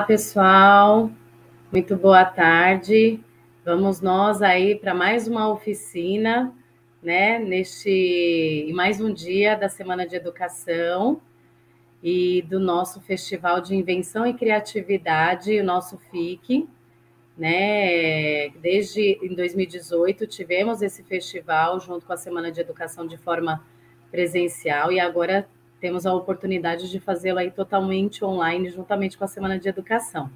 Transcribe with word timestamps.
Olá, 0.00 0.06
pessoal. 0.06 1.10
Muito 1.70 1.94
boa 1.94 2.24
tarde. 2.24 3.20
Vamos 3.62 4.00
nós 4.00 4.40
aí 4.40 4.74
para 4.74 4.94
mais 4.94 5.28
uma 5.28 5.52
oficina, 5.52 6.54
né? 7.02 7.38
Neste 7.38 8.72
mais 8.74 8.98
um 8.98 9.12
dia 9.12 9.54
da 9.56 9.68
Semana 9.68 10.06
de 10.06 10.16
Educação 10.16 11.20
e 12.02 12.40
do 12.48 12.58
nosso 12.58 12.98
Festival 13.02 13.60
de 13.60 13.76
Invenção 13.76 14.26
e 14.26 14.32
Criatividade, 14.32 15.60
o 15.60 15.64
nosso 15.64 15.98
FIC, 16.10 16.66
né? 17.36 18.48
Desde 18.58 19.18
em 19.22 19.34
2018 19.34 20.26
tivemos 20.26 20.80
esse 20.80 21.02
festival 21.02 21.78
junto 21.78 22.06
com 22.06 22.14
a 22.14 22.16
Semana 22.16 22.50
de 22.50 22.58
Educação 22.58 23.06
de 23.06 23.18
forma 23.18 23.62
presencial 24.10 24.90
e 24.90 24.98
agora 24.98 25.46
temos 25.80 26.04
a 26.04 26.14
oportunidade 26.14 26.90
de 26.90 27.00
fazê-lo 27.00 27.38
aí 27.38 27.50
totalmente 27.50 28.24
online, 28.24 28.68
juntamente 28.68 29.16
com 29.16 29.24
a 29.24 29.28
Semana 29.28 29.58
de 29.58 29.68
Educação. 29.68 30.30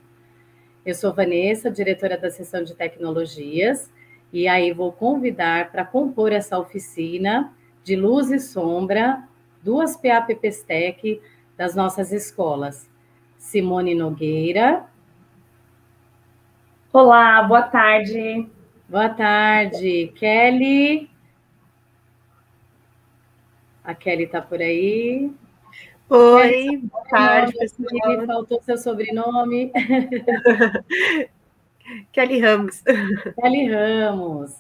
Eu 0.85 0.95
sou 0.95 1.13
Vanessa, 1.13 1.71
diretora 1.71 2.17
da 2.17 2.31
seção 2.31 2.65
de 2.65 2.75
tecnologias, 2.75 3.93
e 4.33 4.49
aí 4.49 4.73
vou 4.73 4.91
convidar 4.91 5.71
para 5.71 5.85
compor 5.85 6.33
essa 6.33 6.59
oficina 6.59 7.53
de 7.83 7.95
luz 7.95 8.31
e 8.31 8.41
sombra 8.41 9.23
duas 9.63 9.97
PAPPs 9.97 10.63
Tech 10.63 11.21
das 11.57 11.75
nossas 11.75 12.11
escolas. 12.11 12.91
Simone 13.39 13.95
Nogueira. 13.95 14.87
Olá, 16.93 17.43
boa 17.43 17.63
tarde. 17.63 18.49
Boa 18.89 19.11
tarde. 19.11 20.13
Kelly 20.17 21.14
a 23.85 23.95
Kelly 23.95 24.25
está 24.25 24.41
por 24.41 24.63
aí. 24.63 25.31
Oi, 26.09 26.77
boa 26.79 27.05
tarde, 27.05 27.53
pessoal. 27.53 28.27
Faltou 28.27 28.63
seu 28.63 28.79
sobrenome. 28.79 29.71
Kelly 32.11 32.41
Ramos. 32.41 32.81
Kelly 33.37 33.71
Ramos. 33.71 34.55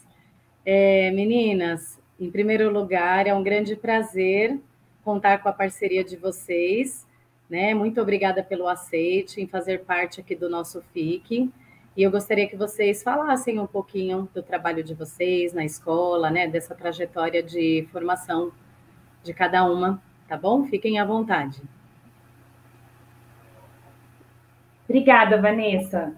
É, 0.64 1.10
meninas, 1.10 1.98
em 2.20 2.30
primeiro 2.30 2.70
lugar, 2.70 3.26
é 3.26 3.34
um 3.34 3.42
grande 3.42 3.74
prazer 3.74 4.60
contar 5.02 5.38
com 5.38 5.48
a 5.48 5.52
parceria 5.52 6.04
de 6.04 6.16
vocês. 6.16 7.06
Né? 7.48 7.72
Muito 7.72 8.00
obrigada 8.00 8.42
pelo 8.42 8.68
aceite 8.68 9.40
em 9.40 9.46
fazer 9.46 9.84
parte 9.84 10.20
aqui 10.20 10.34
do 10.34 10.50
nosso 10.50 10.82
FIC. 10.92 11.50
E 11.96 12.02
eu 12.02 12.10
gostaria 12.10 12.48
que 12.48 12.56
vocês 12.56 13.02
falassem 13.02 13.58
um 13.58 13.66
pouquinho 13.66 14.28
do 14.34 14.42
trabalho 14.42 14.82
de 14.82 14.94
vocês 14.94 15.54
na 15.54 15.64
escola, 15.64 16.30
né? 16.30 16.46
dessa 16.46 16.74
trajetória 16.74 17.42
de 17.42 17.88
formação 17.90 18.52
de 19.24 19.32
cada 19.32 19.64
uma, 19.64 20.00
tá 20.28 20.36
bom? 20.36 20.64
Fiquem 20.64 21.00
à 21.00 21.04
vontade. 21.04 21.60
Obrigada, 24.86 25.40
Vanessa. 25.40 26.12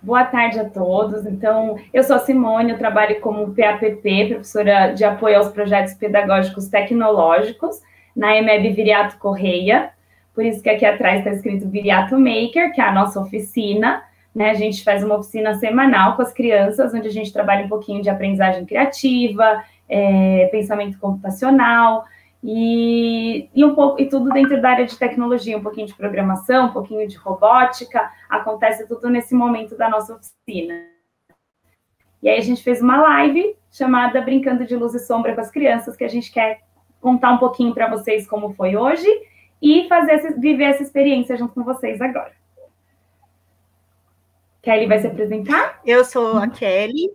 Boa 0.00 0.24
tarde 0.24 0.58
a 0.58 0.68
todos. 0.68 1.26
Então, 1.26 1.76
eu 1.92 2.02
sou 2.02 2.16
a 2.16 2.20
Simone, 2.20 2.72
eu 2.72 2.78
trabalho 2.78 3.20
como 3.20 3.54
PAPP, 3.54 4.28
professora 4.30 4.92
de 4.92 5.04
apoio 5.04 5.36
aos 5.36 5.48
projetos 5.48 5.94
pedagógicos 5.94 6.68
tecnológicos, 6.68 7.82
na 8.14 8.36
EMEB 8.36 8.72
Viriato 8.72 9.18
Correia. 9.18 9.90
Por 10.34 10.44
isso 10.44 10.62
que 10.62 10.70
aqui 10.70 10.86
atrás 10.86 11.18
está 11.18 11.30
escrito 11.30 11.68
Viriato 11.68 12.18
Maker, 12.18 12.72
que 12.72 12.80
é 12.80 12.84
a 12.84 12.92
nossa 12.92 13.20
oficina. 13.20 14.02
Né? 14.34 14.50
A 14.50 14.54
gente 14.54 14.82
faz 14.82 15.04
uma 15.04 15.18
oficina 15.18 15.54
semanal 15.54 16.16
com 16.16 16.22
as 16.22 16.32
crianças, 16.32 16.94
onde 16.94 17.08
a 17.08 17.12
gente 17.12 17.32
trabalha 17.32 17.64
um 17.64 17.68
pouquinho 17.68 18.02
de 18.02 18.08
aprendizagem 18.08 18.64
criativa, 18.64 19.62
é, 19.92 20.48
pensamento 20.50 20.98
computacional 20.98 22.04
e, 22.42 23.50
e, 23.54 23.62
um 23.62 23.74
pouco 23.74 24.00
e 24.00 24.08
tudo 24.08 24.30
dentro 24.30 24.60
da 24.60 24.70
área 24.70 24.86
de 24.86 24.98
tecnologia, 24.98 25.56
um 25.56 25.62
pouquinho 25.62 25.86
de 25.86 25.94
programação, 25.94 26.66
um 26.66 26.72
pouquinho 26.72 27.06
de 27.06 27.16
robótica, 27.16 28.10
acontece 28.28 28.88
tudo 28.88 29.10
nesse 29.10 29.34
momento 29.34 29.76
da 29.76 29.90
nossa 29.90 30.14
oficina. 30.14 30.74
E 32.22 32.28
aí 32.28 32.38
a 32.38 32.42
gente 32.42 32.62
fez 32.62 32.80
uma 32.80 33.00
live 33.00 33.54
chamada 33.70 34.22
Brincando 34.22 34.64
de 34.64 34.74
Luz 34.74 34.94
e 34.94 34.98
Sombra 34.98 35.34
com 35.34 35.40
as 35.42 35.50
Crianças, 35.50 35.94
que 35.94 36.04
a 36.04 36.08
gente 36.08 36.32
quer 36.32 36.60
contar 37.00 37.32
um 37.32 37.38
pouquinho 37.38 37.74
para 37.74 37.88
vocês 37.88 38.26
como 38.26 38.54
foi 38.54 38.76
hoje 38.76 39.06
e 39.60 39.86
fazer 39.88 40.38
viver 40.38 40.64
essa 40.64 40.82
experiência 40.82 41.36
junto 41.36 41.52
com 41.52 41.64
vocês 41.64 42.00
agora. 42.00 42.32
Kelly 44.62 44.86
vai 44.86 45.00
se 45.00 45.06
apresentar? 45.08 45.80
Eu 45.84 46.04
sou 46.04 46.38
a 46.38 46.48
Kelly, 46.48 47.10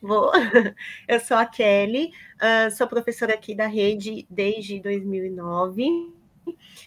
Vou. 0.00 0.32
Eu 1.06 1.20
sou 1.20 1.36
a 1.36 1.44
Kelly, 1.44 2.12
uh, 2.36 2.70
sou 2.74 2.86
professora 2.86 3.34
aqui 3.34 3.54
da 3.54 3.66
rede 3.66 4.26
desde 4.30 4.80
2009. 4.80 6.10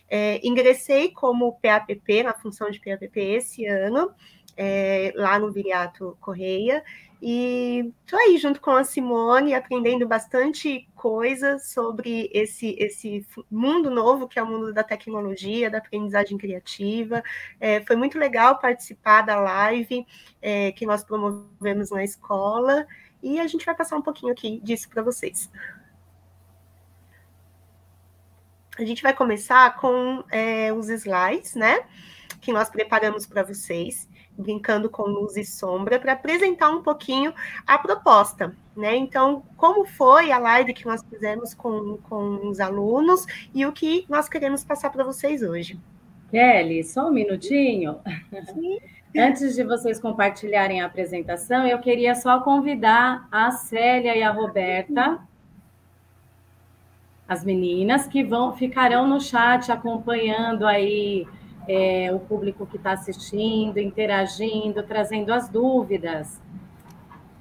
É, 0.09 0.46
ingressei 0.46 1.12
como 1.12 1.59
PAPP, 1.62 2.24
na 2.24 2.34
função 2.34 2.72
de 2.72 2.79
PAPP 2.79 3.19
esse 3.19 3.66
ano, 3.66 4.12
é, 4.57 5.13
lá 5.16 5.38
no 5.38 5.51
Viriato 5.51 6.18
Correia, 6.19 6.84
e 7.25 7.94
estou 8.03 8.19
aí 8.19 8.38
junto 8.38 8.59
com 8.59 8.72
a 8.72 8.84
Simone, 8.84 9.53
aprendendo 9.53 10.06
bastante 10.06 10.90
coisa 10.94 11.57
sobre 11.57 12.30
esse, 12.34 12.75
esse 12.78 13.25
mundo 13.50 13.90
novo 13.90 14.28
que 14.28 14.38
é 14.38 14.44
o 14.44 14.45
mundo 14.45 14.74
da 14.74 14.84
tecnologia, 14.84 15.69
da 15.69 15.78
aprendizagem 15.78 16.38
criativa. 16.38 17.24
É, 17.62 17.80
foi 17.85 17.95
muito 17.95 18.19
legal 18.19 18.59
participar 18.59 19.22
da 19.22 19.40
live 19.40 20.06
é, 20.41 20.74
que 20.74 20.85
nós 20.85 21.01
promovemos 21.01 21.91
na 21.91 22.03
escola, 22.03 22.85
e 23.24 23.40
a 23.40 23.48
gente 23.48 23.66
vai 23.66 23.74
passar 23.74 23.96
um 23.96 24.02
pouquinho 24.02 24.34
aqui 24.34 24.60
disso 24.60 24.90
para 24.90 25.02
vocês. 25.02 25.50
A 28.78 28.84
gente 28.84 29.02
vai 29.02 29.14
começar 29.14 29.76
com 29.78 30.24
é, 30.30 30.74
os 30.74 30.90
slides, 30.90 31.56
né? 31.56 31.86
Que 32.42 32.52
nós 32.52 32.70
preparamos 32.70 33.26
para 33.26 33.44
vocês, 33.44 34.10
brincando 34.38 34.90
com 34.90 35.04
luz 35.04 35.38
e 35.38 35.46
sombra, 35.46 36.00
para 36.00 36.14
apresentar 36.14 36.70
um 36.70 36.82
pouquinho 36.82 37.34
a 37.66 37.78
proposta, 37.78 38.56
né? 38.76 38.96
Então, 38.96 39.44
como 39.56 39.86
foi 39.86 40.32
a 40.32 40.40
live 40.40 40.74
que 40.74 40.86
nós 40.86 41.04
fizemos 41.04 41.54
com, 41.54 41.98
com 41.98 42.50
os 42.50 42.60
alunos 42.60 43.26
e 43.54 43.66
o 43.66 43.72
que 43.72 44.06
nós 44.10 44.28
queremos 44.28 44.66
passar 44.66 44.90
para 44.90 45.04
vocês 45.04 45.44
hoje. 45.44 45.80
Kelly, 46.32 46.84
só 46.84 47.10
um 47.10 47.12
minutinho. 47.12 48.00
Sim. 48.54 48.80
Antes 49.16 49.56
de 49.56 49.63
vocês 49.63 50.00
compartilharem 50.00 50.81
a 50.81 50.88
apresentação, 50.88 51.68
eu 51.68 51.78
queria 51.78 52.16
só 52.16 52.40
convidar 52.40 53.28
a 53.31 53.51
Célia 53.51 54.18
e 54.18 54.24
a 54.24 54.31
Roberta, 54.31 55.19
as 57.28 57.44
meninas, 57.44 58.07
que 58.07 58.24
vão 58.24 58.53
ficarão 58.53 59.07
no 59.07 59.22
chat 59.22 59.72
acompanhando 59.72 60.66
aí 60.66 61.28
é, 61.68 62.12
o 62.12 62.19
público 62.19 62.66
que 62.66 62.78
está 62.78 62.94
assistindo, 62.94 63.78
interagindo, 63.78 64.81
trazendo 64.81 65.31
as 65.31 65.47
dúvidas. 65.47 66.41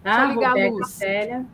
Tá, 0.02 0.26
Roberta 0.26 0.84
Célia. 0.84 1.46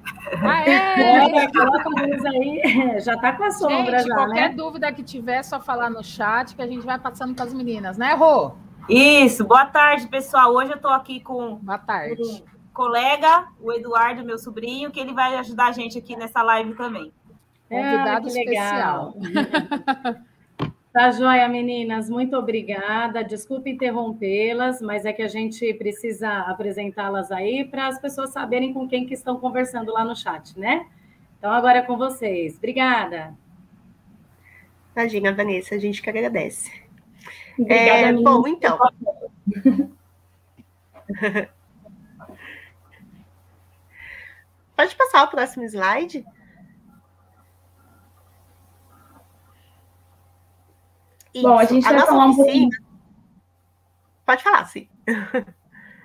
Ah, 0.43 0.69
é? 0.69 1.45
é 1.45 1.53
coloca 1.53 1.85
a 1.87 2.07
luz 2.07 2.25
aí. 2.25 2.63
Já 3.05 3.15
está 3.15 3.33
com 3.35 3.45
a 3.45 3.51
sombra 3.53 3.99
gente, 3.99 4.09
já, 4.09 4.15
qualquer 4.15 4.49
né? 4.49 4.55
dúvida 4.55 4.93
que 4.93 5.03
tiver, 5.03 5.37
é 5.37 5.43
só 5.43 5.61
falar 5.61 5.91
no 5.91 6.03
chat 6.03 6.57
que 6.57 6.63
a 6.63 6.67
gente 6.67 6.85
vai 6.85 6.99
passando 6.99 7.35
para 7.35 7.45
as 7.45 7.55
meninas, 7.55 7.97
né, 7.97 8.15
Rô? 8.15 8.53
Isso, 8.89 9.45
boa 9.45 9.67
tarde, 9.67 10.09
pessoal. 10.09 10.55
Hoje 10.55 10.71
eu 10.71 10.77
estou 10.77 10.91
aqui 10.91 11.21
com 11.21 11.57
boa 11.57 11.77
tarde. 11.77 12.23
um 12.23 12.41
colega, 12.73 13.47
o 13.61 13.71
Eduardo, 13.71 14.25
meu 14.25 14.39
sobrinho, 14.39 14.91
que 14.91 14.99
ele 14.99 15.13
vai 15.13 15.37
ajudar 15.37 15.67
a 15.67 15.73
gente 15.73 15.99
aqui 15.99 16.17
nessa 16.17 16.43
live 16.43 16.75
também. 16.75 17.13
Convidado 17.69 18.27
ah, 18.27 18.29
especial. 18.29 19.15
Tá 20.91 21.13
joia, 21.13 21.47
meninas. 21.49 22.09
Muito 22.09 22.35
obrigada. 22.35 23.23
Desculpe 23.23 23.71
interrompê-las, 23.71 24.81
mas 24.81 25.05
é 25.05 25.13
que 25.13 25.23
a 25.23 25.29
gente 25.29 25.73
precisa 25.75 26.29
apresentá-las 26.41 27.31
aí 27.31 27.65
para 27.65 27.87
as 27.87 28.01
pessoas 28.01 28.31
saberem 28.31 28.73
com 28.73 28.89
quem 28.89 29.07
que 29.07 29.15
estão 29.15 29.39
conversando 29.39 29.93
lá 29.93 30.03
no 30.03 30.17
chat, 30.17 30.59
né? 30.59 30.87
Então, 31.39 31.53
agora 31.53 31.79
é 31.79 31.83
com 31.83 31.97
vocês. 31.97 32.57
Obrigada. 32.57 33.33
Imagina, 34.97 35.33
Vanessa, 35.33 35.77
a 35.77 35.79
gente 35.79 36.03
que 36.03 36.11
agradece. 36.11 36.88
Obrigada, 37.59 38.09
é, 38.09 38.13
bom, 38.13 38.47
então. 38.47 38.79
Pode 44.77 44.95
passar 44.95 45.25
o 45.25 45.29
próximo 45.29 45.65
slide? 45.65 46.25
Isso. 51.35 51.43
Bom, 51.43 51.59
a 51.59 51.65
gente 51.65 51.87
a 51.87 51.93
vai 51.93 52.07
falar 52.07 52.27
um 52.27 52.37
pouquinho. 52.37 52.71
Pode 54.25 54.43
falar, 54.43 54.65
sim. 54.67 54.89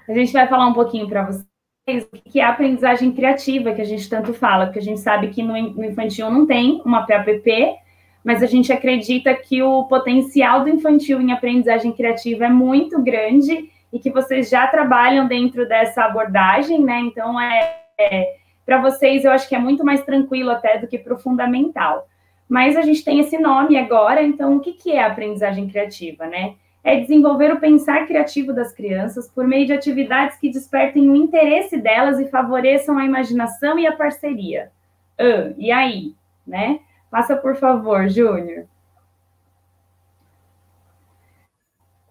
A 0.07 0.13
gente 0.13 0.33
vai 0.33 0.47
falar 0.47 0.67
um 0.67 0.73
pouquinho 0.73 1.07
para 1.07 1.25
vocês 1.25 2.07
o 2.11 2.17
que 2.29 2.39
é 2.39 2.43
a 2.43 2.49
aprendizagem 2.49 3.11
criativa 3.11 3.73
que 3.73 3.81
a 3.81 3.85
gente 3.85 4.09
tanto 4.09 4.33
fala, 4.33 4.65
porque 4.65 4.79
a 4.79 4.83
gente 4.83 5.01
sabe 5.01 5.29
que 5.29 5.43
no 5.43 5.55
infantil 5.85 6.31
não 6.31 6.47
tem 6.47 6.81
uma 6.85 7.05
PAPP, 7.05 7.75
mas 8.23 8.41
a 8.41 8.45
gente 8.45 8.71
acredita 8.71 9.33
que 9.33 9.61
o 9.61 9.83
potencial 9.85 10.63
do 10.63 10.69
infantil 10.69 11.21
em 11.21 11.31
aprendizagem 11.31 11.91
criativa 11.91 12.45
é 12.45 12.49
muito 12.49 13.01
grande 13.01 13.69
e 13.91 13.99
que 13.99 14.09
vocês 14.09 14.49
já 14.49 14.65
trabalham 14.67 15.27
dentro 15.27 15.67
dessa 15.67 16.05
abordagem, 16.05 16.81
né? 16.81 16.99
Então, 17.01 17.39
é, 17.39 17.81
é 17.99 18.35
para 18.65 18.81
vocês, 18.81 19.25
eu 19.25 19.31
acho 19.31 19.47
que 19.47 19.55
é 19.55 19.59
muito 19.59 19.83
mais 19.83 20.03
tranquilo 20.03 20.49
até 20.49 20.77
do 20.77 20.87
que 20.87 20.97
para 20.97 21.13
o 21.13 21.19
fundamental. 21.19 22.07
Mas 22.47 22.77
a 22.77 22.81
gente 22.81 23.03
tem 23.03 23.19
esse 23.19 23.37
nome 23.37 23.77
agora, 23.77 24.21
então 24.21 24.55
o 24.55 24.59
que, 24.59 24.73
que 24.73 24.91
é 24.91 25.03
aprendizagem 25.03 25.67
criativa, 25.67 26.25
né? 26.25 26.55
é 26.83 26.99
desenvolver 26.99 27.51
o 27.53 27.59
pensar 27.59 28.05
criativo 28.05 28.51
das 28.51 28.73
crianças 28.73 29.29
por 29.29 29.47
meio 29.47 29.65
de 29.65 29.73
atividades 29.73 30.37
que 30.37 30.51
despertem 30.51 31.09
o 31.09 31.15
interesse 31.15 31.77
delas 31.77 32.19
e 32.19 32.27
favoreçam 32.27 32.97
a 32.97 33.05
imaginação 33.05 33.79
e 33.79 33.87
a 33.87 33.95
parceria. 33.95 34.69
Uh, 35.17 35.55
e 35.57 35.71
aí, 35.71 36.13
né? 36.45 36.79
Passa 37.13 37.35
por 37.35 37.55
favor, 37.57 38.09
Júnior. 38.09 38.65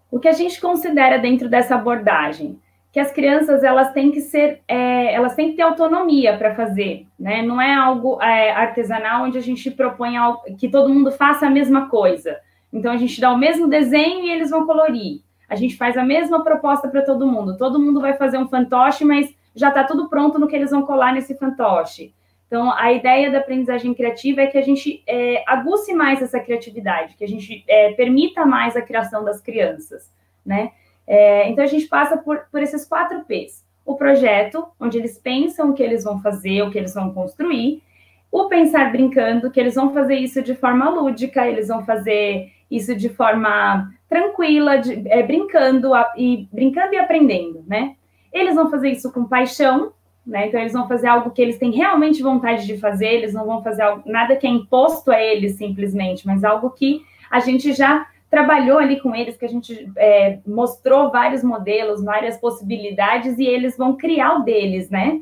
O 0.09 0.17
que 0.17 0.29
a 0.29 0.31
gente 0.31 0.61
considera 0.61 1.17
dentro 1.19 1.49
dessa 1.49 1.75
abordagem? 1.75 2.57
Que 2.89 3.01
as 3.01 3.11
crianças 3.11 3.65
elas 3.65 3.91
têm 3.91 4.11
que 4.11 4.21
ser, 4.21 4.61
é, 4.65 5.13
elas 5.13 5.35
têm 5.35 5.49
que 5.49 5.57
ter 5.57 5.63
autonomia 5.63 6.37
para 6.37 6.55
fazer, 6.55 7.05
né? 7.19 7.41
Não 7.41 7.59
é 7.59 7.73
algo 7.73 8.17
é, 8.21 8.51
artesanal 8.51 9.25
onde 9.25 9.37
a 9.37 9.41
gente 9.41 9.69
propõe 9.69 10.15
algo, 10.15 10.41
que 10.57 10.69
todo 10.69 10.93
mundo 10.93 11.11
faça 11.11 11.47
a 11.47 11.49
mesma 11.49 11.89
coisa. 11.89 12.39
Então 12.71 12.89
a 12.89 12.97
gente 12.97 13.19
dá 13.19 13.29
o 13.29 13.37
mesmo 13.37 13.67
desenho 13.67 14.23
e 14.23 14.31
eles 14.31 14.51
vão 14.51 14.65
colorir. 14.65 15.19
A 15.49 15.55
gente 15.57 15.75
faz 15.75 15.97
a 15.97 16.05
mesma 16.05 16.45
proposta 16.45 16.87
para 16.87 17.01
todo 17.01 17.27
mundo. 17.27 17.57
Todo 17.57 17.77
mundo 17.77 17.99
vai 17.99 18.13
fazer 18.13 18.37
um 18.37 18.47
fantoche, 18.47 19.03
mas 19.03 19.35
já 19.53 19.67
está 19.67 19.83
tudo 19.83 20.07
pronto 20.07 20.39
no 20.39 20.47
que 20.47 20.55
eles 20.55 20.71
vão 20.71 20.83
colar 20.83 21.11
nesse 21.11 21.35
fantoche. 21.35 22.13
Então, 22.53 22.71
a 22.71 22.93
ideia 22.93 23.31
da 23.31 23.39
aprendizagem 23.39 23.95
criativa 23.95 24.41
é 24.41 24.45
que 24.45 24.59
a 24.59 24.61
gente 24.61 25.01
é, 25.07 25.43
aguce 25.47 25.91
mais 25.91 26.21
essa 26.21 26.39
criatividade, 26.39 27.15
que 27.15 27.23
a 27.23 27.27
gente 27.27 27.63
é, 27.67 27.93
permita 27.93 28.45
mais 28.45 28.75
a 28.75 28.81
criação 28.83 29.23
das 29.23 29.41
crianças, 29.41 30.13
né? 30.45 30.71
É, 31.07 31.49
então, 31.49 31.63
a 31.63 31.67
gente 31.67 31.87
passa 31.87 32.15
por, 32.15 32.45
por 32.51 32.61
esses 32.61 32.85
quatro 32.85 33.25
P's. 33.25 33.65
O 33.83 33.95
projeto, 33.95 34.67
onde 34.79 34.99
eles 34.99 35.17
pensam 35.17 35.71
o 35.71 35.73
que 35.73 35.81
eles 35.81 36.03
vão 36.03 36.21
fazer, 36.21 36.61
o 36.61 36.69
que 36.69 36.77
eles 36.77 36.93
vão 36.93 37.11
construir. 37.11 37.81
O 38.31 38.45
pensar 38.45 38.91
brincando, 38.91 39.49
que 39.49 39.59
eles 39.59 39.73
vão 39.73 39.91
fazer 39.91 40.17
isso 40.17 40.39
de 40.43 40.53
forma 40.53 40.87
lúdica, 40.91 41.47
eles 41.47 41.69
vão 41.69 41.83
fazer 41.83 42.51
isso 42.69 42.95
de 42.95 43.09
forma 43.09 43.91
tranquila, 44.07 44.77
de, 44.77 45.01
é, 45.09 45.23
brincando 45.23 45.91
a, 45.91 46.13
e 46.15 46.47
brincando 46.51 46.93
e 46.93 46.99
aprendendo, 46.99 47.63
né? 47.65 47.95
Eles 48.31 48.53
vão 48.53 48.69
fazer 48.69 48.91
isso 48.91 49.11
com 49.11 49.25
paixão, 49.25 49.91
né? 50.25 50.47
Então 50.47 50.59
eles 50.59 50.73
vão 50.73 50.87
fazer 50.87 51.07
algo 51.07 51.31
que 51.31 51.41
eles 51.41 51.57
têm 51.57 51.71
realmente 51.71 52.23
vontade 52.23 52.65
de 52.65 52.77
fazer, 52.77 53.07
eles 53.07 53.33
não 53.33 53.45
vão 53.45 53.63
fazer 53.63 53.81
algo, 53.81 54.03
nada 54.05 54.35
que 54.35 54.47
é 54.47 54.49
imposto 54.49 55.11
a 55.11 55.21
eles 55.21 55.57
simplesmente, 55.57 56.25
mas 56.25 56.43
algo 56.43 56.69
que 56.71 57.01
a 57.29 57.39
gente 57.39 57.73
já 57.73 58.07
trabalhou 58.29 58.79
ali 58.79 58.99
com 58.99 59.15
eles, 59.15 59.37
que 59.37 59.45
a 59.45 59.49
gente 59.49 59.91
é, 59.95 60.39
mostrou 60.45 61.11
vários 61.11 61.43
modelos, 61.43 62.03
várias 62.03 62.37
possibilidades 62.37 63.37
e 63.37 63.45
eles 63.45 63.77
vão 63.77 63.95
criar 63.95 64.39
o 64.39 64.43
deles, 64.43 64.89
né? 64.89 65.21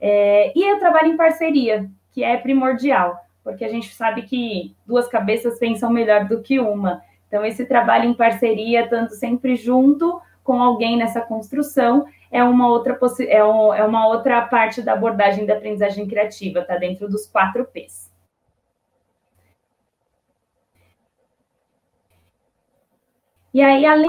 É, 0.00 0.52
e 0.54 0.72
o 0.72 0.78
trabalho 0.78 1.08
em 1.08 1.16
parceria, 1.16 1.88
que 2.12 2.22
é 2.22 2.36
primordial 2.36 3.22
porque 3.44 3.64
a 3.64 3.68
gente 3.68 3.92
sabe 3.94 4.22
que 4.22 4.74
duas 4.86 5.08
cabeças 5.08 5.58
pensam 5.58 5.90
melhor 5.90 6.26
do 6.26 6.40
que 6.40 6.58
uma. 6.58 7.02
Então, 7.28 7.44
esse 7.44 7.64
trabalho 7.64 8.08
em 8.08 8.14
parceria, 8.14 8.88
tanto 8.88 9.14
sempre 9.14 9.56
junto 9.56 10.20
com 10.44 10.62
alguém 10.62 10.96
nessa 10.96 11.20
construção, 11.20 12.06
é 12.32 12.42
uma 12.42 12.66
outra, 12.66 12.98
é, 13.28 13.44
um, 13.44 13.74
é 13.74 13.84
uma 13.84 14.08
outra 14.08 14.40
parte 14.46 14.80
da 14.80 14.94
abordagem 14.94 15.44
da 15.44 15.54
aprendizagem 15.54 16.08
criativa, 16.08 16.60
está 16.60 16.78
dentro 16.78 17.06
dos 17.06 17.26
quatro 17.26 17.64
P's. 17.66 18.10
E 23.52 23.60
aí, 23.60 23.84
além 23.84 24.08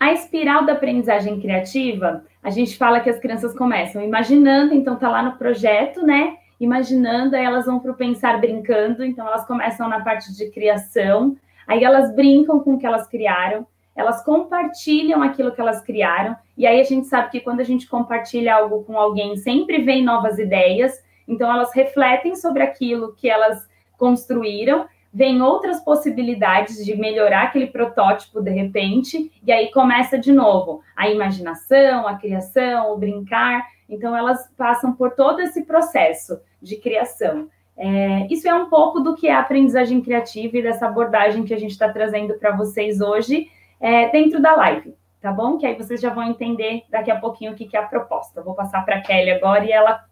a 0.00 0.12
espiral 0.14 0.64
da 0.64 0.72
aprendizagem 0.72 1.38
criativa, 1.38 2.24
a 2.42 2.48
gente 2.48 2.78
fala 2.78 3.00
que 3.00 3.10
as 3.10 3.18
crianças 3.18 3.52
começam 3.54 4.02
imaginando, 4.02 4.72
então 4.72 4.96
tá 4.96 5.10
lá 5.10 5.22
no 5.22 5.36
projeto, 5.36 6.00
né? 6.00 6.38
Imaginando, 6.58 7.36
aí 7.36 7.44
elas 7.44 7.66
vão 7.66 7.78
para 7.78 7.92
o 7.92 7.94
pensar 7.94 8.40
brincando, 8.40 9.04
então 9.04 9.26
elas 9.26 9.46
começam 9.46 9.86
na 9.86 10.00
parte 10.00 10.34
de 10.34 10.50
criação, 10.50 11.36
aí 11.70 11.84
elas 11.84 12.12
brincam 12.16 12.58
com 12.58 12.74
o 12.74 12.78
que 12.78 12.84
elas 12.84 13.06
criaram, 13.06 13.64
elas 13.94 14.24
compartilham 14.24 15.22
aquilo 15.22 15.52
que 15.52 15.60
elas 15.60 15.80
criaram, 15.80 16.34
e 16.58 16.66
aí 16.66 16.80
a 16.80 16.84
gente 16.84 17.06
sabe 17.06 17.30
que 17.30 17.40
quando 17.40 17.60
a 17.60 17.64
gente 17.64 17.86
compartilha 17.86 18.56
algo 18.56 18.82
com 18.82 18.98
alguém, 18.98 19.36
sempre 19.36 19.78
vem 19.78 20.02
novas 20.02 20.38
ideias, 20.38 21.00
então 21.28 21.48
elas 21.48 21.72
refletem 21.72 22.34
sobre 22.34 22.62
aquilo 22.64 23.14
que 23.14 23.30
elas 23.30 23.68
construíram 23.96 24.86
vem 25.12 25.42
outras 25.42 25.80
possibilidades 25.80 26.84
de 26.84 26.96
melhorar 26.96 27.44
aquele 27.44 27.66
protótipo 27.66 28.40
de 28.40 28.50
repente, 28.50 29.30
e 29.44 29.52
aí 29.52 29.70
começa 29.72 30.16
de 30.18 30.32
novo 30.32 30.82
a 30.96 31.08
imaginação, 31.08 32.06
a 32.06 32.14
criação, 32.14 32.92
o 32.92 32.98
brincar. 32.98 33.66
Então, 33.88 34.16
elas 34.16 34.48
passam 34.56 34.92
por 34.92 35.10
todo 35.10 35.40
esse 35.40 35.64
processo 35.64 36.40
de 36.62 36.76
criação. 36.76 37.48
É, 37.82 38.26
isso 38.30 38.46
é 38.46 38.52
um 38.52 38.68
pouco 38.68 39.00
do 39.00 39.16
que 39.16 39.26
é 39.26 39.32
a 39.32 39.40
aprendizagem 39.40 40.02
criativa 40.02 40.58
e 40.58 40.62
dessa 40.62 40.86
abordagem 40.86 41.44
que 41.44 41.54
a 41.54 41.58
gente 41.58 41.70
está 41.70 41.90
trazendo 41.90 42.34
para 42.34 42.54
vocês 42.54 43.00
hoje 43.00 43.50
é, 43.80 44.10
dentro 44.10 44.38
da 44.38 44.54
live, 44.54 44.94
tá 45.18 45.32
bom? 45.32 45.56
Que 45.56 45.64
aí 45.64 45.74
vocês 45.74 45.98
já 45.98 46.12
vão 46.12 46.24
entender 46.24 46.84
daqui 46.90 47.10
a 47.10 47.18
pouquinho 47.18 47.52
o 47.52 47.54
que, 47.54 47.64
que 47.64 47.74
é 47.74 47.80
a 47.80 47.86
proposta. 47.86 48.42
vou 48.42 48.54
passar 48.54 48.84
para 48.84 48.96
a 48.96 49.00
Kelly 49.00 49.30
agora 49.30 49.64
e 49.64 49.72
ela 49.72 50.04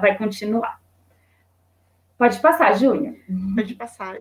vai 0.00 0.16
continuar. 0.16 0.80
Pode 2.16 2.40
passar, 2.40 2.72
Júnior. 2.72 3.14
Pode 3.54 3.74
passar, 3.74 4.16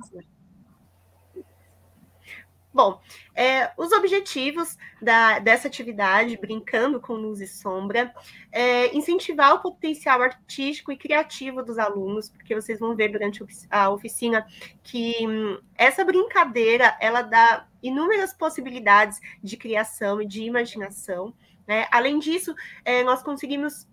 Bom, 2.71 3.01
é, 3.35 3.71
os 3.75 3.91
objetivos 3.91 4.77
da, 5.01 5.39
dessa 5.39 5.67
atividade, 5.67 6.37
brincando 6.37 7.01
com 7.01 7.13
luz 7.13 7.41
e 7.41 7.47
sombra, 7.47 8.13
é 8.51 8.95
incentivar 8.95 9.55
o 9.55 9.59
potencial 9.59 10.21
artístico 10.21 10.91
e 10.91 10.97
criativo 10.97 11.63
dos 11.63 11.79
alunos, 11.79 12.29
porque 12.29 12.53
vocês 12.53 12.79
vão 12.79 12.95
ver 12.95 13.09
durante 13.09 13.43
a 13.71 13.89
oficina 13.89 14.45
que 14.83 15.15
hum, 15.27 15.59
essa 15.75 16.05
brincadeira 16.05 16.95
ela 17.01 17.23
dá 17.23 17.65
inúmeras 17.81 18.33
possibilidades 18.33 19.19
de 19.43 19.57
criação 19.57 20.21
e 20.21 20.27
de 20.27 20.43
imaginação. 20.43 21.33
Né? 21.67 21.87
Além 21.89 22.19
disso, 22.19 22.53
é, 22.85 23.03
nós 23.03 23.23
conseguimos 23.23 23.87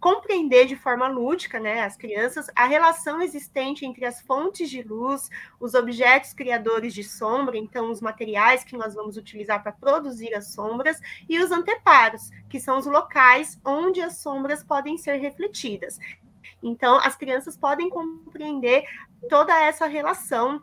compreender 0.00 0.66
de 0.66 0.74
forma 0.74 1.06
lúdica, 1.06 1.60
né, 1.60 1.82
as 1.82 1.94
crianças, 1.96 2.46
a 2.56 2.64
relação 2.64 3.20
existente 3.20 3.84
entre 3.84 4.06
as 4.06 4.20
fontes 4.22 4.70
de 4.70 4.82
luz, 4.82 5.28
os 5.60 5.74
objetos 5.74 6.32
criadores 6.32 6.94
de 6.94 7.04
sombra, 7.04 7.58
então 7.58 7.90
os 7.90 8.00
materiais 8.00 8.64
que 8.64 8.76
nós 8.76 8.94
vamos 8.94 9.18
utilizar 9.18 9.62
para 9.62 9.72
produzir 9.72 10.34
as 10.34 10.54
sombras, 10.54 10.98
e 11.28 11.38
os 11.38 11.52
anteparos, 11.52 12.30
que 12.48 12.58
são 12.58 12.78
os 12.78 12.86
locais 12.86 13.60
onde 13.64 14.00
as 14.00 14.16
sombras 14.16 14.64
podem 14.64 14.96
ser 14.96 15.16
refletidas. 15.16 15.98
Então, 16.62 16.96
as 16.96 17.14
crianças 17.14 17.56
podem 17.56 17.90
compreender 17.90 18.84
toda 19.28 19.58
essa 19.60 19.86
relação 19.86 20.62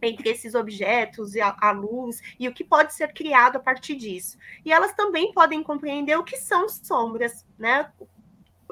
entre 0.00 0.28
esses 0.28 0.56
objetos 0.56 1.36
e 1.36 1.40
a, 1.40 1.56
a, 1.60 1.70
luz 1.70 2.20
e 2.38 2.48
o 2.48 2.52
que 2.52 2.64
pode 2.64 2.92
ser 2.92 3.12
criado 3.12 3.56
a 3.56 3.60
partir 3.60 3.94
disso. 3.94 4.36
E 4.64 4.72
elas 4.72 4.92
também 4.94 5.32
podem 5.32 5.62
compreender 5.62 6.18
o 6.18 6.24
que 6.24 6.36
são 6.36 6.68
sombras, 6.68 7.46
né? 7.56 7.88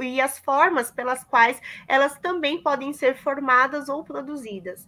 E 0.03 0.21
as 0.21 0.39
formas 0.39 0.91
pelas 0.91 1.25
quais 1.25 1.61
elas 1.87 2.19
também 2.19 2.63
podem 2.63 2.93
ser 2.93 3.17
formadas 3.17 3.89
ou 3.89 4.05
produzidas. 4.05 4.87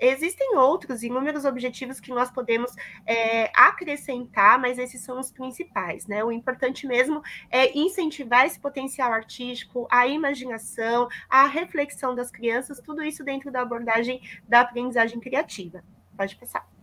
Existem 0.00 0.56
outros 0.56 1.02
inúmeros 1.02 1.44
objetivos 1.44 1.98
que 1.98 2.10
nós 2.10 2.30
podemos 2.30 2.72
é, 3.04 3.50
acrescentar, 3.54 4.56
mas 4.58 4.78
esses 4.78 5.02
são 5.02 5.18
os 5.18 5.32
principais, 5.32 6.06
né? 6.06 6.22
O 6.22 6.30
importante 6.30 6.86
mesmo 6.86 7.20
é 7.50 7.76
incentivar 7.76 8.46
esse 8.46 8.60
potencial 8.60 9.12
artístico, 9.12 9.88
a 9.90 10.06
imaginação, 10.06 11.08
a 11.28 11.46
reflexão 11.46 12.14
das 12.14 12.30
crianças, 12.30 12.80
tudo 12.80 13.02
isso 13.02 13.24
dentro 13.24 13.50
da 13.50 13.62
abordagem 13.62 14.20
da 14.48 14.60
aprendizagem 14.60 15.18
criativa. 15.18 15.82
Pode 16.16 16.36
passar. 16.36 16.77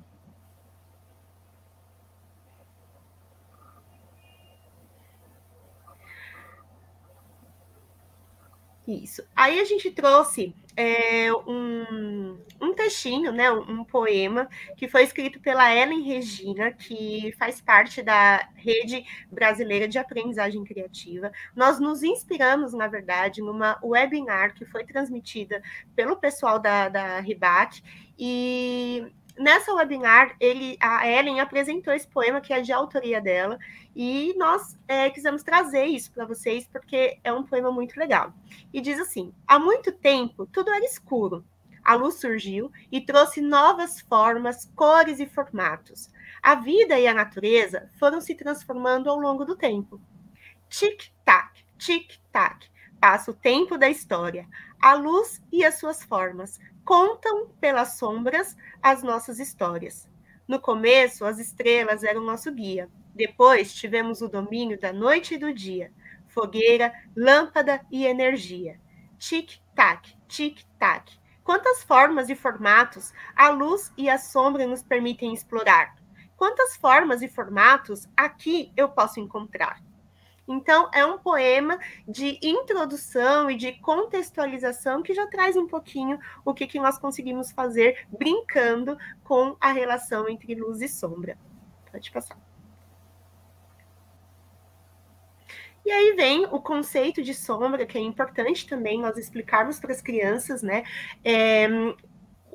Isso. 8.87 9.23
Aí 9.35 9.59
a 9.59 9.65
gente 9.65 9.89
trouxe 9.89 10.53
é, 10.77 11.33
um, 11.33 12.37
um 12.61 12.73
textinho, 12.73 13.31
né, 13.31 13.51
um, 13.51 13.79
um, 13.79 13.83
poema, 13.83 14.47
que 14.77 14.87
foi 14.87 15.03
escrito 15.03 15.39
pela 15.39 15.73
Ellen 15.73 16.03
Regina, 16.03 16.71
que 16.71 17.33
faz 17.39 17.59
parte 17.59 18.03
da 18.03 18.47
Rede 18.55 19.03
Brasileira 19.31 19.87
de 19.87 19.97
Aprendizagem 19.97 20.63
Criativa. 20.63 21.31
Nós 21.55 21.79
nos 21.79 22.03
inspiramos, 22.03 22.73
na 22.73 22.87
verdade, 22.87 23.41
numa 23.41 23.79
webinar 23.83 24.53
que 24.53 24.65
foi 24.65 24.83
transmitida 24.83 25.63
pelo 25.95 26.17
pessoal 26.17 26.59
da, 26.59 26.89
da 26.89 27.19
RIBAC, 27.21 27.81
e 28.17 29.11
nessa 29.37 29.73
webinar, 29.73 30.35
ele, 30.39 30.77
a 30.79 31.07
Ellen 31.07 31.39
apresentou 31.39 31.93
esse 31.93 32.07
poema, 32.07 32.41
que 32.41 32.53
é 32.53 32.61
de 32.61 32.71
autoria 32.71 33.21
dela, 33.21 33.57
e 33.95 34.33
nós 34.37 34.77
é, 34.87 35.09
quisemos 35.09 35.43
trazer 35.43 35.85
isso 35.85 36.11
para 36.11 36.25
vocês, 36.25 36.67
porque 36.67 37.19
é 37.23 37.31
um 37.31 37.43
poema 37.43 37.71
muito 37.71 37.97
legal. 37.99 38.33
E 38.73 38.81
diz 38.81 38.99
assim: 38.99 39.33
Há 39.47 39.59
muito 39.59 39.91
tempo, 39.91 40.45
tudo 40.47 40.71
era 40.71 40.85
escuro. 40.85 41.45
A 41.83 41.93
luz 41.93 42.15
surgiu 42.15 42.71
e 42.91 42.99
trouxe 42.99 43.41
novas 43.41 44.01
formas, 44.01 44.65
cores 44.75 45.19
e 45.19 45.27
formatos. 45.27 46.09
A 46.41 46.55
vida 46.55 46.97
e 46.97 47.07
a 47.07 47.13
natureza 47.13 47.89
foram 47.99 48.19
se 48.19 48.33
transformando 48.33 49.09
ao 49.09 49.19
longo 49.19 49.45
do 49.45 49.55
tempo. 49.55 50.01
Tic-tac, 50.67 51.63
tic-tac, 51.77 52.67
passa 52.99 53.29
o 53.29 53.35
tempo 53.35 53.77
da 53.77 53.87
história. 53.87 54.47
A 54.81 54.95
luz 54.95 55.41
e 55.51 55.63
as 55.63 55.79
suas 55.79 56.03
formas 56.03 56.59
contam 56.85 57.47
pelas 57.59 57.97
sombras 57.97 58.55
as 58.81 59.01
nossas 59.01 59.39
histórias. 59.39 60.07
No 60.47 60.59
começo, 60.59 61.25
as 61.25 61.39
estrelas 61.39 62.03
eram 62.03 62.21
nosso 62.21 62.51
guia. 62.51 62.87
Depois, 63.15 63.73
tivemos 63.73 64.21
o 64.21 64.29
domínio 64.29 64.79
da 64.79 64.93
noite 64.93 65.33
e 65.33 65.37
do 65.37 65.51
dia, 65.51 65.91
fogueira, 66.27 66.93
lâmpada 67.17 67.83
e 67.91 68.05
energia. 68.05 68.79
Tic-tac, 69.17 70.15
tic-tac. 70.27 71.17
Quantas 71.43 71.83
formas 71.83 72.29
e 72.29 72.35
formatos 72.35 73.11
a 73.35 73.49
luz 73.49 73.91
e 73.97 74.09
a 74.09 74.19
sombra 74.19 74.67
nos 74.67 74.83
permitem 74.83 75.33
explorar? 75.33 75.95
Quantas 76.37 76.75
formas 76.75 77.21
e 77.21 77.27
formatos 77.27 78.07
aqui 78.15 78.71
eu 78.77 78.89
posso 78.89 79.19
encontrar? 79.19 79.81
Então, 80.47 80.89
é 80.93 81.03
um 81.05 81.17
poema 81.17 81.79
de 82.07 82.39
introdução 82.41 83.49
e 83.49 83.55
de 83.55 83.71
contextualização 83.73 85.01
que 85.01 85.13
já 85.13 85.25
traz 85.27 85.57
um 85.57 85.67
pouquinho 85.67 86.19
o 86.43 86.53
que, 86.53 86.67
que 86.67 86.79
nós 86.79 86.99
conseguimos 86.99 87.51
fazer 87.51 88.05
brincando 88.09 88.97
com 89.23 89.57
a 89.59 89.71
relação 89.71 90.29
entre 90.29 90.53
luz 90.53 90.81
e 90.81 90.87
sombra. 90.87 91.37
Pode 91.91 92.11
passar. 92.11 92.37
E 95.85 95.91
aí 95.91 96.13
vem 96.15 96.45
o 96.45 96.59
conceito 96.59 97.21
de 97.21 97.33
sombra, 97.33 97.85
que 97.85 97.95
é 97.95 98.01
importante 98.01 98.67
também 98.67 98.99
nós 98.99 99.17
explicarmos 99.17 99.79
para 99.79 99.91
as 99.91 100.01
crianças, 100.01 100.63
né? 100.63 100.83
É, 101.23 101.67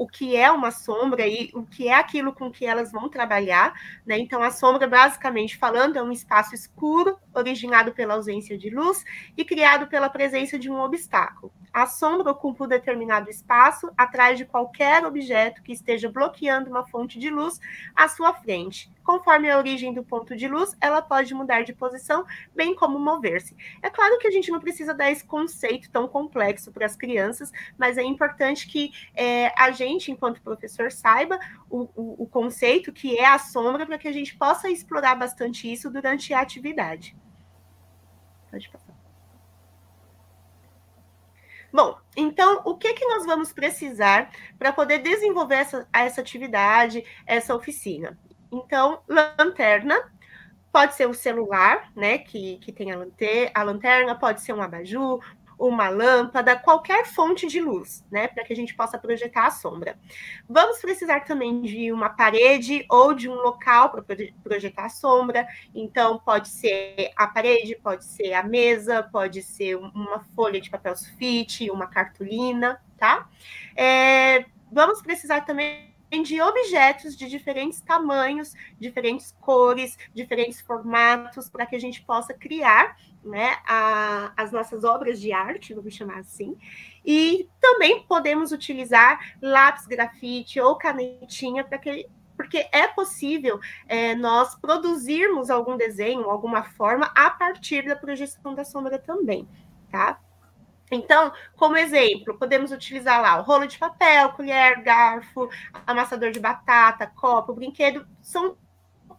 o 0.01 0.09
que 0.09 0.35
é 0.35 0.51
uma 0.51 0.71
sombra 0.71 1.27
e 1.27 1.51
o 1.53 1.63
que 1.63 1.87
é 1.87 1.93
aquilo 1.93 2.33
com 2.33 2.51
que 2.51 2.65
elas 2.65 2.91
vão 2.91 3.11
trabalhar, 3.11 3.75
né? 4.07 4.19
Então, 4.19 4.43
a 4.43 4.51
sombra, 4.51 4.89
basicamente 4.89 5.59
falando, 5.59 5.99
é 5.99 6.03
um 6.03 6.11
espaço 6.11 6.55
escuro, 6.55 7.19
originado 7.35 7.93
pela 7.93 8.15
ausência 8.15 8.57
de 8.57 8.71
luz 8.71 9.05
e 9.37 9.45
criado 9.45 9.89
pela 9.89 10.09
presença 10.09 10.59
de 10.59 10.71
um 10.71 10.81
obstáculo. 10.81 11.53
A 11.71 11.87
sombra 11.87 12.31
ocupa 12.31 12.65
um 12.65 12.69
determinado 12.69 13.29
espaço 13.29 13.93
atrás 13.95 14.39
de 14.39 14.47
qualquer 14.47 15.05
objeto 15.05 15.63
que 15.63 15.73
esteja 15.73 16.11
bloqueando 16.11 16.71
uma 16.71 16.87
fonte 16.87 17.19
de 17.19 17.29
luz 17.29 17.61
à 17.95 18.09
sua 18.09 18.33
frente. 18.33 18.91
Conforme 19.11 19.51
a 19.51 19.59
origem 19.59 19.93
do 19.93 20.05
ponto 20.05 20.37
de 20.37 20.47
luz, 20.47 20.77
ela 20.81 21.03
pode 21.03 21.35
mudar 21.35 21.63
de 21.63 21.73
posição, 21.73 22.25
bem 22.55 22.77
como 22.77 22.97
mover-se. 22.97 23.57
É 23.83 23.91
claro 23.91 24.17
que 24.21 24.29
a 24.29 24.31
gente 24.31 24.53
não 24.53 24.61
precisa 24.61 24.95
dar 24.95 25.11
esse 25.11 25.25
conceito 25.25 25.91
tão 25.91 26.07
complexo 26.07 26.71
para 26.71 26.87
as 26.87 26.95
crianças, 26.95 27.51
mas 27.77 27.99
é 27.99 28.05
importante 28.05 28.69
que 28.69 28.93
é, 29.13 29.53
a 29.61 29.73
gente, 29.73 30.13
enquanto 30.13 30.41
professor, 30.41 30.93
saiba 30.93 31.41
o, 31.69 31.89
o, 31.97 32.23
o 32.23 32.27
conceito 32.29 32.93
que 32.93 33.19
é 33.19 33.27
a 33.27 33.37
sombra, 33.37 33.85
para 33.85 33.99
que 33.99 34.07
a 34.07 34.13
gente 34.13 34.37
possa 34.37 34.71
explorar 34.71 35.17
bastante 35.17 35.69
isso 35.69 35.91
durante 35.91 36.33
a 36.33 36.41
atividade. 36.41 37.17
Pode 38.49 38.69
passar. 38.69 38.95
Bom, 41.73 41.99
então, 42.17 42.63
o 42.65 42.77
que, 42.77 42.95
que 42.95 43.07
nós 43.07 43.27
vamos 43.27 43.53
precisar 43.53 44.31
para 44.57 44.73
poder 44.73 45.01
desenvolver 45.01 45.57
essa, 45.57 45.89
essa 45.93 46.21
atividade, 46.21 47.05
essa 47.27 47.53
oficina? 47.57 48.17
Então, 48.51 49.03
lanterna, 49.09 49.97
pode 50.73 50.95
ser 50.95 51.09
o 51.09 51.15
celular, 51.15 51.91
né, 51.95 52.19
que, 52.19 52.59
que 52.59 52.73
tem 52.73 52.93
a, 52.93 52.97
a 53.55 53.63
lanterna, 53.63 54.15
pode 54.15 54.41
ser 54.41 54.53
um 54.53 54.63
abajur, 54.63 55.21
uma 55.59 55.91
lâmpada, 55.91 56.57
qualquer 56.57 57.05
fonte 57.05 57.47
de 57.47 57.61
luz, 57.61 58.03
né, 58.11 58.29
para 58.29 58.43
que 58.45 58.53
a 58.53 58.57
gente 58.57 58.75
possa 58.75 58.99
projetar 58.99 59.47
a 59.47 59.51
sombra. 59.51 59.99
Vamos 60.49 60.79
precisar 60.79 61.21
também 61.21 61.61
de 61.61 61.93
uma 61.93 62.09
parede 62.09 62.87
ou 62.89 63.13
de 63.13 63.29
um 63.29 63.35
local 63.35 63.91
para 63.91 64.03
projetar 64.43 64.87
a 64.87 64.89
sombra. 64.89 65.47
Então, 65.75 66.19
pode 66.19 66.49
ser 66.49 67.13
a 67.15 67.27
parede, 67.27 67.77
pode 67.77 68.07
ser 68.07 68.33
a 68.33 68.43
mesa, 68.43 69.03
pode 69.03 69.43
ser 69.43 69.77
uma 69.77 70.21
folha 70.35 70.61
de 70.61 70.71
papel 70.71 70.97
sulfite, 70.97 71.71
uma 71.71 71.87
cartolina, 71.87 72.81
tá? 72.97 73.29
É, 73.77 74.47
vamos 74.73 75.03
precisar 75.03 75.43
também 75.43 75.90
de 76.23 76.41
objetos 76.41 77.17
de 77.17 77.29
diferentes 77.29 77.81
tamanhos, 77.81 78.55
diferentes 78.79 79.33
cores, 79.41 79.97
diferentes 80.13 80.61
formatos, 80.61 81.49
para 81.49 81.65
que 81.67 81.77
a 81.77 81.79
gente 81.79 82.03
possa 82.03 82.35
criar 82.35 82.97
né, 83.25 83.59
a, 83.67 84.33
as 84.37 84.51
nossas 84.51 84.83
obras 84.83 85.21
de 85.21 85.33
arte, 85.33 85.75
vamos 85.75 85.95
chamar 85.95 86.19
assim. 86.19 86.57
E 87.05 87.49
também 87.61 88.03
podemos 88.03 88.51
utilizar 88.51 89.37
lápis 89.41 89.87
grafite 89.87 90.61
ou 90.61 90.77
canetinha 90.77 91.63
para 91.63 91.79
que 91.79 92.09
porque 92.37 92.67
é 92.73 92.87
possível 92.87 93.61
é, 93.87 94.15
nós 94.15 94.55
produzirmos 94.55 95.51
algum 95.51 95.77
desenho, 95.77 96.31
alguma 96.31 96.63
forma, 96.63 97.13
a 97.15 97.29
partir 97.29 97.85
da 97.85 97.95
projeção 97.95 98.55
da 98.55 98.65
sombra 98.65 98.99
também, 98.99 99.47
tá? 99.91 100.19
Então, 100.91 101.33
como 101.57 101.77
exemplo, 101.77 102.37
podemos 102.37 102.73
utilizar 102.73 103.21
lá 103.23 103.39
o 103.39 103.43
rolo 103.43 103.67
de 103.67 103.79
papel, 103.79 104.31
colher, 104.33 104.83
garfo, 104.83 105.49
amassador 105.87 106.31
de 106.31 106.41
batata, 106.41 107.07
copo, 107.07 107.55
brinquedo, 107.55 108.07
são 108.21 108.57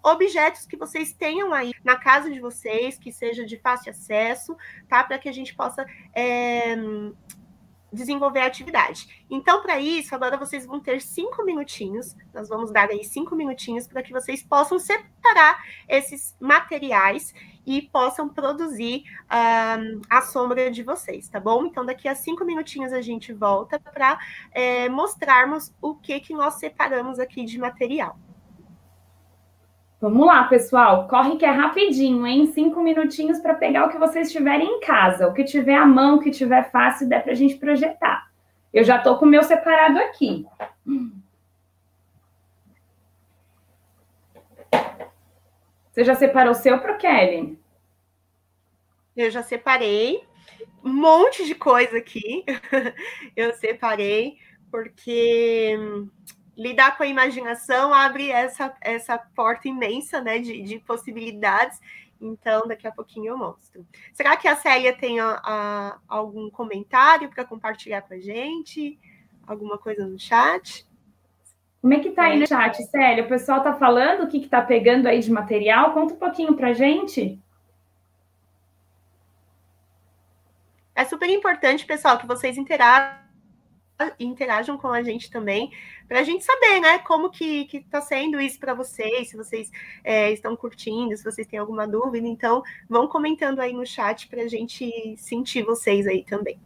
objetos 0.03 0.65
que 0.65 0.75
vocês 0.75 1.13
tenham 1.13 1.53
aí 1.53 1.71
na 1.83 1.95
casa 1.95 2.29
de 2.29 2.39
vocês, 2.39 2.97
que 2.97 3.11
seja 3.11 3.45
de 3.45 3.57
fácil 3.57 3.91
acesso, 3.91 4.57
tá? 4.89 5.03
Para 5.03 5.19
que 5.19 5.29
a 5.29 5.31
gente 5.31 5.53
possa 5.55 5.85
é, 6.13 6.75
desenvolver 7.91 8.39
a 8.39 8.45
atividade. 8.45 9.25
Então, 9.29 9.61
para 9.61 9.79
isso, 9.79 10.15
agora 10.15 10.37
vocês 10.37 10.65
vão 10.65 10.79
ter 10.79 11.01
cinco 11.01 11.43
minutinhos, 11.43 12.15
nós 12.33 12.47
vamos 12.47 12.71
dar 12.71 12.89
aí 12.89 13.03
cinco 13.03 13.35
minutinhos 13.35 13.87
para 13.87 14.01
que 14.01 14.13
vocês 14.13 14.41
possam 14.43 14.79
separar 14.79 15.63
esses 15.87 16.35
materiais 16.39 17.33
e 17.65 17.81
possam 17.81 18.27
produzir 18.27 19.03
uh, 19.25 20.01
a 20.09 20.21
sombra 20.21 20.71
de 20.71 20.83
vocês, 20.83 21.27
tá 21.27 21.39
bom? 21.39 21.65
Então, 21.65 21.85
daqui 21.85 22.07
a 22.07 22.15
cinco 22.15 22.43
minutinhos 22.45 22.91
a 22.93 23.01
gente 23.01 23.33
volta 23.33 23.79
para 23.79 24.17
é, 24.51 24.89
mostrarmos 24.89 25.71
o 25.81 25.95
que, 25.95 26.19
que 26.19 26.33
nós 26.33 26.55
separamos 26.55 27.19
aqui 27.19 27.45
de 27.45 27.59
material. 27.59 28.17
Vamos 30.01 30.25
lá, 30.25 30.45
pessoal. 30.45 31.07
Corre 31.07 31.37
que 31.37 31.45
é 31.45 31.51
rapidinho, 31.51 32.25
hein? 32.25 32.47
Cinco 32.47 32.81
minutinhos 32.81 33.37
para 33.37 33.53
pegar 33.53 33.85
o 33.85 33.89
que 33.89 33.99
vocês 33.99 34.31
tiverem 34.31 34.67
em 34.67 34.79
casa. 34.79 35.27
O 35.27 35.33
que 35.33 35.43
tiver 35.43 35.75
à 35.75 35.85
mão, 35.85 36.15
o 36.15 36.19
que 36.19 36.31
tiver 36.31 36.71
fácil, 36.71 37.07
der 37.07 37.21
para 37.21 37.33
a 37.33 37.35
gente 37.35 37.55
projetar. 37.57 38.31
Eu 38.73 38.83
já 38.83 38.97
estou 38.97 39.17
com 39.19 39.27
o 39.27 39.29
meu 39.29 39.43
separado 39.43 39.99
aqui. 39.99 40.43
Você 45.91 46.03
já 46.03 46.15
separou 46.15 46.53
o 46.53 46.55
seu 46.55 46.79
para 46.79 46.95
Kelly? 46.95 47.59
Eu 49.15 49.29
já 49.29 49.43
separei 49.43 50.23
um 50.83 50.93
monte 50.93 51.45
de 51.45 51.53
coisa 51.53 51.99
aqui. 51.99 52.43
Eu 53.35 53.53
separei 53.53 54.37
porque 54.71 55.77
lidar 56.57 56.97
com 56.97 57.03
a 57.03 57.07
imaginação 57.07 57.93
abre 57.93 58.29
essa, 58.29 58.73
essa 58.81 59.17
porta 59.17 59.67
imensa 59.67 60.21
né, 60.21 60.39
de, 60.39 60.61
de 60.61 60.79
possibilidades. 60.79 61.79
Então, 62.19 62.67
daqui 62.67 62.85
a 62.85 62.91
pouquinho 62.91 63.29
eu 63.29 63.37
mostro. 63.37 63.85
Será 64.13 64.37
que 64.37 64.47
a 64.47 64.55
Célia 64.55 64.93
tem 64.93 65.19
a, 65.19 65.41
a, 65.43 65.97
algum 66.07 66.49
comentário 66.49 67.29
para 67.29 67.43
compartilhar 67.43 68.03
com 68.03 68.13
a 68.13 68.19
gente? 68.19 68.99
Alguma 69.47 69.77
coisa 69.77 70.05
no 70.05 70.19
chat? 70.19 70.85
Como 71.81 71.95
é 71.95 71.99
que 71.99 72.11
tá 72.11 72.25
aí 72.25 72.39
no 72.39 72.47
chat, 72.47 72.77
Célia? 72.83 73.23
O 73.23 73.27
pessoal 73.27 73.63
tá 73.63 73.73
falando 73.73 74.23
o 74.23 74.27
que, 74.27 74.39
que 74.39 74.47
tá 74.47 74.61
pegando 74.61 75.07
aí 75.07 75.19
de 75.19 75.31
material? 75.31 75.93
Conta 75.93 76.13
um 76.13 76.17
pouquinho 76.17 76.55
para 76.55 76.69
a 76.69 76.73
gente. 76.73 77.39
É 80.93 81.03
super 81.05 81.27
importante, 81.27 81.83
pessoal, 81.85 82.19
que 82.19 82.27
vocês 82.27 82.55
interajam 82.55 83.20
interajam 84.19 84.77
com 84.77 84.87
a 84.87 85.01
gente 85.01 85.29
também, 85.29 85.71
para 86.07 86.19
a 86.19 86.23
gente 86.23 86.43
saber, 86.43 86.79
né, 86.79 86.99
como 86.99 87.29
que 87.29 87.67
está 87.73 88.01
sendo 88.01 88.39
isso 88.39 88.59
para 88.59 88.73
vocês, 88.73 89.29
se 89.29 89.37
vocês 89.37 89.71
é, 90.03 90.31
estão 90.31 90.55
curtindo, 90.55 91.15
se 91.15 91.23
vocês 91.23 91.47
têm 91.47 91.59
alguma 91.59 91.87
dúvida. 91.87 92.27
Então, 92.27 92.63
vão 92.89 93.07
comentando 93.07 93.59
aí 93.59 93.73
no 93.73 93.85
chat 93.85 94.27
para 94.27 94.41
a 94.43 94.47
gente 94.47 95.15
sentir 95.17 95.63
vocês 95.63 96.05
aí 96.07 96.23
também. 96.23 96.59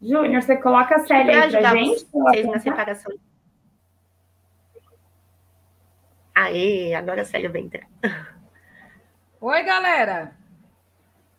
Júnior, 0.00 0.40
você 0.40 0.56
coloca 0.56 0.94
a 0.94 0.98
série 1.00 1.32
aí 1.32 1.50
pra 1.50 1.74
gente? 1.74 2.06
Vocês 2.12 2.46
na 2.46 2.60
separação 2.60 3.12
Aê, 6.36 6.94
agora 6.94 7.22
a 7.22 7.24
Célia 7.24 7.48
vai 7.48 7.62
entrar. 7.62 7.88
Oi, 9.40 9.62
galera. 9.62 10.36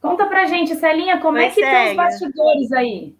Conta 0.02 0.26
pra 0.26 0.48
gente, 0.48 0.76
Celinha, 0.76 1.22
como 1.22 1.38
Oi, 1.38 1.46
é 1.46 1.52
que 1.52 1.62
estão 1.62 1.90
os 1.90 1.96
bastidores 1.96 2.72
aí? 2.72 3.16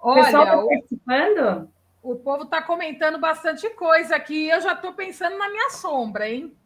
Olha, 0.00 0.20
o 0.20 0.24
pessoal 0.24 0.46
tá 0.46 0.66
participando? 0.66 1.70
O, 2.02 2.12
o 2.12 2.16
povo 2.16 2.46
tá 2.46 2.62
comentando 2.62 3.18
bastante 3.18 3.68
coisa 3.70 4.16
aqui. 4.16 4.48
Eu 4.48 4.62
já 4.62 4.74
tô 4.74 4.94
pensando 4.94 5.36
na 5.36 5.50
minha 5.50 5.68
sombra, 5.68 6.26
hein? 6.26 6.56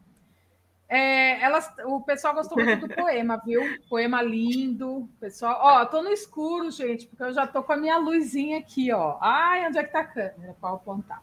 É, 0.89 1.43
elas, 1.43 1.73
o 1.85 2.01
pessoal 2.03 2.35
gostou 2.35 2.63
muito 2.63 2.87
do 2.87 2.95
poema, 2.95 3.43
viu? 3.45 3.61
Poema 3.89 4.23
lindo. 4.23 5.09
Pessoal, 5.19 5.59
ó, 5.61 5.85
tô 5.85 6.01
no 6.01 6.13
escuro, 6.13 6.71
gente, 6.71 7.09
porque 7.09 7.25
eu 7.25 7.33
já 7.33 7.45
tô 7.45 7.61
com 7.65 7.73
a 7.73 7.77
minha 7.77 7.99
luzinha 7.99 8.59
aqui, 8.59 8.93
ó. 8.93 9.19
Ai, 9.21 9.67
onde 9.67 9.79
é 9.79 9.83
que 9.83 9.91
tá 9.91 10.01
a 10.01 10.05
câmera 10.05 10.55
para 10.61 10.75
apontar? 10.75 11.23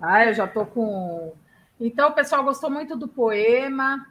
Ah, 0.00 0.26
eu 0.26 0.34
já 0.34 0.46
tô 0.46 0.66
com 0.66 1.32
Então, 1.80 2.10
o 2.10 2.12
pessoal 2.12 2.44
gostou 2.44 2.70
muito 2.70 2.96
do 2.96 3.08
poema. 3.08 4.06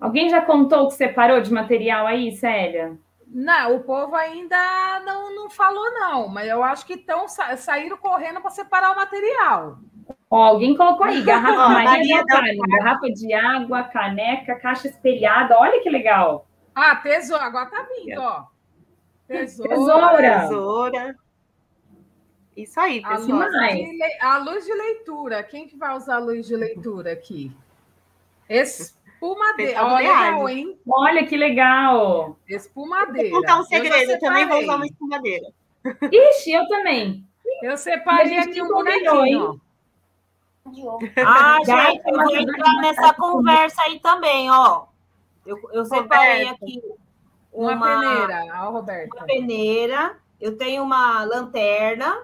Alguém 0.00 0.30
já 0.30 0.40
contou 0.40 0.88
que 0.88 0.94
separou 0.94 1.40
de 1.40 1.52
material 1.52 2.06
aí, 2.06 2.32
Célia? 2.32 2.96
Não, 3.26 3.76
o 3.76 3.80
povo 3.80 4.16
ainda 4.16 4.56
não, 5.04 5.34
não 5.34 5.50
falou, 5.50 5.92
não, 5.92 6.26
mas 6.26 6.48
eu 6.48 6.64
acho 6.64 6.84
que 6.84 6.94
estão 6.94 7.26
saíram 7.28 7.96
correndo 7.96 8.40
para 8.40 8.50
separar 8.50 8.92
o 8.92 8.96
material. 8.96 9.78
Ó, 10.28 10.42
alguém 10.42 10.76
colocou 10.76 11.06
aí, 11.06 11.22
garrafa 11.22 11.68
Maria 11.70 12.24
garrafa 12.24 13.12
de 13.12 13.32
água, 13.32 13.84
caneca, 13.84 14.56
caixa 14.56 14.88
espelhada. 14.88 15.58
Olha 15.58 15.80
que 15.80 15.90
legal. 15.90 16.46
Ah, 16.74 16.96
tesoura, 16.96 17.44
agora 17.44 17.66
tá 17.66 17.86
vindo, 17.94 18.20
ó. 18.20 18.44
Tesoura. 19.28 19.70
Tesoura. 19.70 20.40
tesoura. 20.40 21.16
Isso 22.62 22.78
aí, 22.78 23.00
pessoal. 23.00 23.40
A 23.42 23.46
luz, 23.46 23.90
de, 23.90 24.18
a 24.20 24.38
luz 24.38 24.64
de 24.66 24.74
leitura. 24.74 25.42
Quem 25.42 25.66
que 25.66 25.76
vai 25.76 25.96
usar 25.96 26.16
a 26.16 26.18
luz 26.18 26.46
de 26.46 26.54
leitura 26.54 27.12
aqui? 27.12 27.50
Espumadeira. 28.48 29.84
Olha, 29.84 29.96
legal, 29.96 30.48
hein? 30.48 30.78
Olha 30.88 31.26
que 31.26 31.36
legal. 31.36 32.36
Espumadeira. 32.48 33.30
Vou 33.30 33.40
contar 33.40 33.60
um 33.60 33.64
segredo. 33.64 34.10
Eu, 34.10 34.10
eu 34.10 34.20
também 34.20 34.46
vou 34.46 34.60
usar 34.60 34.76
uma 34.76 34.86
espumadeira. 34.86 35.46
Ixi, 36.12 36.52
eu 36.52 36.68
também. 36.68 37.24
Eu 37.62 37.76
separei 37.76 38.38
aqui 38.38 38.60
um 38.60 38.68
bonequinho. 38.68 39.60
Ah, 41.26 41.58
gente, 41.64 42.02
eu 42.06 42.14
vou 42.14 42.36
entrar 42.36 42.74
nessa 42.82 43.14
conversa 43.14 43.82
aí 43.82 43.98
também, 44.00 44.50
ó. 44.50 44.84
Eu, 45.46 45.58
eu 45.72 45.84
separei 45.84 46.48
aqui 46.48 46.82
uma, 47.52 47.72
uma 47.72 48.00
peneira, 48.00 48.46
ó, 48.62 48.70
Roberta. 48.70 49.16
Uma 49.16 49.26
peneira. 49.26 50.16
Eu 50.40 50.56
tenho 50.56 50.82
uma 50.82 51.24
lanterna, 51.24 52.18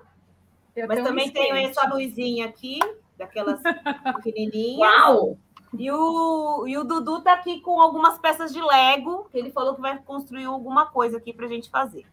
eu 0.76 0.86
mas 0.86 1.02
também 1.02 1.30
tenho 1.30 1.56
essa 1.56 1.88
luzinha 1.88 2.46
aqui, 2.46 2.78
daquelas 3.16 3.60
pequenininhas. 4.16 4.78
Uau! 4.78 5.38
E 5.78 5.90
o, 5.90 6.66
e 6.66 6.78
o 6.78 6.84
Dudu 6.84 7.22
tá 7.22 7.32
aqui 7.32 7.60
com 7.60 7.80
algumas 7.80 8.18
peças 8.18 8.52
de 8.52 8.60
Lego, 8.62 9.28
que 9.30 9.38
ele 9.38 9.50
falou 9.50 9.74
que 9.74 9.80
vai 9.80 9.98
construir 9.98 10.44
alguma 10.44 10.86
coisa 10.86 11.18
aqui 11.18 11.32
para 11.32 11.46
a 11.46 11.48
gente 11.48 11.68
fazer. 11.68 12.06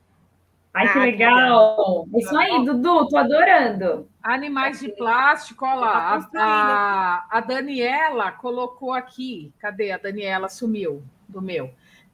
Ai, 0.74 0.92
que 0.92 0.98
ah, 0.98 1.02
legal! 1.02 2.08
Que 2.10 2.20
Isso 2.20 2.36
aí, 2.36 2.66
Dudu, 2.66 3.08
tô 3.08 3.18
adorando. 3.18 4.08
Animais 4.24 4.80
de 4.80 4.90
plástico, 4.90 5.66
olha 5.66 5.76
lá. 5.76 6.22
Tá 6.32 7.28
a, 7.30 7.38
a, 7.38 7.40
Daniela 7.42 8.32
colocou 8.32 8.92
aqui. 8.92 9.54
Cadê? 9.60 9.92
A 9.92 9.98
Daniela 9.98 10.50
sumiu 10.50 11.04
do 11.30 11.42
meu. 11.42 11.72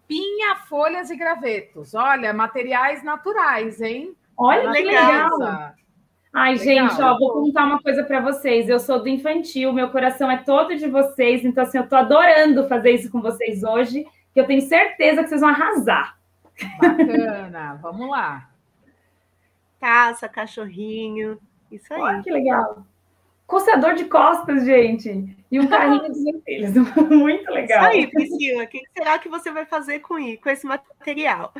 Pinha, 0.07 0.57
folhas 0.67 1.09
e 1.09 1.15
gravetos. 1.15 1.93
Olha, 1.93 2.33
materiais 2.33 3.01
naturais, 3.01 3.79
hein? 3.79 4.13
Olha 4.35 4.71
que 4.73 4.83
legal! 4.83 5.73
Ai, 6.33 6.55
Legal. 6.55 6.89
gente, 6.89 7.01
ó, 7.01 7.17
vou 7.17 7.33
contar 7.33 7.65
uma 7.65 7.81
coisa 7.81 8.03
para 8.03 8.19
vocês. 8.19 8.69
Eu 8.69 8.79
sou 8.79 9.01
do 9.01 9.09
infantil, 9.09 9.73
meu 9.73 9.89
coração 9.89 10.29
é 10.29 10.37
todo 10.37 10.75
de 10.75 10.87
vocês, 10.87 11.43
então 11.43 11.63
assim, 11.63 11.77
eu 11.79 11.87
tô 11.87 11.95
adorando 11.95 12.67
fazer 12.67 12.91
isso 12.91 13.11
com 13.11 13.21
vocês 13.21 13.63
hoje, 13.63 14.05
que 14.33 14.39
eu 14.39 14.45
tenho 14.45 14.61
certeza 14.61 15.23
que 15.23 15.29
vocês 15.29 15.41
vão 15.41 15.49
arrasar. 15.49 16.17
Bacana, 16.79 17.79
vamos 17.81 18.09
lá. 18.09 18.49
Taça, 19.79 20.29
cachorrinho, 20.29 21.39
isso 21.71 21.91
aí. 21.93 22.01
Olha 22.01 22.21
que 22.21 22.31
legal. 22.31 22.85
Coçador 23.47 23.95
de 23.95 24.05
costas, 24.05 24.63
gente. 24.63 25.35
E 25.51 25.59
um 25.59 25.65
carrinho 25.65 26.07
dos 26.07 26.19
filhos. 26.45 26.71
Muito 27.09 27.49
legal. 27.49 27.85
Isso 27.85 27.91
aí, 27.91 28.07
Priscila. 28.07 28.63
O 28.63 28.67
que 28.67 28.83
será 28.95 29.17
que 29.17 29.27
você 29.27 29.49
vai 29.51 29.65
fazer 29.65 29.99
com, 30.01 30.15
com 30.37 30.49
esse 30.49 30.67
material? 30.67 31.51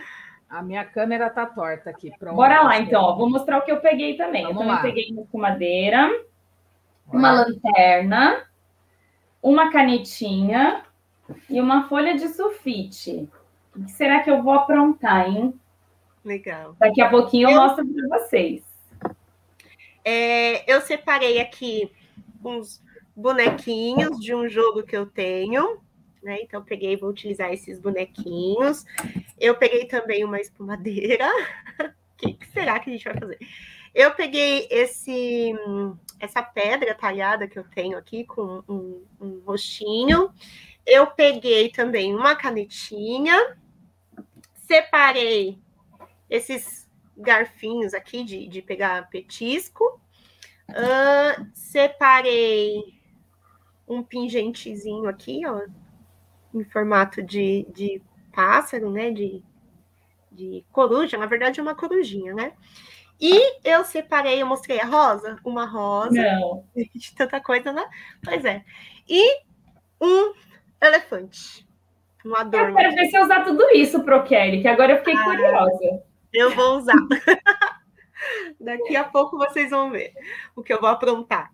A 0.49 0.63
minha 0.63 0.83
câmera 0.83 1.29
tá 1.29 1.45
torta 1.45 1.91
aqui. 1.91 2.11
Pronto. 2.17 2.35
Bora 2.35 2.63
lá, 2.63 2.79
então. 2.79 3.03
Ó, 3.03 3.15
vou 3.15 3.29
mostrar 3.29 3.59
o 3.59 3.61
que 3.61 3.71
eu 3.71 3.79
peguei 3.79 4.17
também. 4.17 4.43
Vamos 4.43 4.61
eu 4.61 4.67
também 4.67 4.75
lá. 4.75 4.81
peguei 4.81 5.11
uma 5.11 5.21
escumadeira, 5.21 6.23
uma 7.07 7.31
lanterna, 7.31 8.43
uma 9.43 9.71
canetinha 9.71 10.83
e 11.47 11.61
uma 11.61 11.87
folha 11.87 12.15
de 12.15 12.27
sulfite. 12.29 13.29
O 13.75 13.85
que 13.85 13.91
será 13.91 14.21
que 14.23 14.31
eu 14.31 14.41
vou 14.41 14.53
aprontar, 14.53 15.29
hein? 15.29 15.53
Legal. 16.25 16.75
Daqui 16.79 17.01
a 17.01 17.09
pouquinho 17.09 17.49
eu, 17.49 17.55
eu 17.55 17.61
mostro 17.61 17.85
para 17.87 18.19
vocês. 18.19 18.63
É, 20.03 20.71
eu 20.71 20.81
separei 20.81 21.39
aqui 21.39 21.91
uns 22.43 22.81
bonequinhos 23.15 24.19
de 24.19 24.33
um 24.33 24.49
jogo 24.49 24.83
que 24.83 24.97
eu 24.97 25.05
tenho 25.05 25.79
né? 26.21 26.39
Então, 26.41 26.63
peguei, 26.63 26.97
vou 26.97 27.09
utilizar 27.09 27.51
esses 27.51 27.79
bonequinhos. 27.79 28.85
Eu 29.39 29.55
peguei 29.55 29.85
também 29.85 30.23
uma 30.23 30.39
espumadeira. 30.39 31.27
O 31.79 31.91
que, 32.17 32.33
que, 32.33 32.47
será 32.47 32.79
que 32.79 32.89
a 32.89 32.93
gente 32.93 33.05
vai 33.05 33.19
fazer? 33.19 33.39
Eu 33.93 34.11
peguei 34.11 34.67
esse, 34.69 35.53
essa 36.19 36.43
pedra 36.43 36.93
talhada 36.93 37.47
que 37.47 37.57
eu 37.57 37.63
tenho 37.63 37.97
aqui 37.97 38.23
com 38.23 38.63
um, 38.67 39.03
um 39.19 39.41
rostinho. 39.45 40.31
Eu 40.85 41.07
peguei 41.07 41.69
também 41.69 42.15
uma 42.15 42.35
canetinha. 42.35 43.57
Separei 44.53 45.57
esses 46.29 46.87
garfinhos 47.17 47.93
aqui 47.93 48.23
de, 48.23 48.47
de 48.47 48.61
pegar 48.61 49.09
petisco. 49.09 49.99
Uh, 50.69 51.49
separei 51.53 52.99
um 53.87 54.03
pingentezinho 54.03 55.07
aqui, 55.07 55.41
ó, 55.47 55.65
em 56.53 56.63
formato 56.63 57.21
de, 57.21 57.65
de 57.73 58.01
pássaro, 58.33 58.91
né? 58.91 59.11
De, 59.11 59.43
de 60.31 60.65
coruja, 60.71 61.17
na 61.17 61.25
verdade 61.25 61.59
é 61.59 61.63
uma 61.63 61.75
corujinha, 61.75 62.33
né? 62.33 62.53
E 63.19 63.59
eu 63.65 63.83
separei, 63.83 64.41
eu 64.41 64.47
mostrei 64.47 64.79
a 64.79 64.85
rosa, 64.85 65.37
uma 65.43 65.65
rosa. 65.65 66.11
Não. 66.11 66.63
De 66.95 67.13
tanta 67.13 67.41
coisa, 67.41 67.73
né? 67.73 67.85
Pois 68.23 68.45
é. 68.45 68.63
E 69.07 69.41
um 69.99 70.33
elefante. 70.81 71.67
Um 72.25 72.33
adorno. 72.33 72.69
Eu 72.69 72.75
quero 72.75 72.95
ver 72.95 73.05
se 73.07 73.17
eu 73.17 73.23
usar 73.23 73.43
tudo 73.43 73.69
isso 73.71 74.03
pro 74.03 74.23
Kelly, 74.23 74.61
que 74.61 74.67
agora 74.69 74.93
eu 74.93 74.97
fiquei 74.99 75.15
ah, 75.15 75.23
curiosa. 75.23 76.03
Eu 76.33 76.51
vou 76.51 76.77
usar. 76.77 76.95
Daqui 78.59 78.95
a 78.95 79.03
pouco 79.03 79.37
vocês 79.37 79.69
vão 79.69 79.91
ver 79.91 80.13
o 80.55 80.63
que 80.63 80.71
eu 80.71 80.79
vou 80.79 80.89
aprontar. 80.89 81.51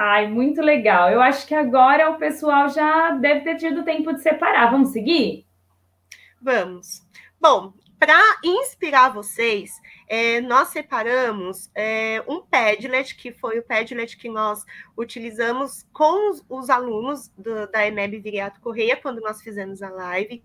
Ai, 0.00 0.28
muito 0.28 0.62
legal. 0.62 1.10
Eu 1.10 1.20
acho 1.20 1.44
que 1.44 1.52
agora 1.52 2.08
o 2.08 2.18
pessoal 2.18 2.68
já 2.68 3.10
deve 3.16 3.40
ter 3.40 3.56
tido 3.56 3.84
tempo 3.84 4.12
de 4.12 4.22
separar. 4.22 4.70
Vamos 4.70 4.90
seguir? 4.90 5.44
Vamos. 6.40 7.04
Bom, 7.40 7.72
para 7.98 8.16
inspirar 8.44 9.12
vocês, 9.12 9.72
é, 10.06 10.40
nós 10.40 10.68
separamos 10.68 11.68
é, 11.74 12.22
um 12.28 12.40
Padlet, 12.40 13.16
que 13.16 13.32
foi 13.32 13.58
o 13.58 13.64
Padlet 13.64 14.16
que 14.16 14.28
nós 14.28 14.64
utilizamos 14.96 15.84
com 15.92 16.30
os, 16.30 16.44
os 16.48 16.70
alunos 16.70 17.30
do, 17.36 17.68
da 17.68 17.84
EMEB 17.84 18.20
Viriato 18.20 18.60
Correia, 18.60 18.96
quando 18.96 19.20
nós 19.20 19.42
fizemos 19.42 19.82
a 19.82 19.90
live, 19.90 20.44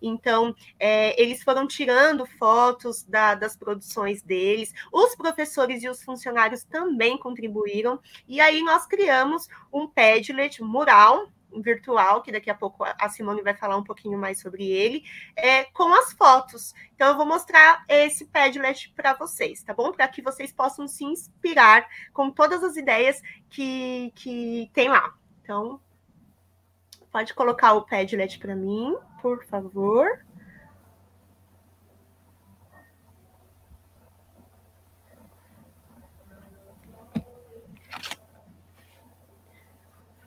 então, 0.00 0.54
é, 0.78 1.20
eles 1.20 1.42
foram 1.42 1.66
tirando 1.66 2.26
fotos 2.26 3.04
da, 3.04 3.34
das 3.34 3.56
produções 3.56 4.22
deles, 4.22 4.72
os 4.92 5.14
professores 5.14 5.82
e 5.82 5.88
os 5.88 6.02
funcionários 6.02 6.64
também 6.64 7.18
contribuíram, 7.18 8.00
e 8.26 8.40
aí 8.40 8.62
nós 8.62 8.86
criamos 8.86 9.48
um 9.72 9.86
Padlet 9.86 10.62
mural 10.62 11.28
virtual, 11.60 12.22
que 12.22 12.32
daqui 12.32 12.50
a 12.50 12.54
pouco 12.54 12.84
a 12.84 13.08
Simone 13.08 13.42
vai 13.42 13.54
falar 13.54 13.76
um 13.76 13.84
pouquinho 13.84 14.18
mais 14.18 14.40
sobre 14.40 14.64
ele, 14.70 15.04
é, 15.36 15.64
com 15.64 15.92
as 15.92 16.12
fotos. 16.12 16.74
Então, 16.94 17.08
eu 17.08 17.16
vou 17.16 17.26
mostrar 17.26 17.84
esse 17.88 18.26
Padlet 18.26 18.92
para 18.94 19.14
vocês, 19.14 19.62
tá 19.62 19.72
bom? 19.72 19.92
Para 19.92 20.08
que 20.08 20.22
vocês 20.22 20.52
possam 20.52 20.88
se 20.88 21.04
inspirar 21.04 21.86
com 22.12 22.30
todas 22.30 22.62
as 22.62 22.76
ideias 22.76 23.20
que, 23.48 24.12
que 24.14 24.70
tem 24.72 24.88
lá. 24.88 25.14
Então, 25.42 25.80
pode 27.14 27.32
colocar 27.32 27.74
o 27.74 27.82
Padlet 27.82 28.40
para 28.40 28.56
mim 28.56 28.96
por 29.22 29.44
favor. 29.44 30.18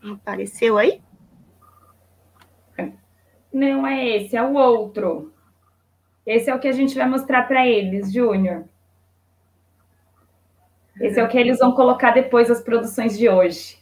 Apareceu 0.01 0.77
aí? 0.77 1.01
Não 3.51 3.85
é 3.85 4.07
esse, 4.15 4.37
é 4.37 4.41
o 4.41 4.53
outro. 4.53 5.33
Esse 6.25 6.49
é 6.49 6.55
o 6.55 6.59
que 6.59 6.69
a 6.69 6.71
gente 6.71 6.95
vai 6.95 7.09
mostrar 7.09 7.43
para 7.49 7.67
eles, 7.67 8.13
Júnior. 8.13 8.63
Esse 11.01 11.19
é 11.19 11.23
o 11.23 11.27
que 11.27 11.37
eles 11.37 11.59
vão 11.59 11.73
colocar 11.73 12.11
depois 12.11 12.47
das 12.47 12.63
produções 12.63 13.17
de 13.17 13.27
hoje. 13.27 13.77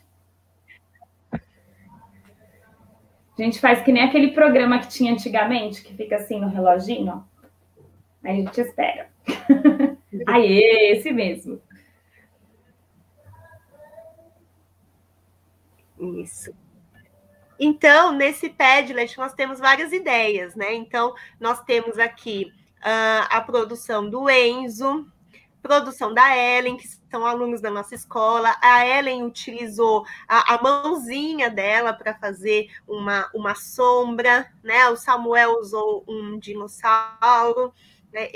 A 3.38 3.42
gente 3.42 3.60
faz 3.60 3.82
que 3.82 3.92
nem 3.92 4.04
aquele 4.04 4.32
programa 4.32 4.80
que 4.80 4.88
tinha 4.88 5.12
antigamente, 5.12 5.84
que 5.84 5.94
fica 5.94 6.16
assim 6.16 6.40
no 6.40 6.48
reloginho. 6.48 7.24
Aí 8.24 8.32
a 8.32 8.36
gente 8.36 8.62
espera. 8.62 9.10
Aí, 10.28 10.94
esse 10.94 11.12
mesmo. 11.12 11.62
Isso. 16.00 16.54
Então, 17.60 18.12
nesse 18.12 18.50
Padlet, 18.50 19.18
nós 19.18 19.34
temos 19.34 19.60
várias 19.60 19.92
ideias, 19.92 20.56
né? 20.56 20.74
Então, 20.74 21.14
nós 21.40 21.62
temos 21.64 21.98
aqui 21.98 22.52
uh, 22.80 23.28
a 23.30 23.42
produção 23.42 24.10
do 24.10 24.30
Enzo, 24.30 25.08
produção 25.66 26.14
da 26.14 26.38
Ellen, 26.38 26.78
que 26.78 26.88
são 26.88 27.26
alunos 27.26 27.60
da 27.60 27.72
nossa 27.72 27.96
escola. 27.96 28.56
A 28.62 28.86
Ellen 28.86 29.24
utilizou 29.24 30.06
a, 30.28 30.54
a 30.54 30.62
mãozinha 30.62 31.50
dela 31.50 31.92
para 31.92 32.14
fazer 32.14 32.70
uma, 32.88 33.28
uma 33.34 33.56
sombra, 33.56 34.48
né? 34.64 34.88
O 34.90 34.96
Samuel 34.96 35.58
usou 35.60 36.06
um 36.08 36.38
dinossauro, 36.38 37.74
né? 38.14 38.30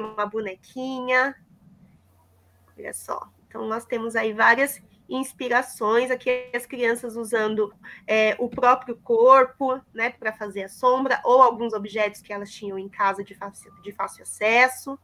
Uma 0.00 0.24
bonequinha. 0.24 1.36
Olha 2.74 2.94
só. 2.94 3.28
Então, 3.46 3.68
nós 3.68 3.84
temos 3.84 4.16
aí 4.16 4.32
várias 4.32 4.80
inspirações, 5.10 6.10
aqui 6.10 6.50
as 6.54 6.64
crianças 6.64 7.16
usando 7.16 7.70
é, 8.06 8.34
o 8.38 8.48
próprio 8.48 8.96
corpo, 8.96 9.78
né, 9.92 10.08
para 10.10 10.32
fazer 10.32 10.64
a 10.64 10.68
sombra, 10.68 11.20
ou 11.22 11.42
alguns 11.42 11.74
objetos 11.74 12.22
que 12.22 12.32
elas 12.32 12.50
tinham 12.50 12.78
em 12.78 12.88
casa 12.88 13.22
de 13.22 13.34
fácil, 13.34 13.70
de 13.82 13.92
fácil 13.92 14.22
acesso. 14.22 14.98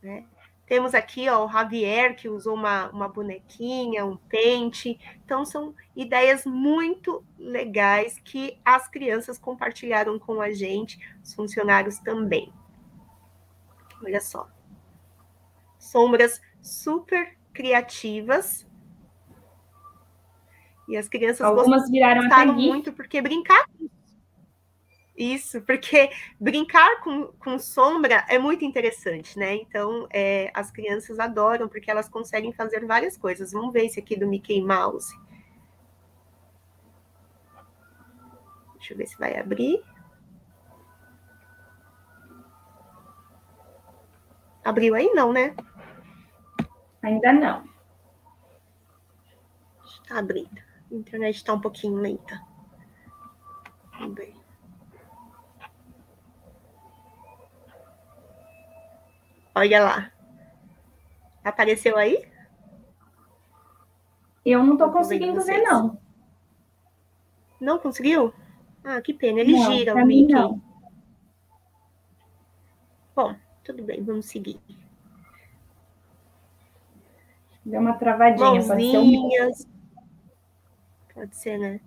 Né? 0.00 0.24
Temos 0.66 0.94
aqui 0.94 1.28
ó, 1.28 1.46
o 1.46 1.50
Javier, 1.50 2.16
que 2.16 2.28
usou 2.28 2.54
uma, 2.54 2.90
uma 2.90 3.08
bonequinha, 3.08 4.04
um 4.04 4.16
pente. 4.16 4.98
Então, 5.24 5.44
são 5.44 5.72
ideias 5.94 6.44
muito 6.44 7.24
legais 7.38 8.18
que 8.24 8.58
as 8.64 8.88
crianças 8.88 9.38
compartilharam 9.38 10.18
com 10.18 10.40
a 10.40 10.50
gente, 10.52 10.98
os 11.22 11.32
funcionários 11.34 11.98
também. 12.00 12.52
Olha 14.02 14.20
só. 14.20 14.48
Sombras 15.78 16.40
super 16.60 17.36
criativas. 17.52 18.66
E 20.88 20.96
as 20.96 21.08
crianças 21.08 21.42
Algumas 21.42 21.88
viraram 21.88 22.22
gostaram 22.22 22.54
muito, 22.54 22.92
porque 22.92 23.22
brincar 23.22 23.66
isso, 25.16 25.62
porque 25.62 26.10
brincar 26.38 27.00
com, 27.00 27.28
com 27.38 27.58
sombra 27.58 28.24
é 28.28 28.38
muito 28.38 28.64
interessante, 28.64 29.38
né? 29.38 29.54
Então, 29.56 30.06
é, 30.12 30.50
as 30.54 30.70
crianças 30.70 31.18
adoram, 31.18 31.68
porque 31.68 31.90
elas 31.90 32.08
conseguem 32.08 32.52
fazer 32.52 32.84
várias 32.86 33.16
coisas. 33.16 33.52
Vamos 33.52 33.72
ver 33.72 33.86
esse 33.86 33.98
aqui 33.98 34.16
do 34.16 34.26
Mickey 34.26 34.60
Mouse. 34.62 35.12
Deixa 38.74 38.92
eu 38.92 38.98
ver 38.98 39.06
se 39.06 39.18
vai 39.18 39.38
abrir. 39.38 39.82
Abriu 44.64 44.94
aí? 44.94 45.10
Não, 45.14 45.32
né? 45.32 45.56
Ainda 47.02 47.32
não. 47.32 47.64
Está 49.84 50.18
abrindo. 50.18 50.60
A 50.90 50.94
internet 50.94 51.36
está 51.36 51.52
um 51.54 51.60
pouquinho 51.60 51.96
lenta. 51.96 52.40
Vamos 53.98 54.14
ver. 54.14 54.35
Olha 59.56 59.82
lá. 59.82 60.12
Apareceu 61.42 61.96
aí? 61.96 62.28
Eu 64.44 64.62
não 64.62 64.74
estou 64.74 64.92
conseguindo 64.92 65.40
ver, 65.40 65.62
não. 65.62 65.98
Não 67.58 67.78
conseguiu? 67.78 68.34
Ah, 68.84 69.00
que 69.00 69.14
pena. 69.14 69.40
Ele 69.40 69.54
não, 69.54 69.72
gira 69.72 69.94
o 69.94 70.06
Mickey. 70.06 70.34
Não. 70.34 70.60
Bom, 73.14 73.34
tudo 73.64 73.82
bem, 73.82 74.04
vamos 74.04 74.26
seguir. 74.26 74.60
Deu 77.64 77.80
uma 77.80 77.94
travadinha. 77.94 78.60
Mãozinhas. 78.62 78.68
Pode 78.68 78.84
ser, 78.84 79.08
um... 81.08 81.14
pode 81.14 81.36
ser, 81.36 81.58
né? 81.58 81.80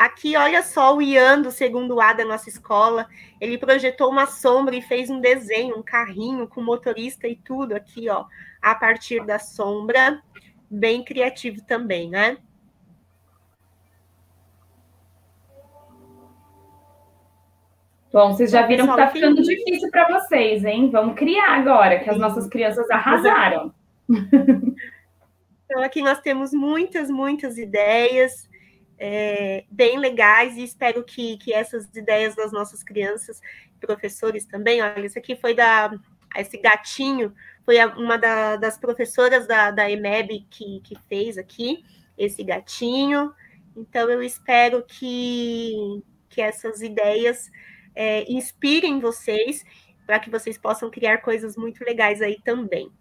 Aqui, 0.00 0.34
olha 0.34 0.62
só 0.62 0.96
o 0.96 1.02
Ian, 1.02 1.42
do 1.42 1.50
segundo 1.50 2.00
A 2.00 2.14
da 2.14 2.24
nossa 2.24 2.48
escola. 2.48 3.06
Ele 3.38 3.58
projetou 3.58 4.10
uma 4.10 4.24
sombra 4.24 4.74
e 4.74 4.80
fez 4.80 5.10
um 5.10 5.20
desenho, 5.20 5.76
um 5.76 5.82
carrinho 5.82 6.48
com 6.48 6.62
motorista 6.62 7.28
e 7.28 7.36
tudo 7.36 7.74
aqui, 7.74 8.08
ó, 8.08 8.24
a 8.62 8.74
partir 8.74 9.22
da 9.26 9.38
sombra. 9.38 10.22
Bem 10.70 11.04
criativo 11.04 11.62
também, 11.66 12.08
né? 12.08 12.38
Bom, 18.10 18.32
vocês 18.32 18.50
já 18.50 18.66
viram 18.66 18.86
que 18.86 18.92
está 18.92 19.08
ficando 19.08 19.42
difícil 19.42 19.90
para 19.90 20.18
vocês, 20.18 20.64
hein? 20.64 20.88
Vamos 20.90 21.14
criar 21.14 21.58
agora, 21.58 22.00
que 22.00 22.08
as 22.08 22.16
nossas 22.16 22.48
crianças 22.48 22.90
arrasaram. 22.90 23.74
Então, 25.66 25.82
aqui 25.82 26.00
nós 26.02 26.20
temos 26.20 26.54
muitas, 26.54 27.10
muitas 27.10 27.58
ideias 27.58 28.49
é, 29.02 29.64
bem 29.70 29.98
legais 29.98 30.58
e 30.58 30.62
espero 30.62 31.02
que, 31.02 31.38
que 31.38 31.54
essas 31.54 31.86
ideias 31.96 32.36
das 32.36 32.52
nossas 32.52 32.82
crianças, 32.82 33.40
professores 33.80 34.44
também, 34.44 34.82
olha, 34.82 35.06
isso 35.06 35.18
aqui 35.18 35.34
foi 35.34 35.54
da 35.54 35.90
esse 36.36 36.58
gatinho 36.58 37.34
foi 37.64 37.84
uma 37.96 38.16
da, 38.16 38.56
das 38.56 38.78
professoras 38.78 39.46
da, 39.46 39.70
da 39.70 39.90
EMEB 39.90 40.46
que, 40.50 40.80
que 40.80 40.96
fez 41.08 41.38
aqui 41.38 41.84
esse 42.16 42.44
gatinho. 42.44 43.32
Então 43.76 44.08
eu 44.10 44.22
espero 44.22 44.84
que, 44.86 46.02
que 46.28 46.40
essas 46.40 46.82
ideias 46.82 47.50
é, 47.94 48.30
inspirem 48.30 49.00
vocês 49.00 49.64
para 50.06 50.18
que 50.20 50.30
vocês 50.30 50.58
possam 50.58 50.90
criar 50.90 51.18
coisas 51.18 51.56
muito 51.56 51.84
legais 51.84 52.20
aí 52.20 52.38
também. 52.44 52.92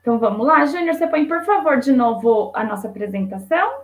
Então 0.00 0.18
vamos 0.18 0.46
lá, 0.46 0.64
Júnior, 0.64 0.94
você 0.94 1.06
põe, 1.06 1.26
por 1.26 1.44
favor, 1.44 1.78
de 1.78 1.92
novo 1.92 2.50
a 2.54 2.64
nossa 2.64 2.88
apresentação. 2.88 3.82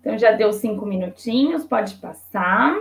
Então 0.00 0.18
já 0.18 0.32
deu 0.32 0.52
cinco 0.52 0.84
minutinhos, 0.84 1.64
pode 1.64 1.94
passar. 1.94 2.76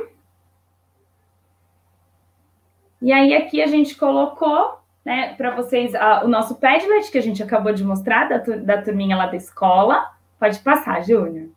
E 3.02 3.14
aí 3.14 3.36
aqui 3.36 3.62
a 3.62 3.68
gente 3.68 3.96
colocou, 3.96 4.80
né, 5.06 5.34
para 5.36 5.56
vocês 5.56 5.94
o 6.24 6.28
nosso 6.28 6.56
Padlet 6.56 7.12
que 7.12 7.18
a 7.18 7.22
gente 7.22 7.42
acabou 7.42 7.74
de 7.74 7.84
mostrar 7.84 8.28
da, 8.28 8.38
da 8.38 8.82
turminha 8.82 9.16
lá 9.16 9.28
da 9.28 9.38
escola. 9.38 10.12
Pode 10.40 10.60
passar, 10.60 11.02
Júnior. 11.04 11.50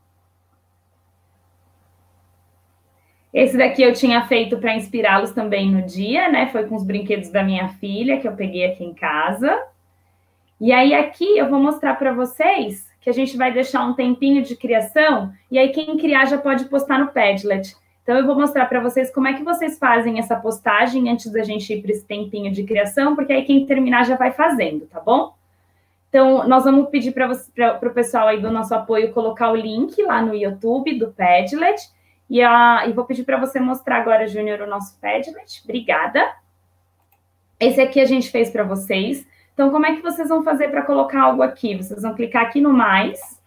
Esse 3.37 3.55
daqui 3.59 3.83
eu 3.83 3.93
tinha 3.93 4.27
feito 4.27 4.57
para 4.57 4.75
inspirá-los 4.75 5.31
também 5.33 5.71
no 5.71 5.83
dia, 5.83 6.27
né? 6.27 6.47
Foi 6.47 6.65
com 6.65 6.75
os 6.75 6.83
brinquedos 6.83 7.29
da 7.29 7.43
minha 7.43 7.69
filha 7.69 8.19
que 8.19 8.27
eu 8.27 8.33
peguei 8.33 8.65
aqui 8.65 8.83
em 8.83 8.95
casa. 8.95 9.63
E 10.59 10.73
aí 10.73 10.95
aqui 10.95 11.37
eu 11.37 11.47
vou 11.47 11.61
mostrar 11.61 11.97
para 11.97 12.15
vocês 12.15 12.91
que 12.99 13.11
a 13.11 13.13
gente 13.13 13.37
vai 13.37 13.53
deixar 13.53 13.85
um 13.85 13.93
tempinho 13.93 14.43
de 14.43 14.57
criação 14.57 15.35
e 15.51 15.59
aí 15.59 15.69
quem 15.69 15.99
criar 15.99 16.25
já 16.25 16.39
pode 16.39 16.65
postar 16.65 16.99
no 16.99 17.09
Padlet. 17.09 17.77
Então 18.03 18.17
eu 18.17 18.25
vou 18.25 18.35
mostrar 18.35 18.65
para 18.65 18.81
vocês 18.81 19.13
como 19.13 19.29
é 19.29 19.35
que 19.35 19.45
vocês 19.45 19.79
fazem 19.79 20.19
essa 20.19 20.37
postagem 20.37 21.11
antes 21.11 21.31
da 21.31 21.45
gente 21.45 21.71
ir 21.75 21.83
para 21.83 21.91
esse 21.91 22.07
tempinho 22.07 22.51
de 22.51 22.65
criação, 22.65 23.15
porque 23.15 23.35
aí 23.35 23.45
quem 23.45 23.67
terminar 23.67 24.07
já 24.07 24.17
vai 24.17 24.33
fazendo, 24.33 24.87
tá 24.87 24.99
bom? 24.99 25.35
Então, 26.09 26.49
nós 26.49 26.65
vamos 26.65 26.89
pedir 26.89 27.13
para 27.13 27.31
o 27.31 27.91
pessoal 27.91 28.29
aí 28.29 28.41
do 28.41 28.51
nosso 28.51 28.75
apoio 28.75 29.13
colocar 29.13 29.51
o 29.51 29.57
link 29.57 30.03
lá 30.03 30.23
no 30.23 30.35
YouTube 30.35 30.99
do 30.99 31.09
Padlet. 31.09 31.95
E, 32.29 32.43
a, 32.43 32.87
e 32.87 32.93
vou 32.93 33.05
pedir 33.05 33.25
para 33.25 33.39
você 33.39 33.61
mostrar 33.61 33.99
agora, 33.99 34.27
Júnior, 34.27 34.61
o 34.61 34.67
nosso 34.67 34.99
Padlet. 35.01 35.63
Obrigada. 35.65 36.35
Esse 37.59 37.81
aqui 37.81 38.01
a 38.01 38.05
gente 38.05 38.31
fez 38.31 38.51
para 38.51 38.65
vocês. 38.65 39.27
Então, 39.55 39.71
como 39.71 39.87
é 39.87 39.95
que 39.95 40.03
vocês 40.03 40.29
vão 40.29 40.43
fazer 40.43 40.69
para 40.69 40.83
colocar 40.83 41.23
algo 41.23 41.43
aqui? 41.43 41.77
Vocês 41.77 42.03
vão 42.03 42.15
clicar 42.15 42.43
aqui 42.43 42.61
no 42.61 42.73
mais. 42.73 43.41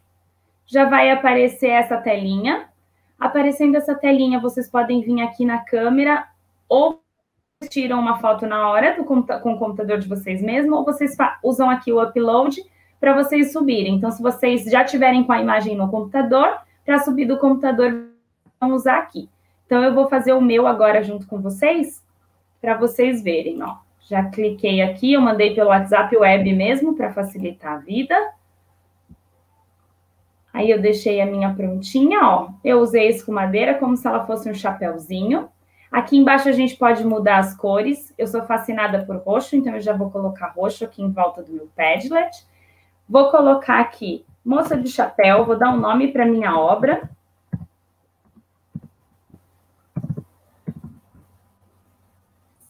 Já 0.66 0.86
vai 0.86 1.12
aparecer 1.12 1.70
essa 1.70 1.98
telinha. 1.98 2.68
Aparecendo 3.20 3.76
essa 3.76 3.94
telinha, 3.94 4.40
vocês 4.40 4.70
podem 4.70 5.02
vir 5.02 5.22
aqui 5.22 5.46
na 5.46 5.60
câmera 5.60 6.26
ou 6.68 7.02
tiram 7.68 8.00
uma 8.00 8.20
foto 8.20 8.48
na 8.48 8.70
hora 8.70 8.96
do, 8.96 9.04
com 9.04 9.20
o 9.20 9.60
computador 9.60 10.00
de 10.00 10.08
vocês 10.08 10.42
mesmo, 10.42 10.78
ou 10.78 10.86
vocês 10.86 11.16
usam 11.44 11.70
aqui 11.70 11.92
o 11.92 12.02
upload 12.02 12.64
para 13.00 13.14
vocês 13.14 13.52
subirem. 13.52 13.96
Então, 13.96 14.12
se 14.12 14.22
vocês 14.22 14.64
já 14.66 14.86
tiverem 14.86 15.24
com 15.24 15.34
a 15.34 15.42
imagem 15.42 15.76
no 15.76 15.90
computador, 15.90 16.58
para 16.86 17.00
subir 17.00 17.26
do 17.26 17.38
computador, 17.38 18.08
usar 18.68 19.00
aqui. 19.00 19.30
Então, 19.66 19.84
eu 19.84 19.94
vou 19.94 20.10
fazer 20.10 20.34
o 20.34 20.42
meu 20.42 20.68
agora 20.68 21.04
junto 21.04 21.28
com 21.28 21.42
vocês, 21.42 22.04
para 22.60 22.76
vocês 22.76 23.22
verem, 23.22 23.62
ó. 23.64 23.78
Já 24.10 24.24
cliquei 24.26 24.82
aqui, 24.82 25.14
eu 25.14 25.22
mandei 25.22 25.54
pelo 25.54 25.70
WhatsApp 25.70 26.16
web 26.18 26.54
mesmo, 26.54 26.96
para 26.96 27.14
facilitar 27.14 27.74
a 27.74 27.78
vida. 27.78 28.16
Aí, 30.52 30.72
eu 30.72 30.82
deixei 30.82 31.22
a 31.22 31.26
minha 31.26 31.54
prontinha, 31.54 32.22
ó. 32.24 32.50
Eu 32.64 32.80
usei 32.80 33.08
escumadeira 33.08 33.76
como 33.76 33.96
se 33.96 34.08
ela 34.08 34.26
fosse 34.26 34.50
um 34.50 34.54
chapéuzinho. 34.54 35.50
Aqui 35.92 36.18
embaixo 36.18 36.48
a 36.48 36.52
gente 36.52 36.76
pode 36.76 37.04
mudar 37.06 37.38
as 37.38 37.56
cores. 37.56 38.14
Eu 38.18 38.28
sou 38.28 38.44
fascinada 38.44 39.04
por 39.06 39.18
roxo, 39.18 39.56
então 39.56 39.74
eu 39.74 39.82
já 39.82 39.94
vou 39.94 40.12
colocar 40.12 40.48
roxo 40.50 40.84
aqui 40.84 41.02
em 41.02 41.12
volta 41.12 41.42
do 41.42 41.52
meu 41.52 41.70
Padlet. 41.76 42.46
Vou 43.08 43.32
colocar 43.32 43.80
aqui 43.80 44.24
moça 44.46 44.78
de 44.78 44.88
chapéu, 44.90 45.46
vou 45.46 45.58
dar 45.58 45.72
um 45.72 45.78
nome 45.78 46.12
para 46.12 46.26
minha 46.26 46.58
obra. 46.58 47.10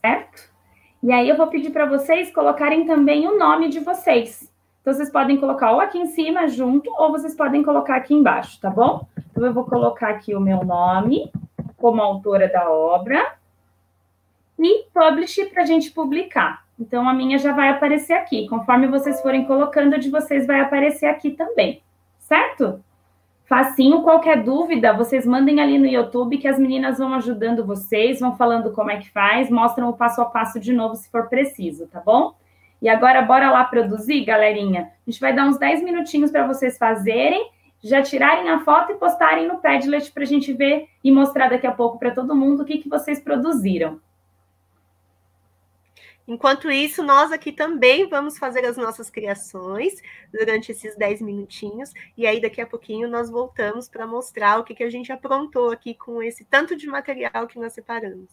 Certo? 0.02 0.50
E 1.02 1.12
aí 1.12 1.30
eu 1.30 1.38
vou 1.38 1.48
pedir 1.48 1.70
para 1.70 1.86
vocês 1.86 2.32
colocarem 2.34 2.86
também 2.86 3.28
o 3.28 3.38
nome 3.38 3.70
de 3.70 3.80
vocês. 3.80 4.52
Então, 4.82 4.94
vocês 4.94 5.12
podem 5.12 5.38
colocar 5.38 5.72
ou 5.72 5.80
aqui 5.80 5.98
em 5.98 6.08
cima 6.08 6.48
junto, 6.48 6.92
ou 6.98 7.12
vocês 7.12 7.36
podem 7.36 7.64
colocar 7.64 7.96
aqui 7.96 8.14
embaixo, 8.14 8.60
tá 8.60 8.70
bom? 8.70 9.06
Então, 9.32 9.46
eu 9.46 9.54
vou 9.54 9.66
colocar 9.66 10.10
aqui 10.10 10.36
o 10.36 10.40
meu 10.40 10.64
nome 10.64 11.32
como 11.78 12.02
autora 12.02 12.48
da 12.48 12.70
obra 12.70 13.34
e 14.58 14.86
publish 14.94 15.46
para 15.46 15.64
a 15.64 15.66
gente 15.66 15.92
publicar. 15.92 16.66
Então, 16.80 17.08
a 17.08 17.14
minha 17.14 17.38
já 17.38 17.54
vai 17.54 17.70
aparecer 17.70 18.14
aqui. 18.14 18.48
Conforme 18.48 18.88
vocês 18.88 19.22
forem 19.22 19.46
colocando, 19.46 19.94
a 19.96 19.98
de 19.98 20.10
vocês 20.10 20.48
vai 20.48 20.62
aparecer 20.62 21.06
aqui 21.06 21.32
também, 21.32 21.82
certo? 22.20 22.84
Facinho, 23.50 24.04
qualquer 24.04 24.44
dúvida, 24.44 24.94
vocês 24.94 25.26
mandem 25.26 25.60
ali 25.60 25.80
no 25.80 25.88
YouTube 25.88 26.38
que 26.38 26.48
as 26.48 26.60
meninas 26.60 27.00
vão 27.00 27.16
ajudando 27.16 27.66
vocês, 27.66 28.20
vão 28.20 28.38
falando 28.38 28.72
como 28.72 28.92
é 28.92 28.98
que 28.98 29.10
faz, 29.10 29.50
mostram 29.50 29.90
o 29.90 29.94
passo 29.94 30.22
a 30.22 30.26
passo 30.26 30.60
de 30.60 30.72
novo 30.72 30.96
se 30.96 31.10
for 31.10 31.28
preciso, 31.28 31.88
tá 31.88 32.00
bom? 32.00 32.36
E 32.80 32.88
agora, 32.88 33.24
bora 33.24 33.50
lá 33.50 33.64
produzir, 33.64 34.24
galerinha? 34.24 34.92
A 35.06 35.10
gente 35.10 35.20
vai 35.20 35.34
dar 35.34 35.48
uns 35.48 35.58
10 35.58 35.82
minutinhos 35.82 36.30
para 36.30 36.46
vocês 36.46 36.78
fazerem, 36.78 37.50
já 37.84 38.04
tirarem 38.04 38.52
a 38.52 38.60
foto 38.60 38.92
e 38.92 38.96
postarem 38.98 39.48
no 39.48 39.58
Padlet 39.58 40.12
para 40.12 40.22
a 40.22 40.28
gente 40.28 40.54
ver 40.54 40.88
e 41.04 41.12
mostrar 41.12 41.50
daqui 41.50 41.66
a 41.66 41.72
pouco 41.72 41.98
para 41.98 42.12
todo 42.12 42.36
mundo 42.36 42.62
o 42.62 42.66
que, 42.66 42.78
que 42.78 42.88
vocês 42.88 43.20
produziram. 43.20 44.00
Enquanto 46.30 46.70
isso, 46.70 47.02
nós 47.02 47.32
aqui 47.32 47.52
também 47.52 48.08
vamos 48.08 48.38
fazer 48.38 48.64
as 48.64 48.78
nossas 48.78 49.10
criações 49.10 50.00
durante 50.32 50.72
esses 50.72 50.96
10 50.96 51.24
minutinhos, 51.24 51.92
e 52.16 52.28
aí 52.28 52.40
daqui 52.40 52.62
a 52.62 52.68
pouquinho 52.68 53.10
nós 53.10 53.32
voltamos 53.32 53.90
para 53.90 54.06
mostrar 54.06 54.60
o 54.60 54.64
que, 54.64 54.76
que 54.76 54.84
a 54.84 54.92
gente 54.92 55.12
aprontou 55.12 55.72
aqui 55.72 55.96
com 55.96 56.22
esse 56.22 56.46
tanto 56.46 56.76
de 56.76 56.86
material 56.86 57.48
que 57.48 57.58
nós 57.58 57.74
separamos. 57.74 58.30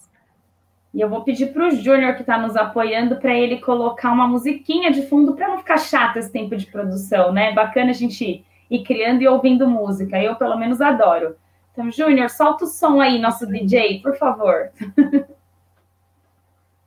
E 0.92 1.00
eu 1.00 1.08
vou 1.08 1.24
pedir 1.24 1.54
para 1.54 1.68
o 1.68 1.70
Júnior, 1.70 2.16
que 2.16 2.20
está 2.20 2.36
nos 2.36 2.54
apoiando, 2.54 3.16
para 3.16 3.34
ele 3.34 3.62
colocar 3.62 4.12
uma 4.12 4.28
musiquinha 4.28 4.90
de 4.90 5.06
fundo 5.06 5.32
para 5.32 5.48
não 5.48 5.58
ficar 5.58 5.78
chato 5.78 6.18
esse 6.18 6.30
tempo 6.30 6.54
de 6.54 6.66
produção, 6.66 7.32
né? 7.32 7.52
Bacana 7.52 7.92
a 7.92 7.94
gente 7.94 8.44
ir 8.70 8.82
criando 8.84 9.22
e 9.22 9.28
ouvindo 9.28 9.66
música. 9.66 10.22
Eu, 10.22 10.36
pelo 10.36 10.58
menos, 10.58 10.82
adoro. 10.82 11.36
Então, 11.72 11.90
Júnior, 11.90 12.28
solta 12.28 12.64
o 12.64 12.68
som 12.68 13.00
aí, 13.00 13.18
nosso 13.18 13.46
DJ, 13.46 14.02
por 14.02 14.18
favor. 14.18 14.70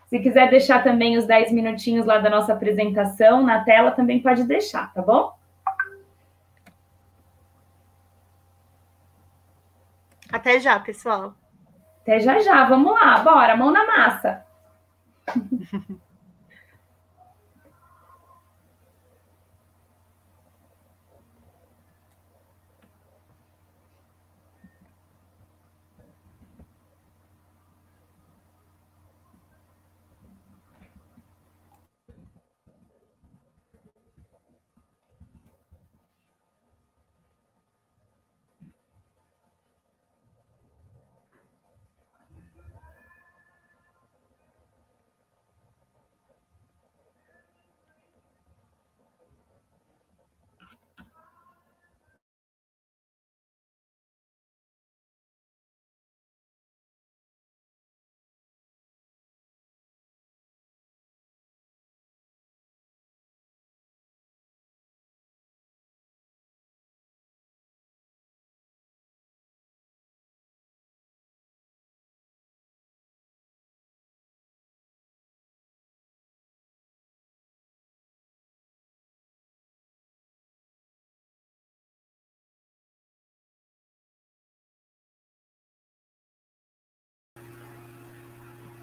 Se 0.10 0.20
quiser 0.20 0.50
deixar 0.50 0.84
também 0.84 1.18
os 1.18 1.26
10 1.26 1.52
minutinhos 1.52 2.06
lá 2.06 2.18
da 2.18 2.32
nossa 2.32 2.52
apresentação 2.52 3.44
na 3.44 3.64
tela, 3.64 3.92
também 3.92 4.20
pode 4.20 4.44
deixar, 4.44 4.92
tá 4.92 5.04
bom? 5.04 5.38
Até 10.32 10.60
já, 10.60 10.80
pessoal. 10.80 11.36
Até 12.02 12.20
já 12.20 12.40
já. 12.40 12.66
Vamos 12.66 12.92
lá, 12.94 13.20
bora, 13.20 13.56
mão 13.56 13.72
na 13.72 13.86
massa. 13.86 14.46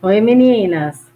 Oi, 0.07 0.21
meninas. 0.21 1.13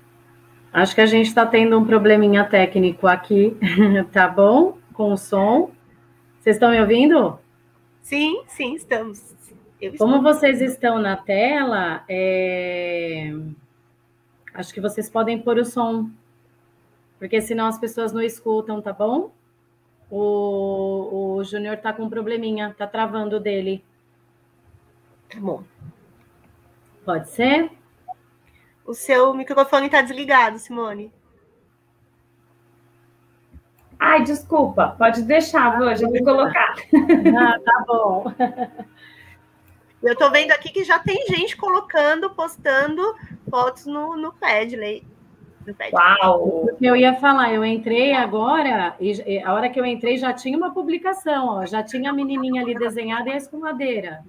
Acho 0.73 0.97
que 0.97 1.01
a 1.01 1.07
gente 1.07 1.27
está 1.27 1.47
tendo 1.47 1.79
um 1.79 1.87
probleminha 1.87 2.45
técnico 2.45 3.07
aqui, 3.07 3.57
tá 4.11 4.27
bom? 4.27 4.79
Com 4.93 5.13
o 5.13 5.17
som. 5.17 5.71
Vocês 6.41 6.57
estão 6.57 6.73
me 6.73 6.81
ouvindo? 6.81 7.39
Sim, 8.03 8.43
sim, 8.49 8.75
estamos. 8.75 9.37
Como 9.97 10.21
vocês 10.21 10.61
estão 10.61 10.99
na 10.99 11.17
tela, 11.17 12.05
é... 12.09 13.33
acho 14.55 14.75
que 14.75 14.81
vocês 14.81 15.09
podem 15.09 15.41
pôr 15.41 15.59
o 15.59 15.65
som, 15.65 16.11
porque 17.17 17.41
senão 17.41 17.67
as 17.67 17.79
pessoas 17.79 18.13
não 18.13 18.21
escutam, 18.21 18.83
tá 18.83 18.93
bom? 18.93 19.31
O, 20.11 21.37
o 21.37 21.45
Júnior 21.45 21.77
tá 21.77 21.93
com 21.93 22.03
um 22.03 22.11
probleminha, 22.11 22.75
tá 22.77 22.89
travando 22.89 23.39
dele. 23.39 23.85
Tá 25.29 25.39
bom. 25.39 25.63
Pode 27.05 27.31
ser? 27.31 27.71
O 28.91 28.95
seu 28.95 29.33
microfone 29.33 29.87
está 29.87 30.03
desligado, 30.03 30.59
Simone. 30.59 31.13
Ai, 33.97 34.25
desculpa, 34.25 34.97
pode 34.99 35.23
deixar, 35.23 35.79
vou, 35.79 35.95
já 35.95 36.09
vou 36.09 36.25
colocar. 36.25 36.75
Ah, 37.39 37.57
tá 37.65 37.85
bom. 37.87 38.25
Eu 40.03 40.15
estou 40.15 40.29
vendo 40.33 40.51
aqui 40.51 40.71
que 40.71 40.83
já 40.83 40.99
tem 40.99 41.25
gente 41.29 41.57
colocando, 41.57 42.31
postando 42.31 43.15
fotos 43.49 43.87
no, 43.87 44.17
no 44.17 44.33
Padlet. 44.33 45.07
Uau! 45.93 46.67
Eu 46.81 46.97
ia 46.97 47.15
falar, 47.15 47.53
eu 47.53 47.65
entrei 47.65 48.13
agora, 48.15 48.97
e 48.99 49.39
a 49.39 49.53
hora 49.53 49.69
que 49.69 49.79
eu 49.79 49.85
entrei 49.85 50.17
já 50.17 50.33
tinha 50.33 50.57
uma 50.57 50.73
publicação, 50.73 51.59
ó, 51.59 51.67
já 51.67 51.83
tinha 51.83 52.11
a 52.11 52.15
menininha 52.15 52.63
ali 52.63 52.75
desenhada 52.75 53.29
e 53.29 53.35
a 53.35 53.37
escumadeira. 53.37 54.25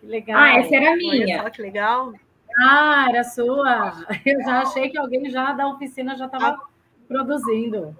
Que 0.00 0.06
legal. 0.06 0.40
Ah, 0.40 0.58
essa 0.58 0.74
era 0.74 0.94
a 0.94 0.96
minha. 0.96 1.36
Olha 1.36 1.42
só 1.42 1.50
que 1.50 1.62
legal. 1.62 2.12
Ah, 2.60 3.06
era 3.08 3.24
sua. 3.24 3.92
Eu 4.24 4.42
já 4.42 4.60
achei 4.60 4.88
que 4.90 4.98
alguém 4.98 5.30
já 5.30 5.52
da 5.52 5.68
oficina 5.68 6.16
já 6.16 6.26
estava 6.26 6.48
ah. 6.48 6.60
produzindo. 7.08 7.96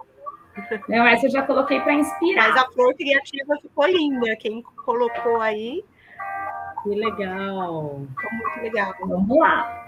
Não, 0.88 1.06
essa 1.06 1.26
eu 1.26 1.30
já 1.30 1.42
coloquei 1.42 1.80
para 1.80 1.94
inspirar. 1.94 2.50
Mas 2.50 2.62
a 2.62 2.70
flor 2.72 2.94
criativa 2.94 3.56
ficou 3.62 3.86
linda. 3.86 4.36
Quem 4.36 4.62
colocou 4.84 5.40
aí. 5.40 5.82
Que 6.82 6.90
legal. 6.90 8.06
Ficou 8.20 8.32
muito 8.38 8.60
legal. 8.60 8.94
Vamos 9.00 9.38
lá. 9.38 9.82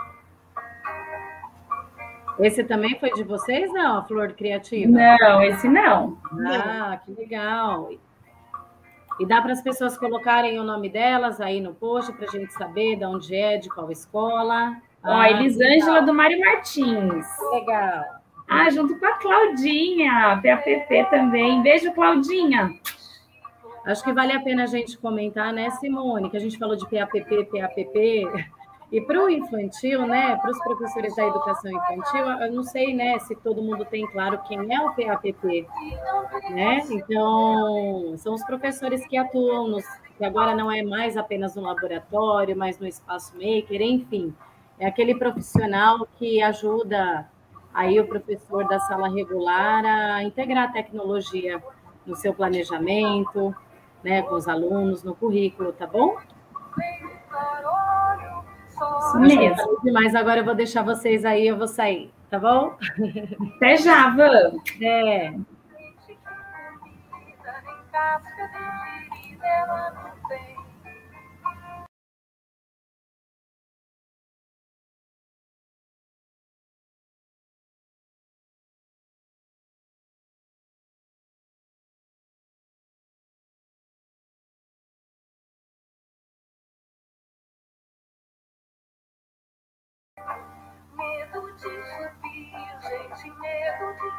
Esse 2.38 2.64
também 2.64 2.98
foi 2.98 3.12
de 3.12 3.22
vocês, 3.22 3.72
não? 3.72 3.98
A 3.98 4.05
flor 4.05 4.33
criativa? 4.33 4.90
Não, 4.90 5.42
esse 5.42 5.68
não. 5.68 6.18
Ah, 6.46 6.98
que 7.05 7.12
legal. 7.12 7.90
E 9.18 9.27
dá 9.27 9.40
para 9.40 9.53
as 9.53 9.62
pessoas 9.62 9.96
colocarem 9.96 10.59
o 10.59 10.64
nome 10.64 10.88
delas 10.88 11.40
aí 11.40 11.61
no 11.61 11.74
post 11.74 12.12
para 12.12 12.27
a 12.27 12.31
gente 12.31 12.53
saber 12.53 12.96
de 12.96 13.05
onde 13.05 13.35
é, 13.35 13.59
de 13.59 13.68
qual 13.68 13.90
escola. 13.90 14.77
Ó, 15.05 15.12
ah, 15.12 15.31
Elisângela 15.31 16.03
do 16.03 16.12
Mário 16.12 16.40
Martins. 16.40 17.27
Legal. 17.53 18.05
Ah, 18.48 18.70
junto 18.70 18.98
com 18.98 19.07
a 19.07 19.12
Claudinha, 19.12 20.40
PAPP 20.42 21.11
também. 21.11 21.62
Beijo, 21.62 21.92
Claudinha. 21.92 22.70
Acho 23.87 24.03
que 24.03 24.12
vale 24.12 24.33
a 24.33 24.40
pena 24.40 24.64
a 24.64 24.66
gente 24.66 24.96
comentar, 24.98 25.53
né, 25.53 25.70
Simone, 25.70 26.31
que 26.31 26.37
a 26.37 26.40
gente 26.40 26.59
falou 26.59 26.74
de 26.74 26.88
PAPP, 26.88 27.44
PAPP. 27.44 28.27
E 28.94 29.00
para 29.00 29.24
o 29.24 29.28
infantil, 29.28 30.07
né, 30.07 30.37
para 30.37 30.52
os 30.52 30.59
professores 30.61 31.16
da 31.16 31.26
educação 31.26 31.68
infantil, 31.68 32.26
eu 32.42 32.52
não 32.52 32.62
sei, 32.62 32.94
né, 32.94 33.18
se 33.18 33.35
todo 33.35 33.61
mundo 33.61 33.85
tem 33.85 34.07
claro 34.07 34.38
quem 34.46 34.72
é 34.72 34.80
o 34.80 34.94
PAPP, 34.94 35.66
né? 36.50 36.80
Então, 36.88 38.14
são 38.18 38.35
os 38.35 38.44
professores 38.44 39.04
que 39.09 39.16
atuam 39.16 39.66
nos, 39.66 39.85
que 40.16 40.24
agora 40.24 40.54
não 40.54 40.70
é 40.70 40.80
mais 40.85 41.16
apenas 41.16 41.57
no 41.57 41.62
laboratório, 41.62 42.57
mas 42.57 42.78
no 42.78 42.87
espaço 42.87 43.35
maker, 43.35 43.83
enfim, 43.83 44.33
é 44.78 44.87
aquele 44.87 45.16
profissional 45.16 46.07
que 46.16 46.40
ajuda 46.40 47.28
aí 47.74 47.98
o 47.98 48.07
professor 48.07 48.64
da 48.68 48.78
sala 48.78 49.09
regular 49.09 49.85
a 49.85 50.22
integrar 50.22 50.68
a 50.68 50.72
tecnologia 50.72 51.61
no 52.07 52.14
seu 52.14 52.33
planejamento, 52.33 53.52
né, 54.04 54.22
com 54.22 54.37
os 54.37 54.46
alunos, 54.46 55.02
no 55.02 55.16
currículo, 55.16 55.72
tá 55.72 55.85
bom? 55.85 56.16
Isso 58.75 59.19
mesmo. 59.21 59.79
Mas 59.93 60.15
agora 60.15 60.41
eu 60.41 60.45
vou 60.45 60.55
deixar 60.55 60.83
vocês 60.83 61.25
aí, 61.25 61.47
eu 61.47 61.57
vou 61.57 61.69
sair, 61.69 62.13
tá 62.31 62.39
bom? 62.39 62.77
Até 63.57 63.77
já, 63.77 64.11
vamos. 64.11 64.63
É. 64.81 65.35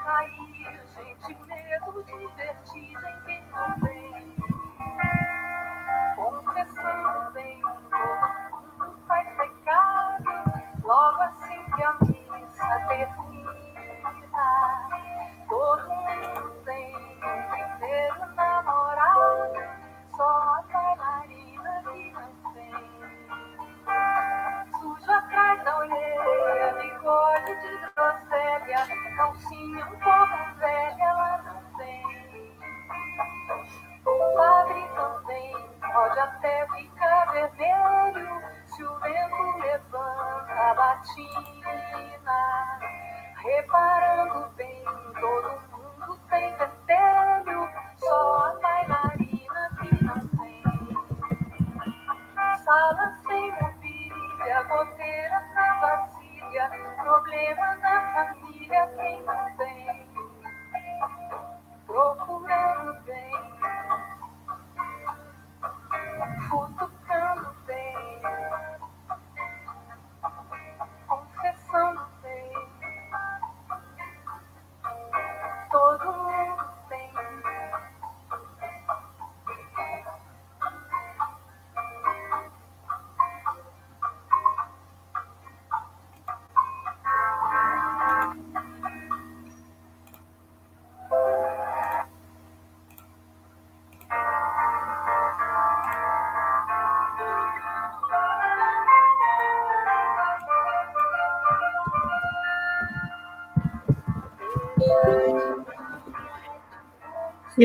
cair, 0.03 0.81
gente, 0.95 1.37
medo 1.47 2.03
de 2.03 2.27
vertigem 2.35 3.24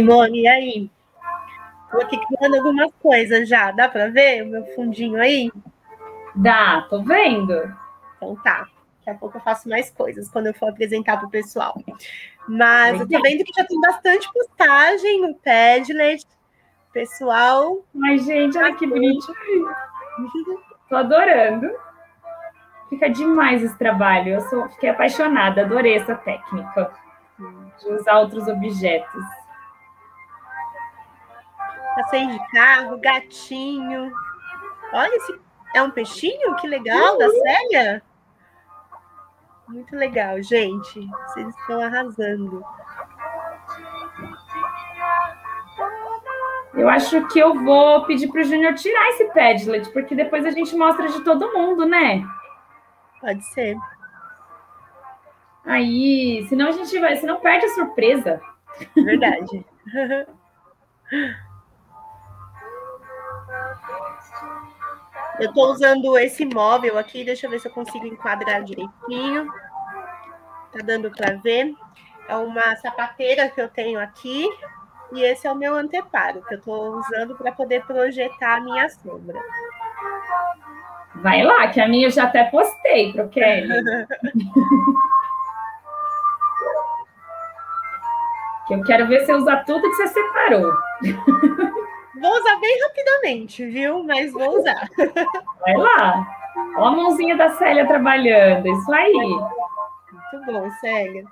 Simone, 0.00 0.40
e 0.42 0.48
aí? 0.48 0.90
Estou 1.84 2.00
aqui 2.00 2.18
criando 2.26 2.56
algumas 2.56 2.90
coisas 3.02 3.48
já. 3.48 3.70
Dá 3.70 3.88
para 3.88 4.08
ver 4.08 4.42
o 4.42 4.46
meu 4.46 4.64
fundinho 4.74 5.20
aí? 5.20 5.52
Dá, 6.34 6.86
tô 6.88 7.02
vendo. 7.02 7.52
Então 8.16 8.34
tá. 8.36 8.66
Daqui 8.98 9.10
a 9.10 9.14
pouco 9.14 9.36
eu 9.36 9.42
faço 9.42 9.68
mais 9.68 9.90
coisas 9.90 10.30
quando 10.30 10.46
eu 10.46 10.54
for 10.54 10.70
apresentar 10.70 11.18
para 11.18 11.26
o 11.26 11.30
pessoal. 11.30 11.74
Mas 12.48 12.98
eu 13.00 13.08
tô 13.08 13.20
vendo 13.20 13.44
que 13.44 13.52
já 13.54 13.66
tem 13.66 13.80
bastante 13.80 14.30
postagem 14.32 15.20
no 15.20 15.34
Padlet. 15.34 16.26
Pessoal. 16.92 17.84
Ai, 18.04 18.18
gente, 18.18 18.56
olha 18.56 18.74
que 18.74 18.86
bonitinho. 18.86 19.68
Tô 20.88 20.96
adorando. 20.96 21.70
Fica 22.88 23.08
demais 23.08 23.62
esse 23.62 23.76
trabalho. 23.76 24.34
Eu 24.34 24.40
sou, 24.42 24.68
fiquei 24.70 24.90
apaixonada, 24.90 25.62
adorei 25.62 25.96
essa 25.96 26.14
técnica 26.14 26.90
de 27.78 27.92
usar 27.92 28.18
outros 28.18 28.48
objetos. 28.48 29.39
Passeio 32.00 32.30
de 32.30 32.50
carro, 32.50 32.98
gatinho. 32.98 34.10
Olha, 34.90 35.16
esse 35.16 35.38
é 35.74 35.82
um 35.82 35.90
peixinho? 35.90 36.56
Que 36.56 36.66
legal, 36.66 37.18
da 37.18 37.28
Célia. 37.28 38.02
Muito 39.68 39.94
legal, 39.94 40.42
gente. 40.42 41.06
Vocês 41.26 41.48
estão 41.48 41.82
arrasando. 41.82 42.64
Eu 46.72 46.88
acho 46.88 47.28
que 47.28 47.38
eu 47.38 47.54
vou 47.62 48.06
pedir 48.06 48.28
para 48.28 48.40
o 48.40 48.44
Júnior 48.44 48.74
tirar 48.74 49.08
esse 49.10 49.26
Padlet, 49.26 49.92
porque 49.92 50.14
depois 50.14 50.46
a 50.46 50.50
gente 50.50 50.74
mostra 50.74 51.06
de 51.06 51.22
todo 51.22 51.52
mundo, 51.52 51.84
né? 51.84 52.24
Pode 53.20 53.44
ser. 53.52 53.76
Aí, 55.66 56.46
senão 56.48 56.68
a 56.68 56.72
gente 56.72 56.98
vai, 56.98 57.14
senão 57.16 57.40
perde 57.40 57.66
a 57.66 57.74
surpresa. 57.74 58.40
Verdade. 58.96 59.66
Eu 65.40 65.48
estou 65.48 65.72
usando 65.72 66.18
esse 66.18 66.44
móvel 66.44 66.98
aqui, 66.98 67.24
deixa 67.24 67.46
eu 67.46 67.50
ver 67.50 67.58
se 67.60 67.66
eu 67.66 67.72
consigo 67.72 68.06
enquadrar 68.06 68.62
direitinho. 68.62 69.50
Tá 70.70 70.80
dando 70.84 71.10
para 71.10 71.36
ver? 71.36 71.74
É 72.28 72.36
uma 72.36 72.76
sapateira 72.76 73.48
que 73.48 73.58
eu 73.60 73.68
tenho 73.68 73.98
aqui 73.98 74.46
e 75.12 75.22
esse 75.22 75.46
é 75.46 75.50
o 75.50 75.56
meu 75.56 75.74
anteparo 75.74 76.42
que 76.42 76.54
eu 76.54 76.58
estou 76.58 76.98
usando 76.98 77.34
para 77.36 77.52
poder 77.52 77.82
projetar 77.86 78.56
a 78.56 78.60
minha 78.60 78.86
sombra. 78.90 79.40
Vai 81.16 81.42
lá, 81.42 81.68
que 81.68 81.80
a 81.80 81.88
minha 81.88 82.06
eu 82.06 82.10
já 82.10 82.24
até 82.24 82.44
postei 82.44 83.12
para 83.12 83.24
o 83.24 83.28
Kelly. 83.30 83.66
que 88.68 88.74
eu 88.74 88.82
quero 88.84 89.08
ver 89.08 89.24
você 89.24 89.32
usar 89.32 89.64
tudo 89.64 89.80
que 89.80 89.96
você 89.96 90.06
separou. 90.08 90.70
Vou 92.20 92.30
usar 92.30 92.56
bem 92.60 92.82
rapidamente, 92.82 93.66
viu? 93.66 94.04
Mas 94.04 94.32
vou 94.32 94.58
usar. 94.58 94.88
Vai 95.60 95.76
lá. 95.76 96.26
Olha 96.76 96.86
a 96.86 96.90
mãozinha 96.90 97.36
da 97.36 97.50
Célia 97.50 97.86
trabalhando. 97.86 98.66
Isso 98.66 98.92
aí. 98.92 99.12
Muito 99.12 100.46
bom, 100.46 100.70
Célia. 100.80 101.24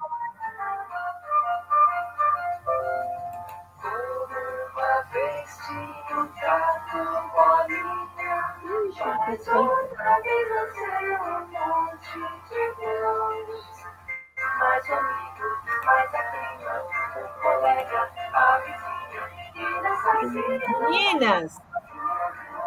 mais 14.58 14.90
amigo, 14.90 15.58
mais 15.84 16.14
a 16.14 16.20
um 17.18 17.40
colega, 17.42 18.10
a 18.32 18.58
vizinha. 18.58 18.87
Meninas, 20.90 21.60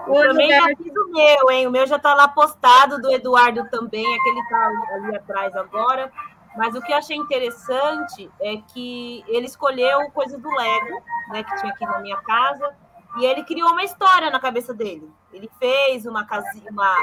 eu 0.07 0.29
também 0.29 0.49
já 0.49 0.67
fiz 0.75 0.93
o 0.95 1.11
meu, 1.11 1.51
hein? 1.51 1.67
O 1.67 1.71
meu 1.71 1.85
já 1.85 1.97
está 1.97 2.13
lá 2.13 2.27
postado, 2.27 3.01
do 3.01 3.11
Eduardo 3.11 3.69
também, 3.69 4.05
aquele 4.15 4.39
está 4.39 4.67
ali 4.93 5.15
atrás 5.15 5.55
agora. 5.55 6.11
Mas 6.57 6.75
o 6.75 6.81
que 6.81 6.91
eu 6.91 6.97
achei 6.97 7.15
interessante 7.15 8.29
é 8.41 8.57
que 8.57 9.23
ele 9.27 9.45
escolheu 9.45 10.11
coisa 10.11 10.37
do 10.37 10.49
Lego, 10.49 11.01
né, 11.29 11.43
que 11.43 11.55
tinha 11.57 11.71
aqui 11.71 11.85
na 11.85 11.99
minha 11.99 12.17
casa, 12.17 12.75
e 13.17 13.25
ele 13.25 13.43
criou 13.43 13.69
uma 13.69 13.83
história 13.83 14.29
na 14.29 14.39
cabeça 14.39 14.73
dele. 14.73 15.09
Ele 15.31 15.49
fez 15.59 16.05
uma, 16.05 16.25
casinha, 16.25 16.69
uma, 16.69 16.93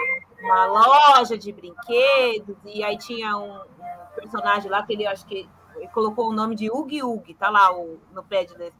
uma 0.43 0.67
loja 0.67 1.39
de 1.39 1.51
brinquedos, 1.51 2.57
e 2.65 2.85
aí 2.85 2.99
tinha 2.99 3.37
um, 3.39 3.59
um 3.59 4.15
personagem 4.15 4.71
lá 4.71 4.83
que 4.83 4.93
ele 4.93 5.07
acho 5.07 5.25
que 5.25 5.49
colocou 5.95 6.29
o 6.29 6.33
nome 6.33 6.55
de 6.55 6.71
Ug 6.71 7.03
Ug, 7.03 7.35
tá 7.35 7.49
lá 7.49 7.73
o, 7.75 7.99
no 8.13 8.23
pé 8.23 8.47
né, 8.59 8.71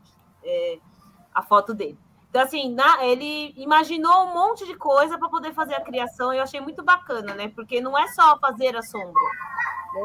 é, 0.45 0.79
a 1.39 1.43
foto 1.43 1.73
dele. 1.73 1.97
Então, 2.29 2.43
assim, 2.43 2.75
na, 2.75 3.05
ele 3.07 3.55
imaginou 3.57 4.25
um 4.25 4.35
monte 4.35 4.67
de 4.67 4.75
coisa 4.75 5.17
para 5.17 5.29
poder 5.29 5.55
fazer 5.55 5.75
a 5.75 5.81
criação, 5.81 6.35
e 6.35 6.39
eu 6.39 6.43
achei 6.43 6.61
muito 6.61 6.83
bacana, 6.83 7.35
né? 7.35 7.49
Porque 7.55 7.81
não 7.81 7.97
é 7.97 8.07
só 8.09 8.39
fazer 8.39 8.77
a 8.77 8.83
sombra, 8.83 9.23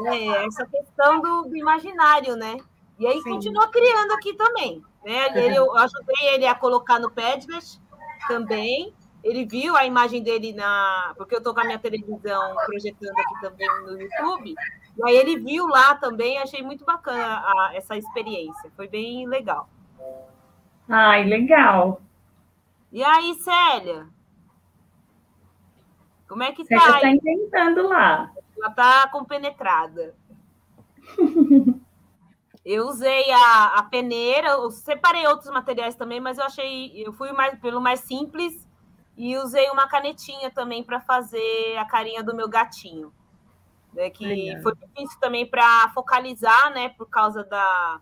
né? 0.02 0.18
é 0.18 0.46
essa 0.46 0.64
questão 0.64 1.20
do, 1.20 1.42
do 1.42 1.56
imaginário, 1.56 2.36
né? 2.36 2.56
E 2.98 3.06
aí 3.06 3.20
Sim. 3.20 3.30
continua 3.30 3.68
criando 3.68 4.12
aqui 4.12 4.32
também. 4.34 4.82
Né? 5.04 5.26
Ele, 5.36 5.56
eu 5.56 5.76
ajudei 5.76 6.34
ele 6.34 6.46
a 6.46 6.54
colocar 6.54 6.98
no 7.00 7.10
Padlet 7.10 7.80
também. 8.28 8.94
Ele 9.22 9.44
viu 9.44 9.76
a 9.76 9.84
imagem 9.84 10.22
dele 10.22 10.52
na. 10.52 11.12
Porque 11.16 11.34
eu 11.34 11.38
estou 11.38 11.52
com 11.52 11.60
a 11.60 11.64
minha 11.64 11.78
televisão 11.78 12.54
projetando 12.66 13.18
aqui 13.18 13.40
também 13.40 13.68
no 13.82 14.00
YouTube. 14.00 14.54
E 14.96 15.04
aí 15.04 15.16
ele 15.16 15.38
viu 15.38 15.66
lá 15.66 15.94
também, 15.96 16.38
achei 16.38 16.62
muito 16.62 16.84
bacana 16.84 17.42
a, 17.42 17.70
essa 17.74 17.96
experiência. 17.96 18.70
Foi 18.76 18.86
bem 18.86 19.26
legal. 19.26 19.68
Ai, 20.88 21.24
legal. 21.24 22.02
E 22.92 23.02
aí, 23.02 23.34
Célia? 23.34 24.06
Como 26.28 26.42
é 26.42 26.52
que 26.52 26.64
Célia 26.64 26.84
tá? 26.84 27.00
Célia 27.00 27.16
está 27.16 27.30
inventando 27.30 27.88
lá. 27.88 28.32
Ela 28.56 28.68
está 28.68 29.08
compenetrada. 29.08 30.14
Eu 32.64 32.86
usei 32.86 33.30
a, 33.30 33.74
a 33.76 33.82
peneira, 33.82 34.48
eu 34.52 34.70
separei 34.70 35.26
outros 35.26 35.50
materiais 35.50 35.94
também, 35.94 36.18
mas 36.18 36.38
eu 36.38 36.44
achei, 36.44 36.92
eu 36.96 37.12
fui 37.12 37.30
mais, 37.30 37.58
pelo 37.60 37.78
mais 37.78 38.00
simples 38.00 38.66
e 39.18 39.36
usei 39.36 39.68
uma 39.68 39.86
canetinha 39.86 40.50
também 40.50 40.82
para 40.82 40.98
fazer 40.98 41.76
a 41.76 41.84
carinha 41.84 42.22
do 42.22 42.34
meu 42.34 42.48
gatinho. 42.48 43.12
Né, 43.92 44.08
que 44.08 44.58
foi 44.62 44.72
difícil 44.74 45.20
também 45.20 45.46
para 45.46 45.90
focalizar, 45.90 46.72
né? 46.72 46.88
Por 46.88 47.06
causa 47.06 47.44
da, 47.44 48.00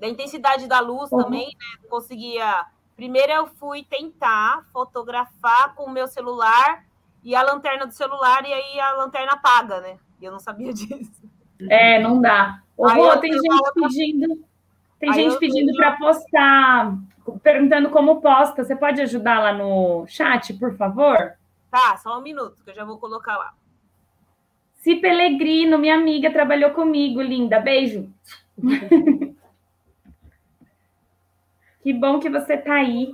da 0.00 0.08
intensidade 0.08 0.66
da 0.66 0.80
luz 0.80 1.12
uhum. 1.12 1.22
também, 1.22 1.46
né? 1.46 1.88
Conseguia. 1.88 2.64
Primeiro 2.96 3.32
eu 3.32 3.46
fui 3.46 3.84
tentar 3.84 4.64
fotografar 4.72 5.74
com 5.74 5.84
o 5.84 5.90
meu 5.90 6.08
celular 6.08 6.84
e 7.22 7.34
a 7.34 7.42
lanterna 7.42 7.86
do 7.86 7.92
celular, 7.92 8.44
e 8.46 8.52
aí 8.52 8.80
a 8.80 8.92
lanterna 8.94 9.32
apaga, 9.32 9.80
né? 9.80 9.98
E 10.20 10.24
eu 10.24 10.32
não 10.32 10.40
sabia 10.40 10.72
disso. 10.74 11.22
É, 11.68 12.00
não 12.00 12.20
dá. 12.20 12.62
Ô, 12.76 12.88
Rô, 12.88 13.16
tem 13.18 13.32
gente 13.32 13.72
pedindo. 13.74 14.44
Tem 14.98 15.12
gente 15.12 15.38
pedindo 15.38 15.74
para 15.76 15.96
postar, 15.96 16.94
perguntando 17.42 17.90
como 17.90 18.20
posta. 18.20 18.64
Você 18.64 18.74
pode 18.76 19.00
ajudar 19.02 19.38
lá 19.40 19.52
no 19.52 20.06
chat, 20.06 20.52
por 20.54 20.76
favor? 20.76 21.34
Tá, 21.70 21.96
só 21.98 22.18
um 22.18 22.22
minuto, 22.22 22.56
que 22.64 22.70
eu 22.70 22.74
já 22.74 22.84
vou 22.84 22.98
colocar 22.98 23.36
lá. 23.36 23.54
Si 24.74 24.96
Pelegrino, 24.96 25.78
minha 25.78 25.94
amiga, 25.94 26.30
trabalhou 26.30 26.70
comigo, 26.70 27.20
linda. 27.20 27.60
Beijo. 27.60 28.10
que 31.82 31.92
bom 31.92 32.18
que 32.20 32.30
você 32.30 32.54
está 32.54 32.74
aí. 32.74 33.12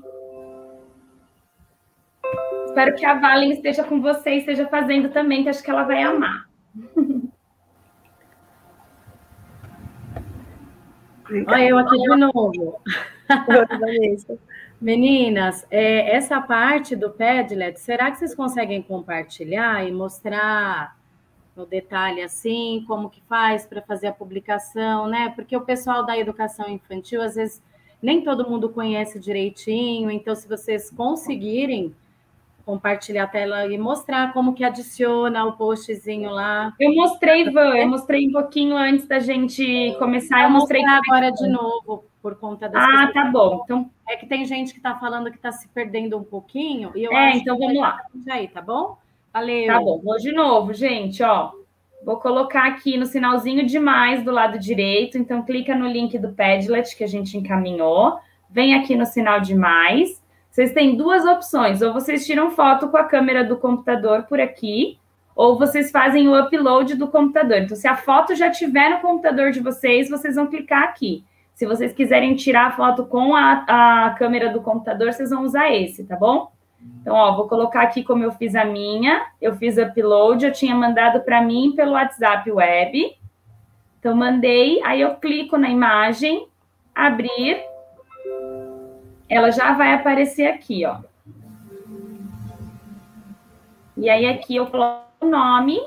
Espero 2.66 2.94
que 2.94 3.06
a 3.06 3.14
Valen 3.14 3.52
esteja 3.52 3.84
com 3.84 4.00
você 4.00 4.30
e 4.30 4.38
esteja 4.38 4.66
fazendo 4.68 5.08
também, 5.08 5.42
que 5.42 5.48
acho 5.48 5.62
que 5.62 5.70
ela 5.70 5.84
vai 5.84 6.02
amar. 6.02 6.46
Olha 11.48 11.68
eu 11.68 11.78
aqui 11.78 11.96
de 11.96 12.16
novo. 12.16 12.80
Meninas, 14.80 15.66
é, 15.70 16.14
essa 16.14 16.40
parte 16.40 16.94
do 16.94 17.10
Padlet, 17.10 17.80
será 17.80 18.10
que 18.10 18.18
vocês 18.18 18.34
conseguem 18.34 18.82
compartilhar 18.82 19.88
e 19.88 19.90
mostrar 19.90 20.96
no 21.56 21.64
detalhe 21.64 22.22
assim, 22.22 22.84
como 22.86 23.08
que 23.08 23.22
faz 23.22 23.64
para 23.66 23.80
fazer 23.80 24.08
a 24.08 24.12
publicação, 24.12 25.08
né? 25.08 25.32
Porque 25.34 25.56
o 25.56 25.62
pessoal 25.62 26.04
da 26.04 26.18
educação 26.18 26.68
infantil, 26.68 27.22
às 27.22 27.34
vezes, 27.34 27.62
nem 28.06 28.22
todo 28.22 28.48
mundo 28.48 28.68
conhece 28.68 29.18
direitinho, 29.18 30.12
então 30.12 30.32
se 30.32 30.46
vocês 30.46 30.88
conseguirem 30.90 31.92
compartilhar 32.64 33.24
a 33.24 33.26
tela 33.26 33.66
e 33.66 33.76
mostrar 33.76 34.32
como 34.32 34.54
que 34.54 34.62
adiciona 34.62 35.44
o 35.44 35.54
postzinho 35.54 36.30
lá. 36.30 36.72
Eu 36.78 36.94
mostrei, 36.94 37.50
Van, 37.50 37.76
eu 37.76 37.88
mostrei 37.88 38.28
um 38.28 38.32
pouquinho 38.32 38.76
antes 38.76 39.08
da 39.08 39.18
gente 39.18 39.92
começar, 39.98 40.44
eu 40.44 40.50
mostrei 40.50 40.84
agora 40.84 41.32
de 41.32 41.48
novo 41.48 42.04
por 42.22 42.36
conta 42.36 42.68
das 42.68 42.80
Ah, 42.80 43.10
tá 43.12 43.24
bom. 43.24 43.62
Então 43.64 43.90
é 44.08 44.14
que 44.14 44.26
tem 44.26 44.44
gente 44.44 44.72
que 44.72 44.78
está 44.78 44.94
falando 44.94 45.28
que 45.28 45.36
está 45.36 45.50
se 45.50 45.66
perdendo 45.68 46.16
um 46.16 46.24
pouquinho 46.24 46.92
e 46.94 47.02
eu 47.02 47.12
É, 47.12 47.36
então 47.36 47.58
vamos 47.58 47.76
lá. 47.76 48.00
Aí, 48.30 48.46
tá 48.46 48.62
bom? 48.62 48.96
Valeu. 49.32 49.66
Tá 49.66 49.80
bom. 49.80 50.00
Vou 50.00 50.16
de 50.16 50.30
novo, 50.30 50.72
gente, 50.72 51.24
ó. 51.24 51.50
Vou 52.06 52.16
colocar 52.18 52.66
aqui 52.66 52.96
no 52.96 53.04
sinalzinho 53.04 53.66
de 53.66 53.78
mais 53.78 54.24
do 54.24 54.30
lado 54.30 54.58
direito, 54.58 55.18
então 55.18 55.42
clica 55.42 55.74
no 55.74 55.86
link 55.86 56.18
do 56.18 56.32
Padlet 56.32 56.96
que 56.96 57.04
a 57.04 57.08
gente 57.08 57.36
encaminhou, 57.36 58.18
vem 58.48 58.74
aqui 58.74 58.96
no 58.96 59.04
sinal 59.04 59.40
de 59.40 59.54
mais 59.54 60.24
vocês 60.56 60.72
têm 60.72 60.96
duas 60.96 61.26
opções: 61.26 61.82
ou 61.82 61.92
vocês 61.92 62.24
tiram 62.24 62.50
foto 62.50 62.88
com 62.88 62.96
a 62.96 63.04
câmera 63.04 63.44
do 63.44 63.58
computador 63.58 64.22
por 64.22 64.40
aqui, 64.40 64.98
ou 65.34 65.58
vocês 65.58 65.90
fazem 65.90 66.30
o 66.30 66.40
upload 66.40 66.94
do 66.94 67.08
computador. 67.08 67.58
Então, 67.58 67.76
se 67.76 67.86
a 67.86 67.94
foto 67.94 68.34
já 68.34 68.48
estiver 68.48 68.88
no 68.88 69.00
computador 69.00 69.50
de 69.50 69.60
vocês, 69.60 70.08
vocês 70.08 70.34
vão 70.34 70.46
clicar 70.46 70.84
aqui. 70.84 71.22
Se 71.52 71.66
vocês 71.66 71.92
quiserem 71.92 72.34
tirar 72.34 72.68
a 72.68 72.70
foto 72.70 73.04
com 73.04 73.36
a, 73.36 74.06
a 74.06 74.10
câmera 74.18 74.50
do 74.50 74.62
computador, 74.62 75.12
vocês 75.12 75.28
vão 75.28 75.44
usar 75.44 75.70
esse, 75.74 76.04
tá 76.04 76.16
bom? 76.16 76.50
Então, 77.00 77.14
ó, 77.14 77.36
vou 77.36 77.48
colocar 77.48 77.82
aqui 77.82 78.02
como 78.02 78.24
eu 78.24 78.32
fiz 78.32 78.54
a 78.54 78.64
minha. 78.64 79.26
Eu 79.40 79.56
fiz 79.56 79.78
upload, 79.78 80.44
eu 80.44 80.52
tinha 80.52 80.74
mandado 80.74 81.20
para 81.20 81.42
mim 81.42 81.72
pelo 81.76 81.92
WhatsApp 81.92 82.50
web. 82.50 83.16
Então, 83.98 84.14
mandei, 84.14 84.82
aí 84.84 85.00
eu 85.00 85.14
clico 85.16 85.56
na 85.56 85.68
imagem, 85.68 86.46
abrir, 86.94 87.60
ela 89.28 89.50
já 89.50 89.72
vai 89.72 89.92
aparecer 89.94 90.46
aqui, 90.46 90.84
ó. 90.84 90.98
E 93.96 94.10
aí 94.10 94.26
aqui 94.26 94.56
eu 94.56 94.66
coloco 94.66 95.06
o 95.20 95.26
nome 95.26 95.80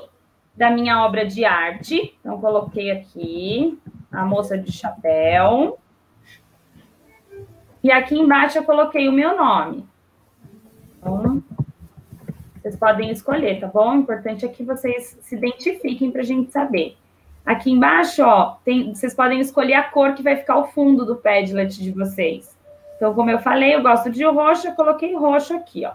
da 0.56 0.68
minha 0.68 1.04
obra 1.04 1.24
de 1.24 1.44
arte. 1.44 2.14
Então 2.20 2.40
coloquei 2.40 2.90
aqui 2.90 3.78
a 4.10 4.24
moça 4.24 4.58
de 4.58 4.72
chapéu. 4.72 5.78
E 7.82 7.90
aqui 7.90 8.18
embaixo 8.18 8.58
eu 8.58 8.64
coloquei 8.64 9.08
o 9.08 9.12
meu 9.12 9.36
nome. 9.36 9.88
Então, 11.00 11.42
vocês 12.60 12.76
podem 12.76 13.10
escolher, 13.10 13.58
tá 13.58 13.66
bom? 13.66 13.92
O 13.92 14.00
importante 14.00 14.44
é 14.44 14.48
que 14.48 14.62
vocês 14.62 15.18
se 15.22 15.34
identifiquem 15.34 16.10
para 16.10 16.20
a 16.20 16.24
gente 16.24 16.52
saber. 16.52 16.96
Aqui 17.44 17.72
embaixo, 17.72 18.22
ó, 18.22 18.56
tem, 18.64 18.94
vocês 18.94 19.14
podem 19.14 19.40
escolher 19.40 19.74
a 19.74 19.82
cor 19.84 20.14
que 20.14 20.22
vai 20.22 20.36
ficar 20.36 20.58
o 20.58 20.66
fundo 20.66 21.06
do 21.06 21.16
Padlet 21.16 21.82
de 21.82 21.90
vocês. 21.90 22.54
Então, 22.96 23.14
como 23.14 23.30
eu 23.30 23.38
falei, 23.38 23.74
eu 23.74 23.82
gosto 23.82 24.10
de 24.10 24.22
roxo, 24.24 24.68
eu 24.68 24.74
coloquei 24.74 25.16
roxo 25.16 25.54
aqui, 25.56 25.86
ó. 25.86 25.92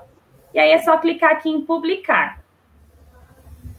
E 0.53 0.59
aí 0.59 0.71
é 0.71 0.79
só 0.79 0.97
clicar 0.97 1.33
aqui 1.33 1.49
em 1.49 1.61
publicar. 1.61 2.43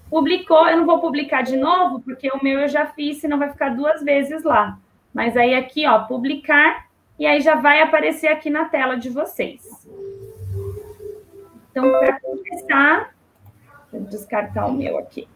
Publicou, 0.08 0.68
eu 0.68 0.76
não 0.76 0.86
vou 0.86 1.00
publicar 1.00 1.42
de 1.42 1.56
novo, 1.56 2.00
porque 2.00 2.30
o 2.30 2.42
meu 2.42 2.60
eu 2.60 2.68
já 2.68 2.86
fiz, 2.86 3.18
senão 3.18 3.38
vai 3.38 3.50
ficar 3.50 3.70
duas 3.70 4.00
vezes 4.02 4.44
lá. 4.44 4.78
Mas 5.12 5.36
aí 5.36 5.54
aqui, 5.54 5.84
ó, 5.86 6.04
publicar, 6.04 6.86
e 7.18 7.26
aí 7.26 7.40
já 7.40 7.56
vai 7.56 7.82
aparecer 7.82 8.28
aqui 8.28 8.48
na 8.48 8.66
tela 8.66 8.96
de 8.96 9.10
vocês. 9.10 9.86
Então, 11.76 11.90
para 11.90 12.18
começar, 12.20 13.14
vou 13.92 14.00
descartar 14.00 14.64
o 14.64 14.72
meu 14.72 14.96
aqui. 14.96 15.28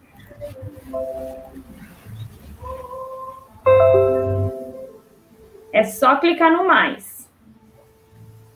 É 5.70 5.84
só 5.84 6.16
clicar 6.16 6.50
no 6.50 6.66
mais. 6.66 7.30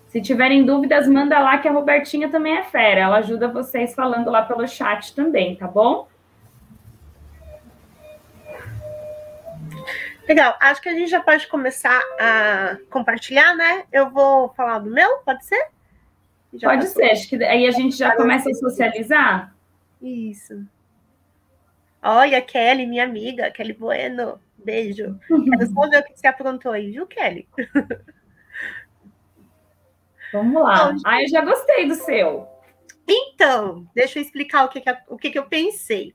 Se 0.07 0.23
tiverem 0.23 0.65
dúvidas, 0.65 1.07
manda 1.07 1.39
lá 1.39 1.59
que 1.59 1.69
a 1.69 1.73
Robertinha 1.73 2.31
também 2.31 2.57
é 2.57 2.63
fera. 2.63 3.03
Ela 3.03 3.19
ajuda 3.19 3.49
vocês 3.49 3.95
falando 3.95 4.31
lá 4.31 4.41
pelo 4.41 4.67
chat 4.67 5.15
também, 5.15 5.55
tá 5.55 5.67
bom? 5.67 6.09
Legal, 10.27 10.57
acho 10.59 10.81
que 10.81 10.89
a 10.89 10.95
gente 10.95 11.11
já 11.11 11.23
pode 11.23 11.47
começar 11.49 12.01
a 12.19 12.79
compartilhar, 12.89 13.55
né? 13.55 13.85
Eu 13.93 14.09
vou 14.09 14.49
falar 14.55 14.79
do 14.79 14.91
meu, 14.91 15.19
pode 15.19 15.45
ser? 15.45 15.74
Já 16.55 16.71
pode 16.71 16.87
ser, 16.89 17.11
acho 17.11 17.29
que 17.29 17.43
aí 17.43 17.67
a 17.67 17.71
gente 17.71 17.97
já 17.97 18.15
começa 18.17 18.49
a 18.49 18.55
socializar. 18.55 19.55
Isso. 20.01 20.67
Olha, 22.03 22.41
Kelly, 22.43 22.87
minha 22.87 23.05
amiga, 23.05 23.51
Kelly 23.51 23.73
Bueno, 23.73 24.39
beijo. 24.63 25.19
Quero 25.27 25.67
só 25.73 25.89
ver 25.89 26.01
o 26.01 26.05
que 26.05 26.19
você 26.19 26.27
aprontou 26.27 26.73
aí, 26.73 26.91
viu, 26.91 27.07
Kelly? 27.07 27.49
Vamos 30.33 30.63
lá. 30.63 30.93
Então, 30.93 31.03
ah, 31.07 31.23
eu 31.23 31.29
já 31.29 31.41
gostei 31.41 31.89
do 31.89 31.95
seu. 31.95 32.49
Então, 33.09 33.87
deixa 33.95 34.19
eu 34.19 34.23
explicar 34.23 34.65
o 34.65 34.69
que, 34.69 34.81
que, 34.81 34.97
o 35.09 35.17
que, 35.17 35.31
que 35.31 35.39
eu 35.39 35.47
pensei. 35.47 36.15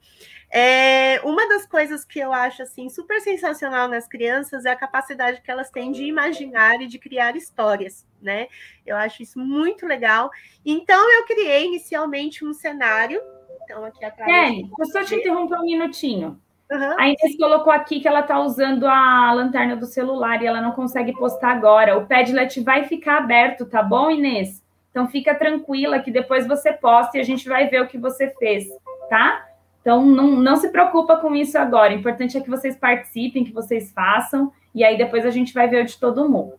É, 0.52 1.22
uma 1.24 1.48
das 1.48 1.68
coisas 1.68 2.04
que 2.04 2.20
eu 2.20 2.34
acho 2.34 2.64
assim 2.64 2.90
super 2.90 3.22
sensacional 3.22 3.88
nas 3.88 4.08
crianças 4.08 4.66
é 4.66 4.72
a 4.72 4.76
capacidade 4.76 5.42
que 5.42 5.52
elas 5.52 5.70
têm 5.70 5.92
de 5.92 6.04
imaginar 6.04 6.82
e 6.82 6.88
de 6.88 6.98
criar 6.98 7.36
histórias, 7.36 8.08
né? 8.20 8.48
Eu 8.86 8.96
acho 8.96 9.22
isso 9.22 9.38
muito 9.40 9.86
legal. 9.86 10.32
Então 10.66 11.12
eu 11.12 11.26
criei 11.26 11.66
inicialmente 11.66 12.44
um 12.44 12.54
cenário. 12.54 13.22
Então 13.64 13.86
aqui 13.86 14.04
atrás. 14.04 14.32
Kelly, 14.32 14.70
eu 14.80 14.86
só 14.88 15.04
te 15.04 15.16
interromper 15.16 15.60
um 15.60 15.66
minutinho. 15.66 16.42
Uhum. 16.72 17.00
A 17.00 17.08
Inês 17.08 17.36
colocou 17.38 17.74
aqui 17.74 18.00
que 18.00 18.08
ela 18.08 18.20
está 18.20 18.40
usando 18.40 18.86
a 18.86 19.34
lanterna 19.34 19.76
do 19.76 19.88
celular 19.88 20.42
e 20.42 20.46
ela 20.48 20.62
não 20.62 20.72
consegue 20.72 21.14
postar 21.14 21.52
agora. 21.52 21.98
O 21.98 22.06
Padlet 22.06 22.62
vai 22.62 22.84
ficar 22.84 23.18
aberto, 23.18 23.66
tá 23.66 23.82
bom, 23.82 24.10
Inês? 24.10 24.64
Então 24.92 25.08
fica 25.08 25.34
tranquila 25.34 26.00
que 26.00 26.12
depois 26.12 26.48
você 26.48 26.72
posta 26.74 27.18
e 27.18 27.22
a 27.22 27.24
gente 27.24 27.48
vai 27.48 27.68
ver 27.68 27.82
o 27.82 27.88
que 27.88 27.98
você 27.98 28.30
fez, 28.40 28.68
tá? 29.10 29.49
Então 29.82 30.06
não, 30.06 30.32
não 30.32 30.56
se 30.56 30.70
preocupa 30.70 31.18
com 31.18 31.36
isso 31.36 31.58
agora. 31.58 31.94
O 31.94 31.98
importante 31.98 32.38
é 32.38 32.42
que 32.42 32.50
vocês 32.50 32.76
participem, 32.76 33.44
que 33.44 33.54
vocês 33.54 33.92
façam, 33.92 34.52
e 34.74 34.84
aí 34.84 34.98
depois 34.98 35.26
a 35.26 35.32
gente 35.32 35.54
vai 35.54 35.68
ver 35.68 35.84
o 35.84 35.86
de 35.86 35.98
todo 35.98 36.30
mundo. 36.30 36.54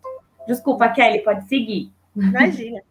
Desculpa, 0.46 0.88
Kelly, 0.88 1.20
pode 1.20 1.46
seguir. 1.46 1.92
Imagina. 2.14 2.82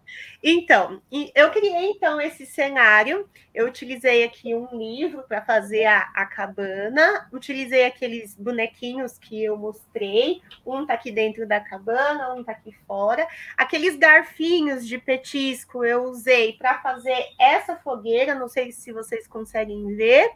Então, 0.41 1.01
eu 1.35 1.51
criei 1.51 1.89
então 1.91 2.21
esse 2.21 2.45
cenário. 2.45 3.29
Eu 3.53 3.67
utilizei 3.67 4.23
aqui 4.23 4.55
um 4.55 4.77
livro 4.77 5.23
para 5.27 5.41
fazer 5.41 5.85
a, 5.85 6.09
a, 6.15 6.25
cabana, 6.25 7.27
utilizei 7.33 7.85
aqueles 7.85 8.35
bonequinhos 8.35 9.17
que 9.17 9.43
eu 9.43 9.57
mostrei. 9.57 10.41
Um 10.65 10.85
tá 10.85 10.93
aqui 10.93 11.11
dentro 11.11 11.45
da 11.45 11.59
cabana, 11.59 12.33
um 12.33 12.43
tá 12.43 12.53
aqui 12.53 12.71
fora. 12.87 13.27
Aqueles 13.57 13.97
garfinhos 13.97 14.87
de 14.87 14.97
petisco 14.97 15.83
eu 15.83 16.05
usei 16.05 16.53
para 16.53 16.79
fazer 16.81 17.17
essa 17.37 17.75
fogueira. 17.75 18.33
Não 18.33 18.47
sei 18.47 18.71
se 18.71 18.93
vocês 18.93 19.27
conseguem 19.27 19.95
ver. 19.95 20.31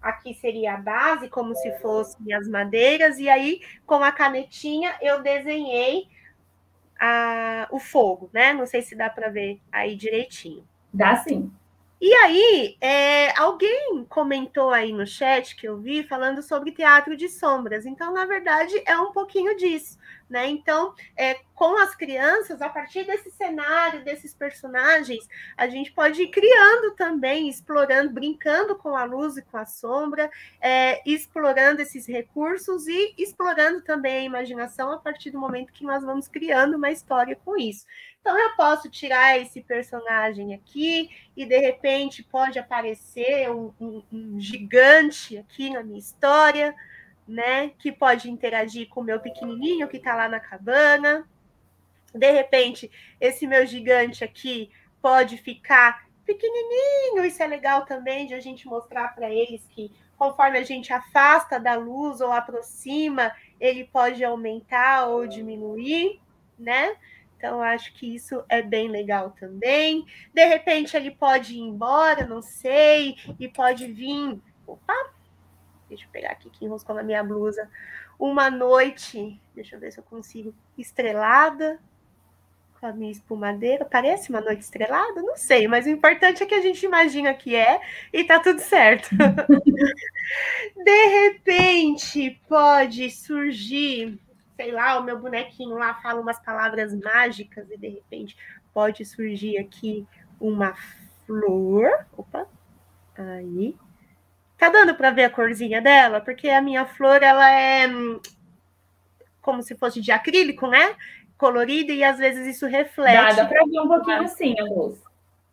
aqui 0.00 0.32
seria 0.34 0.74
a 0.74 0.76
base, 0.76 1.28
como 1.28 1.56
se 1.56 1.72
fossem 1.80 2.32
as 2.32 2.46
madeiras, 2.46 3.18
e 3.18 3.28
aí, 3.28 3.60
com 3.84 3.96
a 3.96 4.12
canetinha, 4.12 4.94
eu 5.02 5.20
desenhei 5.20 6.06
a, 6.98 7.68
o 7.70 7.78
fogo, 7.78 8.30
né? 8.32 8.52
Não 8.52 8.66
sei 8.66 8.82
se 8.82 8.94
dá 8.96 9.08
para 9.10 9.28
ver 9.28 9.60
aí 9.70 9.96
direitinho. 9.96 10.66
Dá 10.92 11.16
sim. 11.16 11.50
E 12.00 12.14
aí, 12.14 12.76
é, 12.80 13.36
alguém 13.36 14.06
comentou 14.08 14.70
aí 14.70 14.92
no 14.92 15.04
chat 15.04 15.56
que 15.56 15.66
eu 15.66 15.78
vi 15.78 16.04
falando 16.04 16.42
sobre 16.42 16.70
teatro 16.70 17.16
de 17.16 17.28
sombras. 17.28 17.84
Então, 17.84 18.12
na 18.12 18.24
verdade, 18.24 18.80
é 18.86 18.96
um 18.98 19.10
pouquinho 19.10 19.56
disso. 19.56 19.98
Né? 20.28 20.46
Então, 20.48 20.94
é, 21.16 21.40
com 21.54 21.76
as 21.78 21.94
crianças, 21.94 22.60
a 22.60 22.68
partir 22.68 23.04
desse 23.04 23.30
cenário, 23.30 24.04
desses 24.04 24.34
personagens, 24.34 25.26
a 25.56 25.66
gente 25.68 25.90
pode 25.90 26.22
ir 26.22 26.28
criando 26.28 26.94
também, 26.94 27.48
explorando, 27.48 28.12
brincando 28.12 28.76
com 28.76 28.94
a 28.94 29.04
luz 29.04 29.38
e 29.38 29.42
com 29.42 29.56
a 29.56 29.64
sombra, 29.64 30.30
é, 30.60 31.00
explorando 31.10 31.80
esses 31.80 32.06
recursos 32.06 32.86
e 32.86 33.14
explorando 33.16 33.80
também 33.80 34.18
a 34.18 34.22
imaginação 34.22 34.92
a 34.92 34.98
partir 34.98 35.30
do 35.30 35.40
momento 35.40 35.72
que 35.72 35.84
nós 35.84 36.04
vamos 36.04 36.28
criando 36.28 36.76
uma 36.76 36.90
história 36.90 37.34
com 37.42 37.56
isso. 37.56 37.86
Então, 38.20 38.38
eu 38.38 38.56
posso 38.56 38.90
tirar 38.90 39.38
esse 39.38 39.62
personagem 39.62 40.54
aqui 40.54 41.10
e, 41.36 41.46
de 41.46 41.58
repente, 41.58 42.22
pode 42.22 42.58
aparecer 42.58 43.50
um, 43.50 43.72
um, 43.80 44.02
um 44.12 44.40
gigante 44.40 45.38
aqui 45.38 45.70
na 45.70 45.82
minha 45.82 45.98
história 45.98 46.74
né? 47.28 47.72
Que 47.78 47.92
pode 47.92 48.30
interagir 48.30 48.88
com 48.88 49.02
o 49.02 49.04
meu 49.04 49.20
pequenininho 49.20 49.86
que 49.86 49.98
está 49.98 50.14
lá 50.14 50.28
na 50.28 50.40
cabana. 50.40 51.28
De 52.14 52.30
repente, 52.32 52.90
esse 53.20 53.46
meu 53.46 53.66
gigante 53.66 54.24
aqui 54.24 54.70
pode 55.02 55.36
ficar 55.36 56.08
pequenininho. 56.24 57.24
Isso 57.26 57.42
é 57.42 57.46
legal 57.46 57.84
também 57.84 58.26
de 58.26 58.32
a 58.32 58.40
gente 58.40 58.66
mostrar 58.66 59.14
para 59.14 59.30
eles 59.30 59.62
que 59.68 59.92
conforme 60.16 60.58
a 60.58 60.64
gente 60.64 60.92
afasta 60.92 61.60
da 61.60 61.74
luz 61.74 62.20
ou 62.20 62.32
aproxima, 62.32 63.30
ele 63.60 63.84
pode 63.84 64.24
aumentar 64.24 65.06
ou 65.06 65.28
diminuir, 65.28 66.18
né? 66.58 66.96
Então, 67.38 67.62
acho 67.62 67.94
que 67.94 68.14
isso 68.14 68.44
é 68.48 68.60
bem 68.60 68.88
legal 68.88 69.30
também. 69.30 70.04
De 70.34 70.44
repente, 70.44 70.96
ele 70.96 71.12
pode 71.12 71.54
ir 71.54 71.60
embora, 71.60 72.26
não 72.26 72.42
sei, 72.42 73.16
e 73.38 73.48
pode 73.48 73.86
vir. 73.86 74.40
Opa, 74.66 75.12
Deixa 75.88 76.04
eu 76.04 76.10
pegar 76.10 76.32
aqui 76.32 76.50
que 76.50 76.64
enroscou 76.64 76.94
na 76.94 77.02
minha 77.02 77.24
blusa. 77.24 77.68
Uma 78.18 78.50
noite, 78.50 79.40
deixa 79.54 79.76
eu 79.76 79.80
ver 79.80 79.90
se 79.90 79.98
eu 79.98 80.04
consigo, 80.04 80.54
estrelada, 80.76 81.80
com 82.78 82.86
a 82.86 82.92
minha 82.92 83.10
espumadeira. 83.10 83.84
Parece 83.84 84.28
uma 84.28 84.40
noite 84.40 84.60
estrelada? 84.60 85.22
Não 85.22 85.36
sei, 85.36 85.66
mas 85.66 85.86
o 85.86 85.90
importante 85.90 86.42
é 86.42 86.46
que 86.46 86.54
a 86.54 86.60
gente 86.60 86.84
imagina 86.84 87.32
que 87.32 87.56
é 87.56 87.80
e 88.12 88.22
tá 88.22 88.38
tudo 88.38 88.60
certo. 88.60 89.08
de 90.76 91.06
repente, 91.06 92.38
pode 92.46 93.10
surgir, 93.10 94.18
sei 94.58 94.72
lá, 94.72 94.98
o 94.98 95.04
meu 95.04 95.16
bonequinho 95.16 95.76
lá 95.76 95.94
fala 95.94 96.20
umas 96.20 96.40
palavras 96.40 96.92
mágicas 96.92 97.70
e 97.70 97.76
de 97.78 97.88
repente 97.88 98.36
pode 98.74 99.04
surgir 99.04 99.56
aqui 99.56 100.04
uma 100.40 100.74
flor. 101.24 102.04
Opa, 102.16 102.44
aí 103.16 103.76
Tá 104.58 104.68
dando 104.68 104.96
para 104.96 105.12
ver 105.12 105.24
a 105.24 105.30
corzinha 105.30 105.80
dela? 105.80 106.20
Porque 106.20 106.48
a 106.48 106.60
minha 106.60 106.84
flor, 106.84 107.22
ela 107.22 107.48
é 107.48 107.86
hum, 107.86 108.20
como 109.40 109.62
se 109.62 109.76
fosse 109.76 110.00
de 110.00 110.10
acrílico, 110.10 110.66
né? 110.66 110.96
Colorida 111.38 111.92
e 111.92 112.02
às 112.02 112.18
vezes 112.18 112.44
isso 112.44 112.66
reflete. 112.66 113.36
Dá, 113.36 113.44
dá 113.44 113.46
para 113.46 113.64
ver 113.64 113.80
um 113.80 113.86
pouquinho 113.86 114.22
assim 114.22 114.58
a 114.58 114.64
luz. 114.64 115.00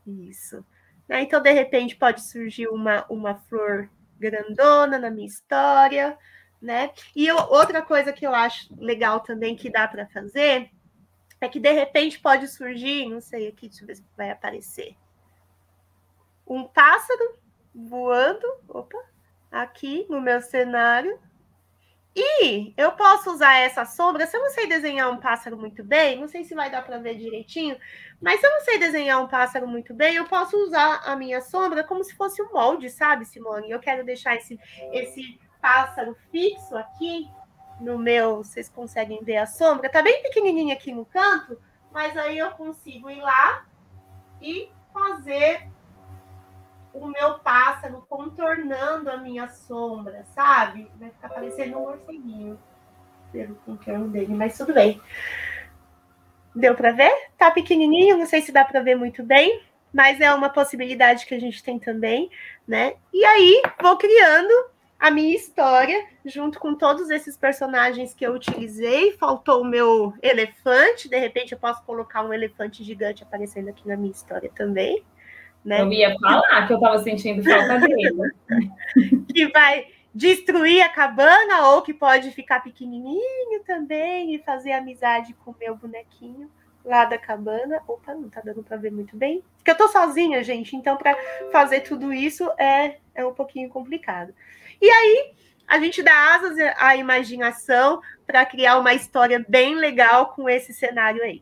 Isso. 0.08 0.66
Né? 1.08 1.22
Então, 1.22 1.40
de 1.40 1.52
repente, 1.52 1.96
pode 1.96 2.24
surgir 2.24 2.68
uma, 2.68 3.06
uma 3.08 3.36
flor 3.36 3.88
grandona 4.20 4.98
na 4.98 5.12
minha 5.12 5.28
história, 5.28 6.18
né? 6.62 6.92
E 7.16 7.28
eu, 7.28 7.38
outra 7.38 7.82
coisa 7.82 8.14
que 8.14 8.26
eu 8.26 8.34
acho 8.34 8.74
legal 8.78 9.20
também 9.20 9.56
que 9.56 9.70
dá 9.70 9.88
para 9.88 10.08
fazer 10.08 10.72
é 11.40 11.48
que 11.48 11.60
de 11.60 11.72
repente 11.72 12.20
pode 12.20 12.48
surgir, 12.48 13.08
não 13.08 13.22
sei 13.22 13.48
aqui, 13.48 13.68
deixa 13.68 13.84
eu 13.84 13.88
ver 13.88 13.96
se 13.96 14.04
vai 14.18 14.32
aparecer, 14.32 14.96
um 16.48 16.64
pássaro 16.64 17.38
voando, 17.74 18.46
opa, 18.68 18.98
aqui 19.52 20.06
no 20.10 20.22
meu 20.22 20.42
cenário. 20.42 21.20
E 22.18 22.74
eu 22.78 22.94
posso 22.94 23.30
usar 23.30 23.58
essa 23.58 23.84
sombra, 23.84 24.26
se 24.26 24.38
eu 24.38 24.42
não 24.42 24.50
sei 24.50 24.68
desenhar 24.68 25.12
um 25.12 25.18
pássaro 25.18 25.58
muito 25.58 25.84
bem, 25.84 26.18
não 26.18 26.30
sei 26.30 26.46
se 26.46 26.56
vai 26.56 26.72
dar 26.72 26.82
para 26.82 26.98
ver 26.98 27.18
direitinho, 27.18 27.78
mas 28.22 28.40
se 28.40 28.48
eu 28.48 28.52
não 28.52 28.62
sei 28.62 28.80
desenhar 28.80 29.22
um 29.22 29.28
pássaro 29.28 29.68
muito 29.68 29.94
bem, 29.94 30.16
eu 30.16 30.26
posso 30.26 30.56
usar 30.64 31.02
a 31.04 31.14
minha 31.18 31.42
sombra 31.42 31.84
como 31.84 32.02
se 32.06 32.16
fosse 32.16 32.42
um 32.42 32.54
molde, 32.54 32.90
sabe, 32.90 33.26
Simone? 33.26 33.70
Eu 33.70 33.82
quero 33.82 34.06
deixar 34.06 34.38
esse, 34.38 34.58
esse 34.94 35.38
pássaro 35.66 36.16
fixo 36.32 36.78
aqui 36.78 37.28
no 37.82 37.98
meu, 37.98 38.44
vocês 38.44 38.70
conseguem 38.70 39.24
ver 39.24 39.38
a 39.38 39.48
sombra, 39.48 39.90
tá 39.90 40.04
bem 40.04 40.22
pequenininha 40.22 40.76
aqui 40.76 40.94
no 40.94 41.06
canto, 41.06 41.60
mas 41.92 42.16
aí 42.16 42.38
eu 42.38 42.52
consigo 42.52 43.10
ir 43.10 43.20
lá 43.20 43.66
e 44.40 44.70
fazer 44.94 45.68
o 46.94 47.08
meu 47.08 47.40
pássaro 47.40 48.06
contornando 48.08 49.10
a 49.10 49.18
minha 49.18 49.50
sombra, 49.50 50.24
sabe? 50.36 50.88
Vai 51.00 51.10
ficar 51.10 51.30
parecendo 51.30 51.80
um 51.80 51.82
morceguinho 51.82 52.60
pelo 53.32 53.56
contorno 53.56 54.08
dele, 54.08 54.36
mas 54.36 54.56
tudo 54.56 54.72
bem. 54.72 55.02
Deu 56.54 56.76
para 56.76 56.92
ver? 56.92 57.12
Tá 57.40 57.50
pequenininho, 57.50 58.20
não 58.20 58.28
sei 58.28 58.44
se 58.44 58.52
dá 58.52 58.64
para 58.64 58.82
ver 58.82 58.96
muito 58.96 59.24
bem, 59.24 59.64
mas 59.92 60.22
é 60.22 60.32
uma 60.32 60.50
possibilidade 60.50 61.26
que 61.26 61.34
a 61.34 61.40
gente 61.40 61.64
tem 61.64 61.80
também, 61.80 62.30
né? 62.68 62.94
E 63.12 63.26
aí 63.26 63.64
vou 63.82 63.98
criando 63.98 64.75
a 65.00 65.12
minha 65.12 65.36
história 65.36 66.06
junto 66.26 66.60
com 66.60 66.74
todos 66.74 67.10
esses 67.10 67.38
personagens 67.38 68.14
que 68.14 68.26
eu 68.26 68.34
utilizei. 68.34 69.12
Faltou 69.14 69.62
o 69.62 69.66
meu 69.66 70.14
elefante, 70.22 71.10
de 71.10 71.18
repente 71.18 71.52
eu 71.52 71.60
posso 71.60 71.84
colocar 71.84 72.24
um 72.24 72.34
elefante 72.34 72.84
gigante 72.84 73.24
aparecendo 73.24 73.70
aqui 73.70 73.88
na 73.88 73.98
minha 73.98 74.12
história 74.12 74.50
também. 74.56 75.04
Né? 75.64 75.82
Eu 75.82 75.92
ia 75.92 76.16
falar 76.20 76.68
que 76.68 76.74
eu 76.74 76.78
estava 76.78 77.00
sentindo 77.00 77.44
falta 77.44 77.80
dele. 77.80 78.32
que 79.34 79.48
vai 79.48 79.88
destruir 80.14 80.82
a 80.82 80.90
cabana 80.90 81.68
ou 81.70 81.82
que 81.82 81.94
pode 81.94 82.32
ficar 82.32 82.62
pequenininho 82.62 83.64
também 83.66 84.34
e 84.34 84.40
fazer 84.40 84.72
amizade 84.72 85.34
com 85.34 85.52
o 85.52 85.56
meu 85.60 85.76
bonequinho 85.76 86.50
lá 86.86 87.04
da 87.04 87.18
cabana. 87.18 87.82
Opa, 87.88 88.14
não 88.14 88.30
tá 88.30 88.42
dando 88.42 88.64
para 88.64 88.78
ver 88.78 88.92
muito 88.92 89.18
bem. 89.18 89.44
Porque 89.58 89.72
eu 89.72 89.76
tô 89.76 89.88
sozinha, 89.90 90.44
gente, 90.44 90.76
então 90.76 90.96
para 90.96 91.18
fazer 91.52 91.82
tudo 91.82 92.14
isso 92.14 92.50
é, 92.58 92.98
é 93.14 93.26
um 93.26 93.34
pouquinho 93.34 93.68
complicado. 93.70 94.34
E 94.82 94.90
aí, 94.90 95.32
a 95.68 95.80
gente 95.80 96.04
dá 96.04 96.36
asas 96.36 96.58
à 96.78 96.96
imaginação 96.96 98.02
para 98.26 98.46
criar 98.46 98.78
uma 98.80 98.94
história 98.94 99.44
bem 99.48 99.76
legal 99.76 100.28
com 100.28 100.50
esse 100.50 100.74
cenário 100.74 101.24
aí. 101.24 101.42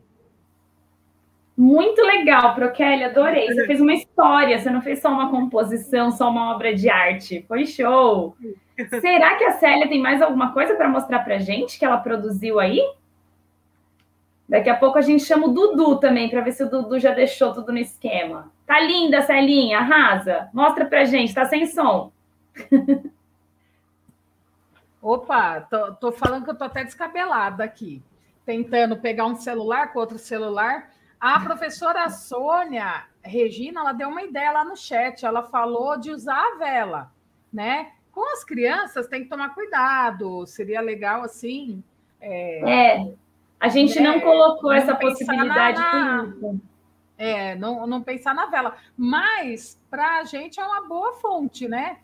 Muito 1.56 2.02
legal, 2.02 2.54
Prokelly, 2.54 3.04
adorei. 3.04 3.46
Você 3.46 3.66
fez 3.66 3.80
uma 3.80 3.94
história, 3.94 4.58
você 4.58 4.70
não 4.70 4.82
fez 4.82 5.00
só 5.00 5.08
uma 5.08 5.30
composição, 5.30 6.10
só 6.10 6.28
uma 6.28 6.52
obra 6.52 6.74
de 6.74 6.90
arte. 6.90 7.44
Foi 7.46 7.64
show. 7.64 8.36
Será 9.00 9.36
que 9.36 9.44
a 9.44 9.52
Célia 9.52 9.88
tem 9.88 10.00
mais 10.00 10.20
alguma 10.20 10.52
coisa 10.52 10.74
para 10.74 10.88
mostrar 10.88 11.20
para 11.20 11.38
gente 11.38 11.78
que 11.78 11.84
ela 11.84 11.98
produziu 11.98 12.58
aí? 12.58 12.80
Daqui 14.48 14.68
a 14.68 14.76
pouco 14.76 14.98
a 14.98 15.00
gente 15.00 15.24
chama 15.24 15.46
o 15.46 15.52
Dudu 15.52 15.96
também 16.00 16.28
para 16.28 16.40
ver 16.40 16.52
se 16.52 16.62
o 16.62 16.68
Dudu 16.68 16.98
já 16.98 17.12
deixou 17.12 17.54
tudo 17.54 17.72
no 17.72 17.78
esquema. 17.78 18.50
Tá 18.66 18.80
linda, 18.80 19.22
Celinha, 19.22 19.78
arrasa. 19.78 20.48
Mostra 20.52 20.84
pra 20.84 21.04
gente, 21.04 21.32
tá 21.32 21.44
sem 21.44 21.66
som. 21.66 22.12
Opa, 25.04 25.60
tô, 25.60 25.94
tô 25.94 26.12
falando 26.12 26.44
que 26.44 26.50
eu 26.50 26.56
tô 26.56 26.64
até 26.64 26.82
descabelada 26.82 27.62
aqui, 27.62 28.02
tentando 28.44 28.96
pegar 28.96 29.26
um 29.26 29.36
celular 29.36 29.92
com 29.92 29.98
outro 29.98 30.18
celular 30.18 30.88
a 31.24 31.40
professora 31.40 32.10
Sônia 32.10 33.06
Regina, 33.22 33.80
ela 33.80 33.92
deu 33.94 34.10
uma 34.10 34.22
ideia 34.22 34.52
lá 34.52 34.62
no 34.62 34.76
chat, 34.76 35.24
ela 35.24 35.42
falou 35.42 35.98
de 35.98 36.10
usar 36.10 36.38
a 36.38 36.58
vela, 36.58 37.10
né? 37.50 37.92
Com 38.12 38.30
as 38.30 38.44
crianças 38.44 39.06
tem 39.06 39.22
que 39.22 39.30
tomar 39.30 39.54
cuidado, 39.54 40.46
seria 40.46 40.82
legal 40.82 41.22
assim. 41.22 41.82
É, 42.20 42.98
é 42.98 43.12
a 43.58 43.68
gente 43.68 43.98
né? 43.98 44.06
não 44.06 44.20
colocou 44.20 44.70
não 44.70 44.76
essa 44.76 44.94
possibilidade 44.94 45.78
na, 45.78 46.24
na, 46.24 46.54
É, 47.16 47.54
não, 47.54 47.86
não 47.86 48.02
pensar 48.02 48.34
na 48.34 48.44
vela, 48.44 48.76
mas 48.94 49.80
para 49.88 50.18
a 50.18 50.24
gente 50.24 50.60
é 50.60 50.64
uma 50.64 50.86
boa 50.86 51.14
fonte, 51.14 51.66
né? 51.66 52.00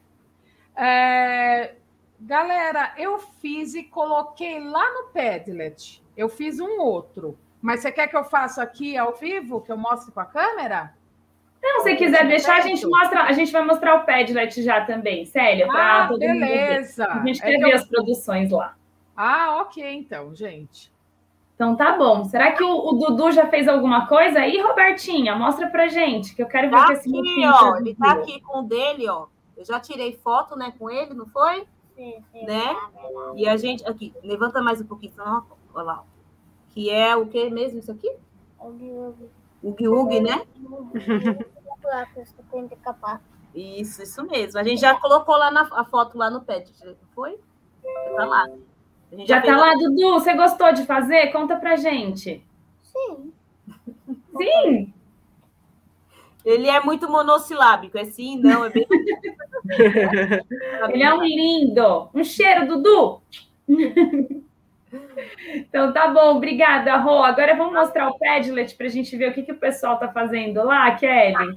É, 0.74 1.74
galera, 2.20 2.92
eu 2.96 3.18
fiz 3.18 3.74
e 3.74 3.82
coloquei 3.82 4.60
lá 4.60 4.84
no 4.92 5.08
Padlet, 5.08 6.02
eu 6.16 6.28
fiz 6.28 6.60
um 6.60 6.80
outro. 6.80 7.38
Mas 7.62 7.80
você 7.80 7.92
quer 7.92 8.08
que 8.08 8.16
eu 8.16 8.24
faça 8.24 8.62
aqui 8.62 8.96
ao 8.96 9.14
vivo, 9.14 9.60
que 9.60 9.70
eu 9.70 9.76
mostre 9.76 10.12
com 10.12 10.20
a 10.20 10.24
câmera? 10.24 10.94
Não, 11.62 11.82
se 11.82 11.94
quiser 11.96 12.26
deixar, 12.26 12.56
a 12.56 12.60
gente 12.62 12.86
mostra, 12.86 13.24
a 13.24 13.32
gente 13.32 13.52
vai 13.52 13.62
mostrar 13.62 13.96
o 13.96 14.06
Padlet 14.06 14.62
já 14.62 14.84
também, 14.84 15.26
Célia, 15.26 15.66
para 15.66 16.04
ah, 16.04 16.08
todo 16.08 16.20
beleza. 16.20 17.06
mundo. 17.08 17.22
A 17.22 17.26
gente 17.26 17.40
quer 17.42 17.54
é 17.54 17.58
ver 17.58 17.72
eu... 17.72 17.76
as 17.76 17.84
produções 17.86 18.50
lá. 18.50 18.74
Ah, 19.14 19.58
ok, 19.60 19.94
então, 19.94 20.34
gente. 20.34 20.90
Então 21.54 21.76
tá 21.76 21.92
bom. 21.92 22.24
Será 22.24 22.52
que 22.52 22.64
o, 22.64 22.88
o, 22.88 22.92
Dudu 22.94 23.30
já 23.32 23.46
fez 23.46 23.68
alguma 23.68 24.06
coisa 24.06 24.40
aí, 24.40 24.58
Robertinha? 24.62 25.36
Mostra 25.36 25.68
pra 25.68 25.88
gente, 25.88 26.34
que 26.34 26.42
eu 26.42 26.46
quero 26.46 26.70
ver 26.70 26.76
tá 26.76 26.92
aqui, 26.94 27.46
ó, 27.46 27.76
Ele 27.76 27.94
tá 27.94 28.12
aqui 28.12 28.40
com 28.40 28.60
o 28.60 28.62
dele, 28.62 29.06
ó. 29.10 29.26
Eu 29.54 29.64
já 29.66 29.78
tirei 29.78 30.18
foto, 30.24 30.56
né, 30.56 30.72
com 30.78 30.88
ele, 30.88 31.12
não 31.12 31.26
foi? 31.26 31.66
Sim, 32.01 32.24
sim. 32.32 32.46
Né? 32.46 32.74
E 33.36 33.46
a 33.46 33.59
gente, 33.59 33.86
aqui, 33.86 34.14
levanta 34.24 34.62
mais 34.62 34.80
um 34.80 34.86
pouquinho, 34.86 35.12
senão, 35.12 35.44
olha 35.74 35.84
lá. 35.84 36.05
Que 36.70 36.88
é 36.88 37.14
o 37.14 37.26
que 37.26 37.51
mesmo 37.51 37.78
isso 37.78 37.92
aqui? 37.92 38.11
O 38.59 40.01
Ugui, 40.01 40.20
né? 40.20 40.46
Isso, 43.55 44.03
isso 44.03 44.26
mesmo. 44.26 44.59
A 44.59 44.62
gente 44.62 44.80
já 44.80 44.98
colocou 44.98 45.36
lá 45.36 45.51
na 45.51 45.68
a 45.72 45.84
foto 45.84 46.16
lá 46.16 46.30
no 46.30 46.40
pet, 46.40 46.72
foi? 47.14 47.38
Já 47.84 48.16
tá 48.16 48.24
lá. 48.24 48.48
Já, 49.12 49.24
já 49.26 49.42
tá 49.42 49.57
lá, 49.59 49.74
Dudu. 49.74 50.12
Você 50.14 50.32
gostou 50.34 50.72
de 50.72 50.86
fazer? 50.86 51.30
Conta 51.32 51.57
pra 51.57 51.76
gente. 51.76 52.42
Sim. 52.82 53.32
Sim. 54.38 54.94
Ele 56.45 56.68
é 56.68 56.80
muito 56.80 57.11
monossilábico, 57.11 57.99
é 57.99 58.05
sim, 58.05 58.38
não, 58.38 58.64
é 58.64 58.70
bem. 58.70 58.86
Ele 60.91 61.03
é 61.03 61.14
um 61.14 61.22
lindo. 61.22 62.09
Um 62.14 62.24
cheiro, 62.24 62.66
Dudu. 62.66 63.20
Então 65.55 65.93
tá 65.93 66.09
bom, 66.09 66.36
obrigada, 66.36 66.97
Rô. 66.97 67.22
Agora 67.22 67.55
vamos 67.55 67.74
mostrar 67.74 68.09
o 68.09 68.18
Padlet 68.18 68.74
para 68.74 68.86
a 68.86 68.91
gente 68.91 69.16
ver 69.16 69.30
o 69.30 69.32
que, 69.32 69.45
que 69.45 69.53
o 69.53 69.59
pessoal 69.59 69.99
tá 69.99 70.09
fazendo 70.09 70.64
lá, 70.64 70.91
Kelly. 70.97 71.55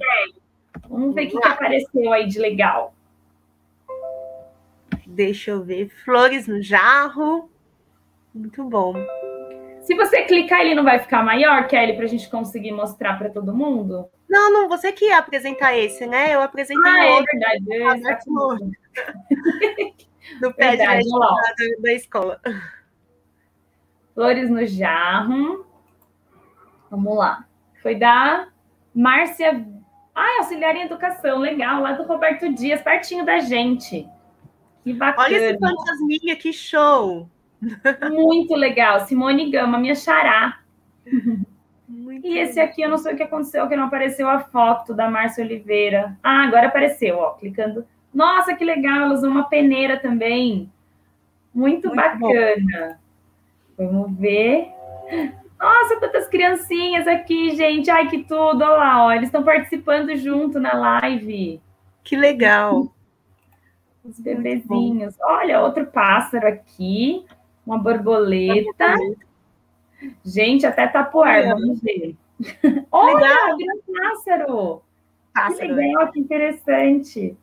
Vamos 0.88 1.14
ver 1.14 1.26
o 1.26 1.30
que, 1.30 1.40
que 1.40 1.48
apareceu 1.48 2.12
aí 2.12 2.28
de 2.28 2.38
legal. 2.38 2.94
Deixa 5.06 5.50
eu 5.50 5.62
ver. 5.62 5.88
Flores 6.04 6.46
no 6.46 6.62
jarro. 6.62 7.50
Muito 8.32 8.64
bom. 8.64 8.94
Se 9.84 9.94
você 9.94 10.22
clicar, 10.22 10.62
ele 10.62 10.74
não 10.74 10.82
vai 10.82 10.98
ficar 10.98 11.22
maior, 11.22 11.68
Kelly, 11.68 11.92
para 11.94 12.06
a 12.06 12.08
gente 12.08 12.28
conseguir 12.30 12.72
mostrar 12.72 13.18
para 13.18 13.28
todo 13.28 13.54
mundo? 13.54 14.08
Não, 14.28 14.50
não, 14.50 14.68
você 14.68 14.90
que 14.90 15.04
ia 15.04 15.18
apresentar 15.18 15.76
esse, 15.76 16.06
né? 16.06 16.34
Eu 16.34 16.40
apresentei 16.40 16.90
ah, 16.90 17.06
é 17.06 17.22
verdade. 17.22 18.02
Tá 18.02 18.18
do 20.40 20.54
pé 20.54 20.76
da, 20.78 20.98
da 21.80 21.92
escola. 21.92 22.40
Flores 24.14 24.48
no 24.48 24.64
jarro. 24.66 25.66
Vamos 26.90 27.18
lá. 27.18 27.46
Foi 27.82 27.94
da 27.94 28.48
Márcia. 28.94 29.66
Ah, 30.14 30.38
auxiliar 30.38 30.74
em 30.76 30.82
educação, 30.82 31.38
legal, 31.40 31.82
lá 31.82 31.92
do 31.92 32.04
Roberto 32.04 32.50
Dias, 32.54 32.80
pertinho 32.80 33.24
da 33.26 33.38
gente. 33.40 34.08
Que 34.82 34.94
bacana. 34.94 35.26
Olha 35.26 35.36
esse 35.36 35.58
fantasminha, 35.58 36.36
que 36.36 36.52
show! 36.52 37.28
Muito 38.10 38.54
legal. 38.54 39.00
Simone 39.00 39.50
Gama, 39.50 39.78
minha 39.78 39.94
xará. 39.94 40.58
Muito 41.88 42.26
e 42.26 42.38
esse 42.38 42.58
aqui, 42.58 42.82
eu 42.82 42.88
não 42.88 42.98
sei 42.98 43.14
o 43.14 43.16
que 43.16 43.22
aconteceu, 43.22 43.68
que 43.68 43.76
não 43.76 43.84
apareceu 43.84 44.28
a 44.28 44.40
foto 44.40 44.94
da 44.94 45.10
Márcia 45.10 45.44
Oliveira. 45.44 46.16
Ah, 46.22 46.44
agora 46.44 46.68
apareceu, 46.68 47.18
ó, 47.18 47.30
clicando. 47.32 47.86
Nossa, 48.12 48.54
que 48.54 48.64
legal, 48.64 49.02
ela 49.02 49.14
usou 49.14 49.30
uma 49.30 49.48
peneira 49.48 49.98
também. 49.98 50.70
Muito, 51.54 51.88
Muito 51.88 51.96
bacana. 51.96 53.00
Bom. 53.76 53.86
Vamos 53.86 54.18
ver. 54.18 54.68
Nossa, 55.58 55.96
quantas 55.96 56.26
criancinhas 56.28 57.06
aqui, 57.06 57.54
gente. 57.56 57.90
Ai, 57.90 58.08
que 58.08 58.24
tudo. 58.24 58.62
Olha 58.62 58.76
lá, 58.76 59.04
ó, 59.04 59.12
eles 59.12 59.28
estão 59.28 59.42
participando 59.42 60.14
junto 60.16 60.58
na 60.58 60.74
live. 60.74 61.60
Que 62.02 62.16
legal. 62.16 62.92
Os 64.04 64.20
bebezinhos. 64.20 65.14
Olha, 65.20 65.60
outro 65.62 65.86
pássaro 65.86 66.46
aqui 66.46 67.24
uma 67.66 67.78
borboleta. 67.78 68.94
Gente, 70.24 70.66
até 70.66 70.86
tapuar, 70.86 71.40
é. 71.40 71.48
vamos 71.48 71.80
ver. 71.80 72.16
Olha, 72.90 73.56
virou 73.56 73.76
um 73.76 73.94
pássaro. 73.94 74.82
pássaro. 75.32 75.68
Que 75.68 75.72
legal, 75.72 76.12
que 76.12 76.20
interessante. 76.20 77.36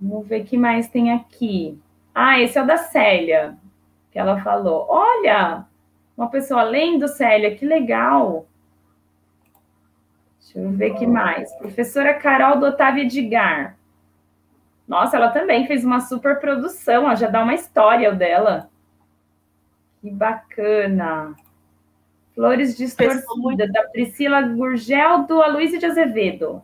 Vamos 0.00 0.26
ver 0.26 0.42
o 0.42 0.44
que 0.44 0.56
mais 0.56 0.88
tem 0.88 1.12
aqui. 1.12 1.78
Ah, 2.14 2.40
esse 2.40 2.58
é 2.58 2.62
o 2.62 2.66
da 2.66 2.76
Célia, 2.76 3.56
que 4.10 4.18
ela 4.18 4.40
falou. 4.42 4.86
Olha, 4.88 5.66
uma 6.16 6.28
pessoa 6.28 6.62
lendo, 6.62 7.08
Célia, 7.08 7.54
que 7.54 7.66
legal. 7.66 8.46
Deixa 10.38 10.58
eu 10.58 10.70
ver 10.70 10.92
o 10.92 10.94
que 10.96 11.06
mais. 11.06 11.52
Professora 11.56 12.14
Carol 12.14 12.58
do 12.58 12.66
Otávio 12.66 13.04
Edgar. 13.04 13.76
Nossa, 14.90 15.16
ela 15.16 15.28
também 15.28 15.68
fez 15.68 15.84
uma 15.84 16.00
super 16.00 16.40
produção, 16.40 17.04
ó, 17.04 17.14
já 17.14 17.28
dá 17.28 17.44
uma 17.44 17.54
história 17.54 18.10
dela. 18.12 18.68
Que 20.00 20.10
bacana. 20.10 21.36
Flores 22.34 22.76
Distorcidas, 22.76 23.70
da 23.72 23.84
Priscila 23.84 24.42
Gurgel, 24.42 25.28
do 25.28 25.40
Aloysio 25.40 25.78
de 25.78 25.86
Azevedo. 25.86 26.60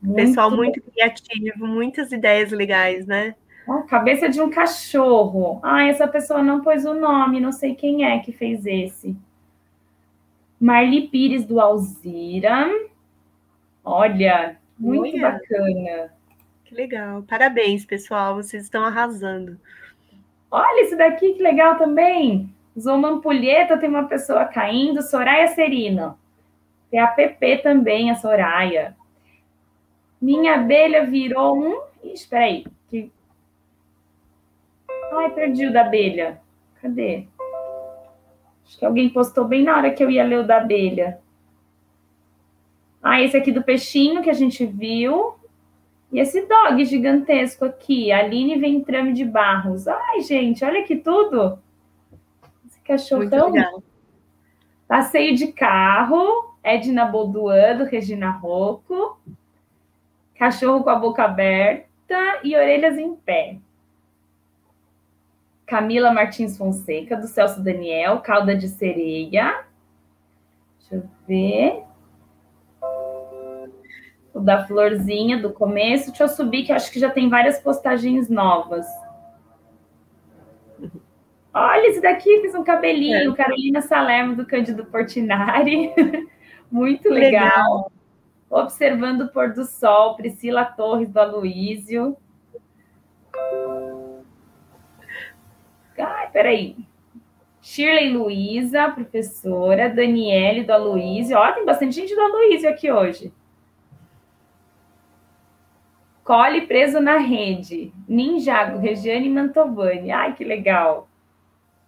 Muito 0.00 0.16
Pessoal 0.16 0.50
muito 0.50 0.80
criativo, 0.80 1.66
muitas 1.66 2.10
ideias 2.10 2.50
legais, 2.50 3.06
né? 3.06 3.34
Oh, 3.68 3.82
cabeça 3.82 4.26
de 4.26 4.40
um 4.40 4.48
cachorro. 4.48 5.60
Ah, 5.62 5.84
essa 5.84 6.08
pessoa 6.08 6.42
não 6.42 6.62
pôs 6.62 6.86
o 6.86 6.94
nome, 6.94 7.40
não 7.40 7.52
sei 7.52 7.74
quem 7.74 8.06
é 8.06 8.18
que 8.20 8.32
fez 8.32 8.64
esse. 8.64 9.14
Marli 10.58 11.08
Pires, 11.08 11.44
do 11.44 11.60
Alzira. 11.60 12.70
Olha, 13.84 14.56
muito 14.78 15.14
Olha. 15.14 15.32
bacana. 15.32 16.21
Que 16.72 16.76
legal. 16.76 17.22
Parabéns, 17.24 17.84
pessoal. 17.84 18.34
Vocês 18.34 18.64
estão 18.64 18.82
arrasando. 18.82 19.60
Olha 20.50 20.84
esse 20.84 20.96
daqui, 20.96 21.34
que 21.34 21.42
legal 21.42 21.76
também. 21.76 22.50
Usou 22.74 22.94
uma 22.94 23.10
ampulheta, 23.10 23.76
tem 23.76 23.90
uma 23.90 24.08
pessoa 24.08 24.46
caindo. 24.46 25.02
Soraya 25.02 25.48
Serino. 25.48 26.18
Tem 26.90 26.98
a 26.98 27.08
PP 27.08 27.58
também, 27.58 28.10
a 28.10 28.14
Soraya. 28.14 28.96
Minha 30.18 30.54
abelha 30.54 31.04
virou 31.04 31.62
um. 31.62 31.82
Ixi, 32.02 32.26
peraí. 32.26 32.66
Que... 32.88 33.12
Ai, 35.12 35.30
perdi 35.30 35.66
o 35.66 35.72
da 35.74 35.82
abelha. 35.82 36.40
Cadê? 36.80 37.26
Acho 38.64 38.78
que 38.78 38.86
alguém 38.86 39.10
postou 39.10 39.44
bem 39.44 39.62
na 39.62 39.76
hora 39.76 39.90
que 39.90 40.02
eu 40.02 40.10
ia 40.10 40.24
ler 40.24 40.38
o 40.38 40.46
da 40.46 40.56
abelha. 40.56 41.20
Ah, 43.02 43.20
esse 43.20 43.36
aqui 43.36 43.52
do 43.52 43.62
peixinho 43.62 44.22
que 44.22 44.30
a 44.30 44.34
gente 44.34 44.64
viu. 44.64 45.34
E 46.12 46.20
esse 46.20 46.46
dog 46.46 46.84
gigantesco 46.84 47.64
aqui, 47.64 48.12
Aline 48.12 48.58
Ventrame 48.58 49.14
de 49.14 49.24
Barros. 49.24 49.88
Ai, 49.88 50.20
gente, 50.20 50.62
olha 50.62 50.84
que 50.84 50.96
tudo. 50.96 51.58
Esse 52.66 52.78
cachorro 52.82 53.30
tão... 53.30 53.50
Legal. 53.50 53.82
Passeio 54.86 55.34
de 55.34 55.50
carro, 55.52 56.54
Edna 56.62 57.06
Bolduan, 57.06 57.78
do 57.78 57.84
Regina 57.84 58.30
Rocco. 58.30 59.18
Cachorro 60.34 60.84
com 60.84 60.90
a 60.90 60.96
boca 60.96 61.24
aberta 61.24 62.40
e 62.44 62.54
orelhas 62.54 62.98
em 62.98 63.14
pé. 63.14 63.56
Camila 65.64 66.12
Martins 66.12 66.58
Fonseca, 66.58 67.16
do 67.16 67.26
Celso 67.26 67.62
Daniel, 67.62 68.20
Calda 68.20 68.54
de 68.54 68.68
Sereia. 68.68 69.64
Deixa 70.78 70.96
eu 70.96 71.08
ver 71.26 71.91
o 74.34 74.40
da 74.40 74.66
florzinha 74.66 75.40
do 75.40 75.52
começo. 75.52 76.08
Deixa 76.08 76.24
eu 76.24 76.28
subir, 76.28 76.64
que 76.64 76.72
acho 76.72 76.90
que 76.90 77.00
já 77.00 77.10
tem 77.10 77.28
várias 77.28 77.58
postagens 77.58 78.28
novas. 78.28 78.86
Olha, 81.54 81.88
esse 81.88 82.00
daqui 82.00 82.40
fiz 82.40 82.54
um 82.54 82.64
cabelinho, 82.64 83.32
é. 83.32 83.36
Carolina 83.36 83.82
Salerno 83.82 84.34
do 84.34 84.46
Cândido 84.46 84.86
Portinari. 84.86 85.92
Muito 86.70 87.10
legal. 87.10 87.44
legal. 87.44 87.92
Observando 88.48 89.22
o 89.22 89.28
pôr 89.28 89.52
do 89.52 89.64
sol, 89.64 90.16
Priscila 90.16 90.64
Torres 90.64 91.10
do 91.10 91.20
Aloísio. 91.20 92.16
Ai, 95.98 96.30
peraí. 96.30 96.76
Shirley 97.60 98.12
Luiza, 98.12 98.90
professora, 98.90 99.88
Daniele 99.88 100.64
do 100.64 100.72
Aloísio. 100.72 101.36
Ó, 101.36 101.52
tem 101.52 101.64
bastante 101.64 101.94
gente 101.94 102.14
do 102.14 102.20
Aloísio 102.20 102.68
aqui 102.68 102.90
hoje. 102.90 103.32
Cole 106.24 106.66
preso 106.66 107.00
na 107.00 107.18
rede. 107.18 107.92
Ninjago, 108.08 108.78
Regiane 108.78 109.28
Mantovani. 109.28 110.12
Ai, 110.12 110.34
que 110.34 110.44
legal. 110.44 111.08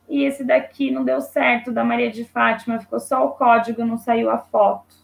E 0.08 0.24
esse 0.24 0.44
daqui 0.44 0.90
não 0.90 1.04
deu 1.04 1.20
certo, 1.20 1.72
da 1.72 1.84
Maria 1.84 2.10
de 2.10 2.24
Fátima. 2.24 2.80
Ficou 2.80 2.98
só 3.00 3.24
o 3.24 3.30
código, 3.32 3.84
não 3.84 3.96
saiu 3.96 4.30
a 4.30 4.38
foto. 4.38 4.94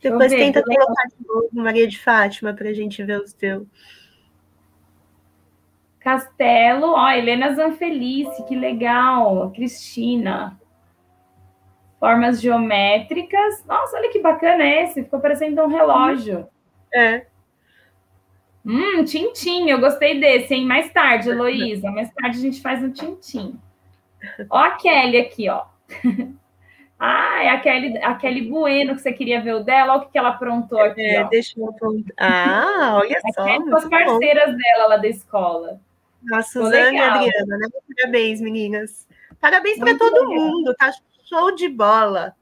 Depois 0.00 0.30
tenta 0.30 0.62
colocar 0.62 1.06
de 1.08 1.26
novo 1.26 1.48
Maria 1.52 1.88
de 1.88 1.98
Fátima 1.98 2.52
para 2.52 2.68
a 2.68 2.72
gente 2.74 3.02
ver 3.02 3.20
os 3.20 3.32
teus. 3.32 3.66
Castelo, 5.98 6.92
ó, 6.92 7.10
Helena 7.10 7.54
Zanfelice, 7.54 8.44
que 8.44 8.54
legal. 8.54 9.50
Cristina. 9.52 10.60
Formas 11.98 12.40
geométricas. 12.40 13.64
Nossa, 13.64 13.96
olha 13.96 14.10
que 14.10 14.20
bacana 14.20 14.62
esse. 14.62 15.02
Ficou 15.02 15.18
parecendo 15.18 15.62
um 15.62 15.68
relógio. 15.68 16.46
É. 16.92 17.26
Hum, 18.64 19.04
tintim, 19.04 19.68
eu 19.68 19.78
gostei 19.78 20.18
desse, 20.18 20.54
hein? 20.54 20.64
Mais 20.64 20.90
tarde, 20.92 21.28
Heloísa. 21.28 21.90
Mais 21.90 22.12
tarde 22.12 22.38
a 22.38 22.40
gente 22.40 22.62
faz 22.62 22.82
um 22.82 22.90
tintim. 22.90 23.58
Ó 24.48 24.58
a 24.58 24.70
Kelly 24.72 25.18
aqui, 25.18 25.48
ó. 25.48 25.64
Ah, 27.06 27.42
é 27.42 27.48
aquele, 27.50 27.98
aquele 27.98 28.48
Bueno 28.48 28.94
que 28.94 29.02
você 29.02 29.12
queria 29.12 29.42
ver 29.42 29.54
o 29.56 29.64
dela, 29.64 29.94
olha 29.94 30.02
o 30.02 30.08
que, 30.08 30.16
ela 30.16 30.30
aprontou 30.30 30.80
aqui. 30.80 31.02
É, 31.02 31.24
deixa 31.24 31.58
eu 31.58 31.68
apontar. 31.68 32.14
Ah, 32.16 32.98
olha 32.98 33.20
só. 33.34 33.44
com 33.44 33.76
as 33.76 33.88
parceiras 33.88 34.52
bom. 34.52 34.56
dela 34.56 34.86
lá 34.88 34.96
da 34.96 35.08
escola. 35.08 35.80
A 36.32 36.40
Suzane 36.40 36.96
e 36.96 37.00
a 37.00 37.14
Adriana, 37.14 37.58
né? 37.58 37.68
Parabéns, 37.96 38.40
meninas. 38.40 39.06
Parabéns 39.38 39.78
para 39.78 39.98
todo 39.98 40.28
legal. 40.28 40.46
mundo, 40.46 40.74
tá 40.76 40.90
show 41.28 41.54
de 41.54 41.68
bola. 41.68 42.34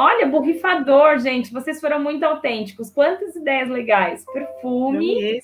Olha, 0.00 0.28
borrifador, 0.28 1.18
gente, 1.18 1.52
vocês 1.52 1.80
foram 1.80 1.98
muito 1.98 2.22
autênticos. 2.22 2.88
Quantas 2.88 3.34
ideias 3.34 3.68
legais. 3.68 4.24
Perfume. 4.32 5.42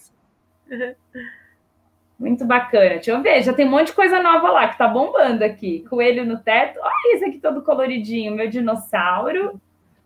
Muito 2.16 2.44
bacana. 2.44 2.90
Deixa 2.90 3.10
eu 3.10 3.20
ver, 3.20 3.42
já 3.42 3.52
tem 3.52 3.66
um 3.66 3.70
monte 3.70 3.88
de 3.88 3.94
coisa 3.94 4.22
nova 4.22 4.52
lá 4.52 4.68
que 4.68 4.78
tá 4.78 4.86
bombando 4.86 5.42
aqui. 5.42 5.84
Coelho 5.90 6.24
no 6.24 6.38
teto. 6.38 6.78
Olha 6.80 7.16
esse 7.16 7.24
aqui 7.24 7.40
todo 7.40 7.62
coloridinho. 7.62 8.32
Meu 8.32 8.48
dinossauro. 8.48 9.60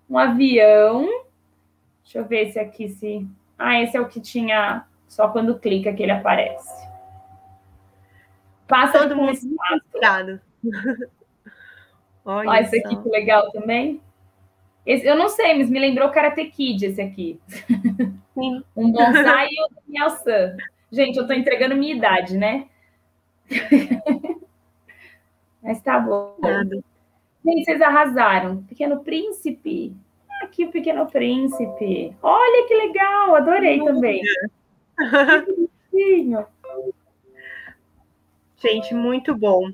Um 0.08 0.16
avião. 0.16 1.06
Deixa 2.02 2.20
eu 2.20 2.24
ver 2.24 2.48
esse 2.48 2.58
aqui 2.58 2.88
se. 2.88 3.28
Ah, 3.58 3.82
esse 3.82 3.98
é 3.98 4.00
o 4.00 4.08
que 4.08 4.18
tinha 4.18 4.86
só 5.06 5.28
quando 5.28 5.58
clica 5.58 5.92
que 5.92 6.02
ele 6.02 6.12
aparece. 6.12 6.88
Passa 8.66 9.00
Todo 9.00 9.14
mundo 9.14 9.32
inspirado. 9.32 10.40
Olha, 12.24 12.48
Olha 12.48 12.60
esse 12.62 12.78
aqui 12.78 12.96
que 12.96 13.08
legal 13.10 13.52
também. 13.52 14.00
Esse, 14.88 15.06
eu 15.06 15.14
não 15.14 15.28
sei, 15.28 15.52
mas 15.52 15.68
me 15.68 15.78
lembrou 15.78 16.08
Karate 16.08 16.46
Kid 16.46 16.86
esse 16.86 17.02
aqui. 17.02 17.38
Sim. 18.32 18.64
um 18.74 18.90
bonsai 18.90 19.48
e 19.50 19.62
o 19.62 19.68
Daniel 19.84 20.08
San. 20.08 20.56
Gente, 20.90 21.18
eu 21.18 21.24
estou 21.24 21.36
entregando 21.36 21.76
minha 21.76 21.94
idade, 21.94 22.38
né? 22.38 22.66
mas 25.62 25.82
tá 25.82 26.00
bom. 26.00 26.34
Gente, 27.44 27.66
vocês 27.66 27.82
arrasaram. 27.82 28.62
Pequeno 28.62 29.04
Príncipe. 29.04 29.94
Aqui 30.42 30.64
o 30.64 30.70
Pequeno 30.70 31.06
Príncipe. 31.06 32.16
Olha 32.22 32.66
que 32.66 32.74
legal, 32.74 33.34
adorei 33.34 33.84
também. 33.84 34.22
Que 35.90 36.30
Gente, 38.56 38.94
muito 38.94 39.34
bom. 39.34 39.70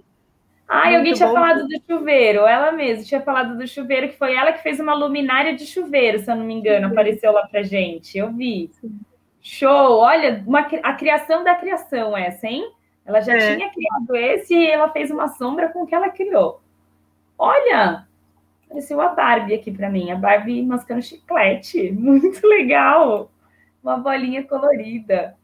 Ah, 0.67 0.97
alguém 0.97 1.13
tinha 1.13 1.29
bom. 1.29 1.35
falado 1.35 1.69
do 1.69 1.83
chuveiro, 1.87 2.47
ela 2.47 2.73
mesma 2.73 3.05
tinha 3.05 3.21
falado 3.21 3.57
do 3.57 3.67
chuveiro, 3.67 4.09
que 4.09 4.17
foi 4.17 4.35
ela 4.35 4.53
que 4.53 4.63
fez 4.63 4.81
uma 4.81 4.95
luminária 4.95 5.55
de 5.55 5.67
chuveiro, 5.67 6.19
se 6.19 6.31
eu 6.31 6.37
não 6.37 6.45
me 6.45 6.55
engano, 6.55 6.87
apareceu 6.87 7.33
lá 7.33 7.47
pra 7.47 7.63
gente. 7.63 8.17
Eu 8.17 8.33
vi. 8.33 8.71
Show! 9.43 9.99
Olha, 9.99 10.43
uma, 10.47 10.61
a 10.83 10.95
criação 10.95 11.45
da 11.45 11.55
criação, 11.55 12.17
essa, 12.17 12.47
hein? 12.47 12.73
Ela 13.05 13.21
já 13.21 13.35
é. 13.35 13.57
tinha 13.57 13.71
criado 13.71 14.17
esse 14.17 14.55
e 14.55 14.67
ela 14.67 14.89
fez 14.89 15.11
uma 15.11 15.29
sombra 15.29 15.69
com 15.69 15.83
o 15.83 15.87
que 15.87 15.95
ela 15.95 16.09
criou. 16.09 16.63
Olha! 17.37 18.07
Apareceu 18.65 19.01
a 19.01 19.09
Barbie 19.09 19.55
aqui 19.55 19.71
para 19.71 19.91
mim, 19.91 20.11
a 20.11 20.17
Barbie 20.17 20.63
mascando 20.63 21.03
chiclete. 21.03 21.93
Muito 21.95 22.47
legal! 22.47 23.31
Uma 23.83 23.99
bolinha 23.99 24.43
colorida. 24.45 25.37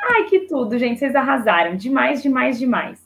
Ai, 0.00 0.24
que 0.24 0.40
tudo, 0.40 0.78
gente. 0.78 1.00
Vocês 1.00 1.16
arrasaram. 1.16 1.74
Demais, 1.76 2.22
demais, 2.22 2.56
demais. 2.56 3.03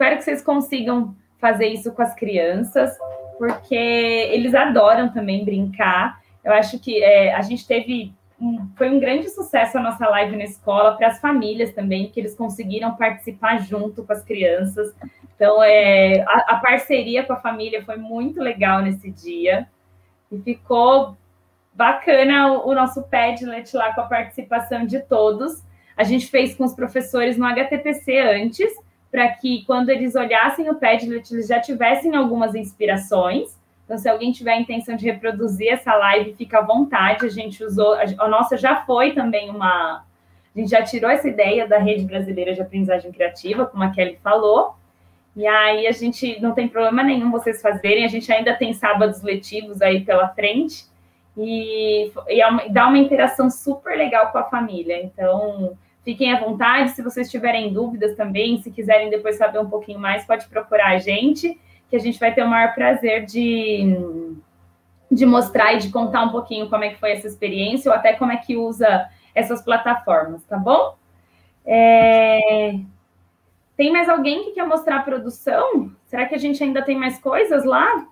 Espero 0.00 0.16
que 0.16 0.24
vocês 0.24 0.40
consigam 0.40 1.14
fazer 1.38 1.66
isso 1.66 1.92
com 1.92 2.00
as 2.00 2.14
crianças, 2.14 2.96
porque 3.36 3.74
eles 3.74 4.54
adoram 4.54 5.12
também 5.12 5.44
brincar. 5.44 6.22
Eu 6.42 6.54
acho 6.54 6.78
que 6.78 7.04
é, 7.04 7.34
a 7.34 7.42
gente 7.42 7.66
teve. 7.66 8.14
Um, 8.40 8.66
foi 8.76 8.88
um 8.88 8.98
grande 8.98 9.28
sucesso 9.28 9.76
a 9.76 9.82
nossa 9.82 10.08
live 10.08 10.38
na 10.38 10.44
escola, 10.44 10.96
para 10.96 11.08
as 11.08 11.20
famílias 11.20 11.74
também, 11.74 12.10
que 12.10 12.18
eles 12.18 12.34
conseguiram 12.34 12.96
participar 12.96 13.58
junto 13.58 14.02
com 14.02 14.10
as 14.10 14.24
crianças. 14.24 14.90
Então, 15.36 15.62
é, 15.62 16.22
a, 16.22 16.54
a 16.54 16.56
parceria 16.56 17.22
com 17.22 17.34
a 17.34 17.40
família 17.40 17.84
foi 17.84 17.98
muito 17.98 18.40
legal 18.40 18.80
nesse 18.80 19.10
dia. 19.10 19.68
E 20.32 20.38
ficou 20.38 21.14
bacana 21.74 22.50
o, 22.50 22.70
o 22.70 22.74
nosso 22.74 23.02
Padlet 23.02 23.76
lá 23.76 23.92
com 23.94 24.00
a 24.00 24.06
participação 24.06 24.86
de 24.86 25.00
todos. 25.00 25.62
A 25.94 26.04
gente 26.04 26.26
fez 26.28 26.54
com 26.54 26.64
os 26.64 26.72
professores 26.72 27.36
no 27.36 27.44
HTPC 27.44 28.18
antes, 28.18 28.72
para 29.10 29.28
que 29.28 29.64
quando 29.64 29.90
eles 29.90 30.14
olhassem 30.14 30.70
o 30.70 30.74
Padlet, 30.74 31.32
eles 31.32 31.48
já 31.48 31.60
tivessem 31.60 32.14
algumas 32.14 32.54
inspirações. 32.54 33.58
Então, 33.84 33.98
se 33.98 34.08
alguém 34.08 34.30
tiver 34.30 34.52
a 34.52 34.60
intenção 34.60 34.94
de 34.94 35.04
reproduzir 35.04 35.72
essa 35.72 35.94
live, 35.96 36.34
fica 36.34 36.60
à 36.60 36.62
vontade. 36.62 37.26
A 37.26 37.28
gente 37.28 37.64
usou, 37.64 37.94
a 37.94 38.28
nossa 38.28 38.56
já 38.56 38.84
foi 38.84 39.12
também 39.12 39.50
uma. 39.50 40.04
A 40.54 40.58
gente 40.58 40.70
já 40.70 40.82
tirou 40.82 41.10
essa 41.10 41.28
ideia 41.28 41.66
da 41.66 41.78
Rede 41.78 42.04
Brasileira 42.04 42.54
de 42.54 42.60
Aprendizagem 42.60 43.10
Criativa, 43.10 43.66
como 43.66 43.82
a 43.82 43.90
Kelly 43.90 44.18
falou. 44.22 44.74
E 45.34 45.46
aí 45.46 45.86
a 45.86 45.92
gente 45.92 46.40
não 46.40 46.52
tem 46.52 46.68
problema 46.68 47.02
nenhum 47.02 47.30
vocês 47.30 47.62
fazerem, 47.62 48.04
a 48.04 48.08
gente 48.08 48.30
ainda 48.32 48.54
tem 48.54 48.72
sábados 48.72 49.22
letivos 49.22 49.80
aí 49.80 50.04
pela 50.04 50.28
frente. 50.28 50.84
E, 51.36 52.12
e 52.28 52.42
é 52.42 52.68
dá 52.68 52.88
uma 52.88 52.98
interação 52.98 53.50
super 53.50 53.96
legal 53.96 54.30
com 54.30 54.38
a 54.38 54.44
família. 54.44 55.02
Então, 55.02 55.76
Fiquem 56.10 56.32
à 56.32 56.40
vontade, 56.40 56.90
se 56.90 57.02
vocês 57.02 57.30
tiverem 57.30 57.72
dúvidas 57.72 58.16
também, 58.16 58.60
se 58.60 58.68
quiserem 58.68 59.08
depois 59.08 59.36
saber 59.36 59.60
um 59.60 59.70
pouquinho 59.70 60.00
mais, 60.00 60.24
pode 60.24 60.44
procurar 60.48 60.88
a 60.88 60.98
gente, 60.98 61.56
que 61.88 61.94
a 61.94 62.00
gente 62.00 62.18
vai 62.18 62.34
ter 62.34 62.42
o 62.42 62.48
maior 62.48 62.74
prazer 62.74 63.24
de, 63.24 64.36
de 65.08 65.24
mostrar 65.24 65.74
e 65.74 65.78
de 65.78 65.88
contar 65.88 66.24
um 66.24 66.30
pouquinho 66.30 66.68
como 66.68 66.82
é 66.82 66.88
que 66.88 66.98
foi 66.98 67.12
essa 67.12 67.28
experiência, 67.28 67.88
ou 67.88 67.96
até 67.96 68.14
como 68.14 68.32
é 68.32 68.38
que 68.38 68.56
usa 68.56 69.08
essas 69.32 69.62
plataformas, 69.62 70.42
tá 70.46 70.56
bom? 70.56 70.96
É... 71.64 72.72
Tem 73.76 73.92
mais 73.92 74.08
alguém 74.08 74.46
que 74.46 74.50
quer 74.50 74.66
mostrar 74.66 74.96
a 74.96 75.04
produção? 75.04 75.92
Será 76.06 76.26
que 76.26 76.34
a 76.34 76.38
gente 76.38 76.60
ainda 76.60 76.82
tem 76.82 76.98
mais 76.98 77.20
coisas 77.20 77.64
lá? 77.64 78.04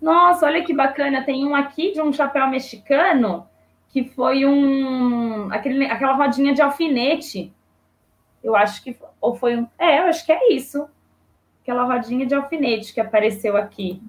Nossa, 0.00 0.46
olha 0.46 0.62
que 0.64 0.72
bacana, 0.72 1.24
tem 1.24 1.44
um 1.44 1.56
aqui 1.56 1.90
de 1.90 2.00
um 2.00 2.12
chapéu 2.12 2.46
mexicano 2.46 3.47
que 3.88 4.04
foi 4.04 4.44
um 4.44 5.52
aquele, 5.52 5.86
aquela 5.86 6.14
rodinha 6.14 6.54
de 6.54 6.62
alfinete. 6.62 7.52
Eu 8.42 8.54
acho 8.54 8.82
que 8.82 8.96
ou 9.20 9.34
foi 9.34 9.56
um, 9.56 9.66
é, 9.78 10.00
eu 10.00 10.04
acho 10.04 10.24
que 10.24 10.32
é 10.32 10.52
isso. 10.52 10.88
Aquela 11.62 11.84
rodinha 11.84 12.26
de 12.26 12.34
alfinete 12.34 12.94
que 12.94 13.00
apareceu 13.00 13.56
aqui. 13.56 14.00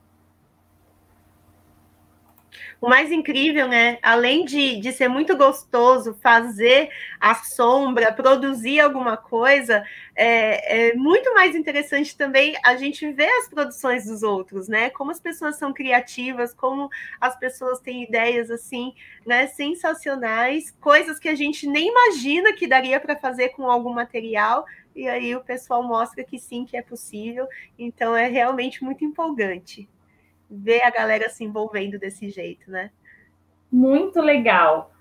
O 2.82 2.88
mais 2.88 3.12
incrível, 3.12 3.68
né? 3.68 4.00
Além 4.02 4.46
de, 4.46 4.80
de 4.80 4.94
ser 4.94 5.10
muito 5.10 5.36
gostoso 5.36 6.14
fazer 6.14 6.90
a 7.20 7.36
sombra, 7.36 8.14
produzir 8.14 8.80
alguma 8.80 9.18
coisa, 9.18 9.84
é, 10.16 10.92
é, 10.92 10.94
muito 10.94 11.34
mais 11.34 11.56
interessante 11.56 12.16
também 12.16 12.56
a 12.64 12.78
gente 12.78 13.12
ver 13.12 13.30
as 13.40 13.50
produções 13.50 14.06
dos 14.06 14.24
outros, 14.24 14.70
né? 14.70 14.90
Como 14.92 15.12
as 15.12 15.20
pessoas 15.20 15.58
são 15.58 15.74
criativas, 15.74 16.54
como 16.54 16.90
as 17.20 17.38
pessoas 17.38 17.82
têm 17.82 18.04
ideias 18.04 18.50
assim, 18.50 18.94
né? 19.26 19.48
Sensacionais, 19.48 20.72
coisas 20.80 21.20
que 21.20 21.28
a 21.28 21.36
gente 21.36 21.68
nem 21.68 21.90
imagina 21.90 22.54
que 22.54 22.66
daria 22.66 23.00
para 23.00 23.18
fazer 23.18 23.50
com 23.50 23.70
algum 23.70 23.94
material. 23.94 24.66
E 24.96 25.06
aí 25.10 25.36
o 25.36 25.44
pessoal 25.44 25.84
mostra 25.84 26.24
que 26.24 26.40
sim, 26.40 26.64
que 26.64 26.78
é 26.78 26.82
possível. 26.82 27.46
Então 27.78 28.16
é 28.16 28.28
realmente 28.28 28.82
muito 28.86 29.04
empolgante 29.04 29.90
ver 30.50 30.82
a 30.82 30.90
galera 30.90 31.30
se 31.30 31.44
envolvendo 31.44 32.00
desse 32.00 32.30
jeito, 32.30 32.70
né? 32.70 32.92
Muito 33.72 34.20
legal. 34.22 34.92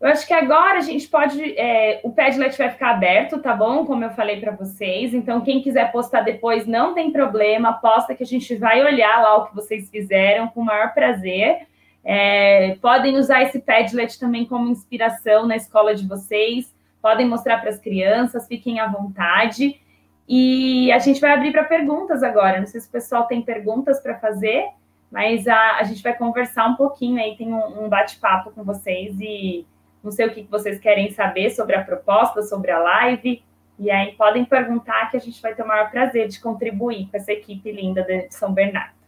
Eu 0.00 0.08
acho 0.08 0.26
que 0.26 0.32
agora 0.32 0.78
a 0.78 0.82
gente 0.82 1.08
pode. 1.08 1.42
É, 1.58 2.00
o 2.04 2.12
Padlet 2.12 2.56
vai 2.56 2.70
ficar 2.70 2.90
aberto, 2.90 3.40
tá 3.40 3.52
bom? 3.54 3.84
Como 3.84 4.04
eu 4.04 4.10
falei 4.10 4.40
para 4.40 4.52
vocês. 4.52 5.12
Então, 5.12 5.40
quem 5.40 5.60
quiser 5.60 5.90
postar 5.90 6.20
depois, 6.20 6.66
não 6.66 6.94
tem 6.94 7.10
problema. 7.10 7.72
Posta 7.72 8.14
que 8.14 8.22
a 8.22 8.26
gente 8.26 8.54
vai 8.54 8.80
olhar 8.80 9.20
lá 9.20 9.36
o 9.36 9.46
que 9.46 9.54
vocês 9.54 9.90
fizeram 9.90 10.48
com 10.48 10.60
o 10.60 10.64
maior 10.64 10.94
prazer. 10.94 11.66
É, 12.04 12.76
podem 12.80 13.16
usar 13.16 13.42
esse 13.42 13.58
Padlet 13.58 14.18
também 14.20 14.46
como 14.46 14.70
inspiração 14.70 15.46
na 15.46 15.56
escola 15.56 15.94
de 15.94 16.06
vocês. 16.06 16.72
Podem 17.02 17.26
mostrar 17.26 17.58
para 17.58 17.70
as 17.70 17.80
crianças, 17.80 18.46
fiquem 18.46 18.78
à 18.78 18.86
vontade. 18.86 19.80
E 20.28 20.92
a 20.92 20.98
gente 20.98 21.20
vai 21.20 21.32
abrir 21.32 21.52
para 21.52 21.64
perguntas 21.64 22.22
agora. 22.22 22.60
Não 22.60 22.66
sei 22.66 22.80
se 22.80 22.88
o 22.88 22.92
pessoal 22.92 23.26
tem 23.26 23.40
perguntas 23.40 23.98
para 24.00 24.18
fazer, 24.18 24.68
mas 25.10 25.48
a, 25.48 25.78
a 25.78 25.82
gente 25.84 26.02
vai 26.02 26.14
conversar 26.14 26.66
um 26.66 26.76
pouquinho 26.76 27.18
aí, 27.18 27.34
tem 27.34 27.52
um, 27.52 27.84
um 27.84 27.88
bate-papo 27.88 28.50
com 28.50 28.62
vocês 28.62 29.18
e 29.18 29.66
não 30.04 30.12
sei 30.12 30.26
o 30.26 30.30
que 30.34 30.42
vocês 30.42 30.78
querem 30.78 31.10
saber 31.12 31.50
sobre 31.50 31.74
a 31.74 31.82
proposta, 31.82 32.42
sobre 32.42 32.70
a 32.70 32.78
live. 32.78 33.42
E 33.78 33.90
aí 33.90 34.12
podem 34.16 34.44
perguntar 34.44 35.10
que 35.10 35.16
a 35.16 35.20
gente 35.20 35.40
vai 35.40 35.54
ter 35.54 35.62
o 35.62 35.66
maior 35.66 35.90
prazer 35.90 36.28
de 36.28 36.38
contribuir 36.40 37.08
com 37.10 37.16
essa 37.16 37.32
equipe 37.32 37.72
linda 37.72 38.02
de 38.02 38.28
São 38.30 38.52
Bernardo. 38.52 38.98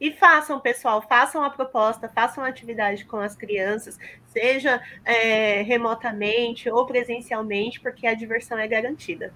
E 0.00 0.12
façam, 0.12 0.60
pessoal, 0.60 1.02
façam 1.02 1.42
a 1.42 1.50
proposta, 1.50 2.08
façam 2.08 2.44
a 2.44 2.48
atividade 2.48 3.04
com 3.04 3.16
as 3.16 3.34
crianças, 3.34 3.98
seja 4.26 4.80
é, 5.04 5.62
remotamente 5.62 6.70
ou 6.70 6.86
presencialmente, 6.86 7.80
porque 7.80 8.06
a 8.06 8.14
diversão 8.14 8.56
é 8.56 8.68
garantida. 8.68 9.34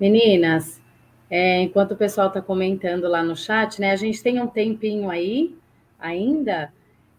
Meninas, 0.00 0.80
é, 1.30 1.60
enquanto 1.60 1.92
o 1.92 1.96
pessoal 1.96 2.28
está 2.28 2.40
comentando 2.40 3.08
lá 3.08 3.22
no 3.22 3.36
chat, 3.36 3.80
né? 3.80 3.90
A 3.92 3.96
gente 3.96 4.22
tem 4.22 4.40
um 4.40 4.46
tempinho 4.46 5.10
aí 5.10 5.56
ainda, 5.98 6.72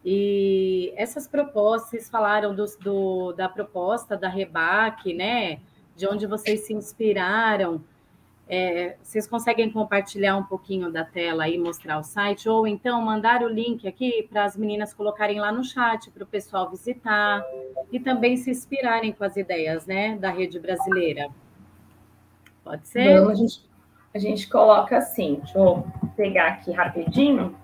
e 0.04 0.94
essas 0.96 1.28
propostas, 1.28 1.90
vocês 1.90 2.10
falaram 2.10 2.56
do, 2.56 2.66
do, 2.82 3.34
da 3.34 3.50
proposta 3.50 4.16
da 4.16 4.30
Rebaque, 4.30 5.14
né? 5.14 5.60
De 5.96 6.08
onde 6.08 6.26
vocês 6.26 6.62
se 6.62 6.74
inspiraram. 6.74 7.84
É, 8.48 8.96
vocês 9.04 9.28
conseguem 9.28 9.70
compartilhar 9.70 10.36
um 10.36 10.44
pouquinho 10.44 10.92
da 10.92 11.04
tela 11.04 11.48
e 11.48 11.58
mostrar 11.58 12.00
o 12.00 12.04
site, 12.04 12.50
ou 12.50 12.66
então 12.66 13.00
mandar 13.00 13.44
o 13.44 13.48
link 13.48 13.88
aqui 13.88 14.28
para 14.28 14.46
as 14.46 14.58
meninas 14.58 14.92
colocarem 14.92 15.40
lá 15.40 15.52
no 15.52 15.64
chat 15.64 16.10
para 16.10 16.24
o 16.24 16.28
pessoal 16.28 16.68
visitar 16.68 17.44
e 17.92 18.00
também 18.00 18.38
se 18.38 18.50
inspirarem 18.50 19.12
com 19.12 19.24
as 19.24 19.38
ideias 19.38 19.86
né, 19.86 20.18
da 20.18 20.32
rede 20.32 20.60
brasileira. 20.60 21.30
Pode 22.70 22.88
ser? 22.88 23.18
a, 23.18 23.34
gente, 23.34 23.66
a 24.14 24.20
gente 24.20 24.48
coloca 24.48 24.96
assim, 24.96 25.40
deixa 25.44 25.58
eu 25.58 25.84
pegar 26.16 26.48
aqui 26.50 26.72
rapidinho 26.72 27.58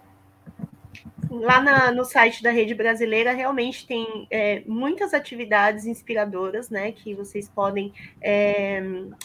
lá 1.30 1.62
na, 1.62 1.92
no 1.92 2.04
site 2.04 2.42
da 2.42 2.50
Rede 2.50 2.74
Brasileira 2.74 3.34
realmente 3.34 3.86
tem 3.86 4.28
é, 4.32 4.64
muitas 4.66 5.14
atividades 5.14 5.86
inspiradoras, 5.86 6.72
né? 6.72 6.92
Que 6.92 7.14
vocês 7.14 7.48
podem 7.48 7.94
é, 8.20 8.82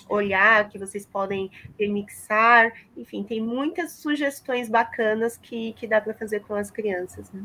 olhar, 0.07 0.69
que 0.69 0.79
vocês 0.79 1.07
podem 1.07 1.51
remixar, 1.79 2.73
enfim, 2.97 3.23
tem 3.23 3.41
muitas 3.41 3.93
sugestões 3.93 4.69
bacanas 4.69 5.39
que, 5.39 5.73
que 5.75 5.87
dá 5.87 5.99
para 5.99 6.13
fazer 6.13 6.41
com 6.41 6.55
as 6.55 6.71
crianças, 6.71 7.31
né? 7.33 7.43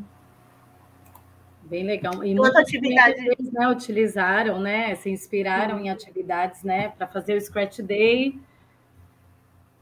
Bem 1.66 1.84
legal. 1.84 2.24
E 2.24 2.34
muitas 2.34 2.56
atividades 2.56 3.18
eles, 3.18 3.52
né, 3.52 3.68
utilizaram, 3.68 4.60
né? 4.60 4.94
Se 4.96 5.10
inspiraram 5.10 5.80
em 5.80 5.90
atividades, 5.90 6.62
né? 6.62 6.90
Para 6.96 7.06
fazer 7.06 7.36
o 7.36 7.40
Scratch 7.40 7.80
Day 7.80 8.40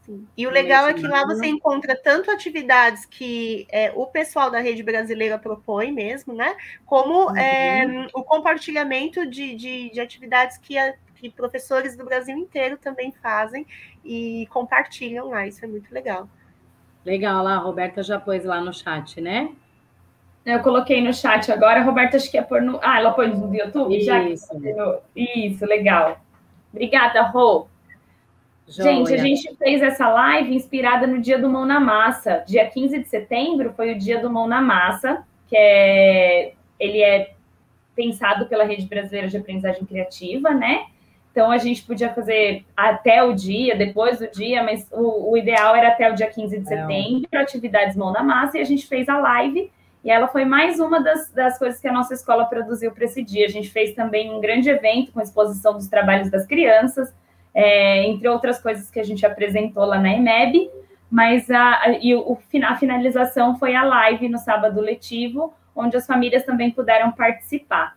Sim. 0.05 0.29
E 0.37 0.47
o 0.47 0.51
legal 0.51 0.87
é 0.87 0.93
que 0.93 1.07
lá 1.07 1.25
você 1.25 1.47
encontra 1.47 1.97
tanto 1.97 2.31
atividades 2.31 3.07
que 3.07 3.67
é, 3.71 3.91
o 3.95 4.07
pessoal 4.07 4.51
da 4.51 4.61
rede 4.61 4.83
brasileira 4.83 5.39
propõe 5.39 5.91
mesmo, 5.91 6.35
né? 6.35 6.55
Como 6.85 7.31
uhum. 7.31 7.37
é, 7.37 8.07
o 8.13 8.23
compartilhamento 8.23 9.25
de, 9.27 9.55
de, 9.55 9.91
de 9.91 10.01
atividades 10.01 10.59
que, 10.59 10.77
a, 10.77 10.95
que 11.15 11.31
professores 11.31 11.97
do 11.97 12.05
Brasil 12.05 12.37
inteiro 12.37 12.77
também 12.77 13.13
fazem 13.13 13.67
e 14.05 14.47
compartilham 14.51 15.31
lá. 15.31 15.47
Isso 15.47 15.65
é 15.65 15.69
muito 15.69 15.93
legal. 15.93 16.29
Legal, 17.03 17.43
lá, 17.43 17.55
a 17.55 17.59
Roberta 17.59 18.03
já 18.03 18.21
pôs 18.21 18.45
lá 18.45 18.61
no 18.61 18.75
chat, 18.75 19.23
né? 19.23 19.53
Eu 20.45 20.61
coloquei 20.61 21.01
no 21.01 21.13
chat 21.13 21.51
agora, 21.51 21.81
a 21.81 21.83
Roberta 21.83 22.17
acho 22.17 22.31
que 22.31 22.37
é 22.37 22.43
pôr 22.43 22.61
no. 22.61 22.79
Ah, 22.83 22.99
ela 22.99 23.13
pôs 23.13 23.39
no 23.39 23.55
YouTube? 23.55 23.97
Isso. 23.97 24.07
Já... 24.07 24.99
Isso, 25.17 25.65
legal. 25.65 26.21
Obrigada, 26.73 27.23
Rô. 27.23 27.67
Joia. 28.69 28.93
Gente, 28.93 29.15
a 29.15 29.17
gente 29.19 29.57
fez 29.57 29.83
essa 29.83 30.09
live 30.09 30.55
inspirada 30.55 31.07
no 31.07 31.21
Dia 31.21 31.39
do 31.39 31.49
Mão 31.49 31.67
na 31.67 31.81
Massa. 31.81 32.45
Dia 32.47 32.67
15 32.67 32.99
de 33.01 33.09
setembro 33.09 33.73
foi 33.75 33.93
o 33.93 33.99
Dia 33.99 34.21
do 34.21 34.31
Mão 34.31 34.47
na 34.47 34.61
Massa, 34.61 35.25
que 35.47 35.57
é 35.57 36.55
ele 36.79 37.01
é 37.01 37.33
pensado 37.95 38.47
pela 38.47 38.65
Rede 38.65 38.87
Brasileira 38.87 39.29
de 39.29 39.37
Aprendizagem 39.37 39.85
Criativa, 39.85 40.51
né? 40.51 40.87
Então 41.31 41.51
a 41.51 41.59
gente 41.59 41.83
podia 41.83 42.13
fazer 42.13 42.65
até 42.77 43.23
o 43.23 43.33
dia, 43.33 43.77
depois 43.77 44.19
do 44.19 44.31
dia, 44.31 44.63
mas 44.63 44.87
o, 44.93 45.33
o 45.33 45.37
ideal 45.37 45.75
era 45.75 45.89
até 45.89 46.11
o 46.11 46.15
dia 46.15 46.29
15 46.29 46.59
de 46.61 46.69
setembro, 46.69 47.29
é. 47.33 47.39
atividades 47.39 47.97
mão 47.97 48.13
na 48.13 48.23
massa, 48.23 48.59
e 48.59 48.61
a 48.61 48.65
gente 48.65 48.87
fez 48.87 49.09
a 49.09 49.19
live, 49.19 49.71
e 50.05 50.11
ela 50.11 50.29
foi 50.29 50.45
mais 50.45 50.79
uma 50.79 51.01
das, 51.01 51.31
das 51.31 51.59
coisas 51.59 51.81
que 51.81 51.89
a 51.89 51.93
nossa 51.93 52.13
escola 52.13 52.45
produziu 52.45 52.93
para 52.93 53.07
esse 53.07 53.23
dia. 53.23 53.47
A 53.47 53.51
gente 53.51 53.71
fez 53.71 53.95
também 53.95 54.31
um 54.35 54.39
grande 54.39 54.69
evento 54.69 55.11
com 55.13 55.21
exposição 55.21 55.73
dos 55.73 55.89
trabalhos 55.89 56.31
das 56.31 56.47
crianças, 56.47 57.13
é, 57.55 58.05
entre 58.05 58.29
outras 58.29 58.61
coisas 58.61 58.91
que 58.91 59.01
a 59.01 59.03
gente 59.03 59.25
apresentou 59.25 59.85
lá 59.87 59.99
na 59.99 60.13
EMEB, 60.13 60.71
mas 61.11 61.51
a, 61.51 61.89
e 62.03 62.15
o, 62.15 62.37
a 62.65 62.77
finalização 62.77 63.57
foi 63.57 63.75
a 63.75 63.83
live 63.83 64.29
no 64.29 64.37
sábado 64.37 64.79
letivo, 64.79 65.55
onde 65.75 65.97
as 65.97 66.07
famílias 66.07 66.45
também 66.45 66.71
puderam 66.71 67.11
participar. 67.11 67.97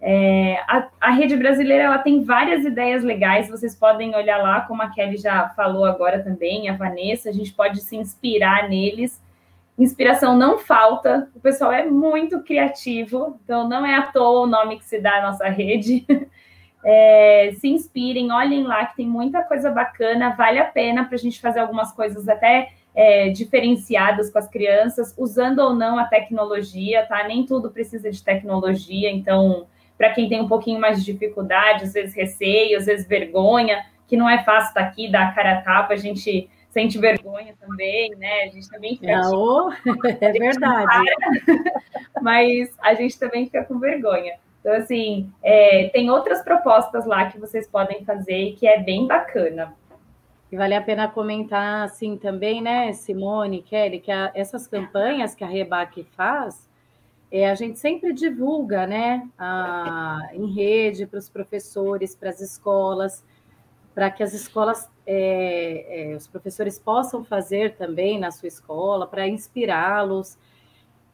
É, 0.00 0.60
a, 0.68 0.88
a, 1.00 1.10
rede 1.10 1.36
brasileira 1.36 1.84
ela 1.84 1.98
tem 1.98 2.22
várias 2.22 2.64
ideias 2.64 3.02
legais, 3.02 3.48
vocês 3.48 3.74
podem 3.74 4.14
olhar 4.14 4.36
lá, 4.36 4.60
como 4.62 4.82
a 4.82 4.90
Kelly 4.90 5.16
já 5.16 5.48
falou 5.50 5.84
agora 5.84 6.22
também, 6.22 6.68
a 6.68 6.76
Vanessa, 6.76 7.30
a 7.30 7.32
gente 7.32 7.52
pode 7.52 7.80
se 7.80 7.96
inspirar 7.96 8.68
neles. 8.68 9.20
Inspiração 9.78 10.36
não 10.36 10.58
falta, 10.58 11.30
o 11.34 11.40
pessoal 11.40 11.72
é 11.72 11.84
muito 11.84 12.42
criativo, 12.42 13.38
então 13.42 13.68
não 13.68 13.86
é 13.86 13.94
à 13.94 14.02
toa 14.02 14.42
o 14.42 14.46
nome 14.46 14.78
que 14.78 14.84
se 14.84 15.00
dá 15.00 15.18
à 15.18 15.22
nossa 15.22 15.48
rede. 15.48 16.06
É, 16.84 17.52
se 17.60 17.68
inspirem, 17.68 18.32
olhem 18.32 18.64
lá 18.64 18.84
que 18.86 18.96
tem 18.96 19.06
muita 19.06 19.40
coisa 19.44 19.70
bacana, 19.70 20.34
vale 20.34 20.58
a 20.58 20.64
pena 20.64 21.04
para 21.04 21.14
a 21.14 21.18
gente 21.18 21.40
fazer 21.40 21.60
algumas 21.60 21.92
coisas 21.92 22.28
até 22.28 22.70
é, 22.94 23.28
diferenciadas 23.30 24.30
com 24.30 24.38
as 24.38 24.48
crianças, 24.48 25.14
usando 25.16 25.60
ou 25.60 25.74
não 25.74 25.98
a 25.98 26.04
tecnologia, 26.04 27.06
tá? 27.06 27.24
Nem 27.26 27.46
tudo 27.46 27.70
precisa 27.70 28.10
de 28.10 28.22
tecnologia, 28.22 29.10
então, 29.10 29.66
para 29.96 30.10
quem 30.10 30.28
tem 30.28 30.40
um 30.40 30.48
pouquinho 30.48 30.80
mais 30.80 30.98
de 31.04 31.12
dificuldade, 31.12 31.84
às 31.84 31.92
vezes 31.92 32.14
receio, 32.14 32.76
às 32.76 32.86
vezes 32.86 33.06
vergonha, 33.06 33.86
que 34.08 34.16
não 34.16 34.28
é 34.28 34.42
fácil 34.42 34.68
estar 34.68 34.82
tá 34.82 34.86
aqui, 34.88 35.10
dar 35.10 35.28
a 35.28 35.32
cara 35.32 35.58
a 35.58 35.62
tapa, 35.62 35.94
a 35.94 35.96
gente 35.96 36.50
sente 36.72 36.98
vergonha 36.98 37.54
também, 37.60 38.10
né? 38.16 38.44
A 38.44 38.48
gente 38.48 38.68
também 38.68 38.96
fica. 38.96 39.20
Não, 39.20 39.70
é 40.20 40.32
verdade. 40.32 40.86
Para, 40.86 42.20
mas 42.20 42.74
a 42.80 42.94
gente 42.94 43.18
também 43.18 43.44
fica 43.44 43.62
com 43.64 43.78
vergonha. 43.78 44.34
Então, 44.60 44.72
assim, 44.74 45.30
é, 45.42 45.90
tem 45.92 46.10
outras 46.10 46.42
propostas 46.42 47.04
lá 47.04 47.30
que 47.30 47.38
vocês 47.38 47.68
podem 47.68 48.04
fazer 48.04 48.38
e 48.38 48.52
que 48.54 48.66
é 48.66 48.80
bem 48.80 49.06
bacana. 49.06 49.74
E 50.50 50.56
vale 50.56 50.74
a 50.74 50.82
pena 50.82 51.08
comentar, 51.08 51.84
assim, 51.84 52.16
também, 52.16 52.62
né, 52.62 52.92
Simone, 52.92 53.62
Kelly, 53.62 54.00
que 54.00 54.12
a, 54.12 54.30
essas 54.34 54.66
campanhas 54.66 55.34
que 55.34 55.42
a 55.42 55.46
Rebac 55.46 56.04
faz, 56.14 56.68
é, 57.30 57.50
a 57.50 57.54
gente 57.54 57.78
sempre 57.78 58.12
divulga, 58.12 58.86
né, 58.86 59.26
a, 59.38 60.28
em 60.32 60.52
rede 60.54 61.06
para 61.06 61.18
os 61.18 61.28
professores, 61.28 62.14
para 62.14 62.28
as 62.28 62.40
escolas, 62.40 63.24
para 63.94 64.10
que 64.10 64.22
as 64.22 64.32
escolas, 64.32 64.88
é, 65.06 66.12
é, 66.12 66.16
os 66.16 66.26
professores 66.26 66.78
possam 66.78 67.24
fazer 67.24 67.74
também 67.76 68.18
na 68.18 68.30
sua 68.30 68.48
escola, 68.48 69.06
para 69.06 69.26
inspirá-los, 69.26 70.38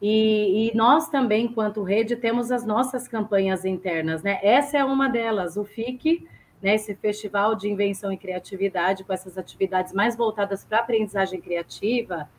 e, 0.01 0.69
e, 0.69 0.77
nós 0.77 1.09
também, 1.09 1.45
enquanto 1.45 1.83
rede, 1.83 2.15
temos 2.15 2.51
as 2.51 2.65
nossas 2.65 3.07
campanhas 3.07 3.65
internas, 3.65 4.23
né? 4.23 4.39
Essa 4.41 4.77
é 4.77 4.83
uma 4.83 5.09
delas, 5.09 5.57
o 5.57 5.65
FIC, 5.65 6.25
né? 6.61 6.75
Esse 6.75 6.95
Festival 6.95 7.53
de 7.53 7.69
Invenção 7.69 8.11
e 8.11 8.17
Criatividade, 8.17 9.03
com 9.03 9.11
essas 9.11 9.37
atividades 9.37 9.91
mais 9.91 10.15
voltadas 10.15 10.63
para 10.63 10.77
a 10.77 10.81
aprendizagem 10.81 11.41
criativa, 11.41 12.29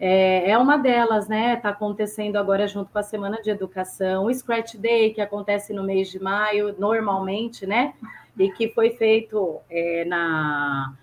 é, 0.00 0.50
é, 0.50 0.58
uma 0.58 0.78
delas, 0.78 1.28
né? 1.28 1.54
Está 1.54 1.68
acontecendo 1.70 2.36
agora 2.36 2.66
junto 2.66 2.90
com 2.90 2.98
a 2.98 3.02
Semana 3.02 3.42
de 3.42 3.50
Educação, 3.50 4.24
o 4.24 4.34
Scratch 4.34 4.76
Day, 4.76 5.12
que 5.12 5.20
acontece 5.20 5.74
no 5.74 5.82
mês 5.82 6.10
de 6.10 6.18
maio, 6.18 6.74
normalmente, 6.78 7.66
né? 7.66 7.92
E 8.38 8.50
que 8.50 8.68
foi 8.68 8.90
feito 8.90 9.60
é, 9.70 10.04
na 10.04 10.94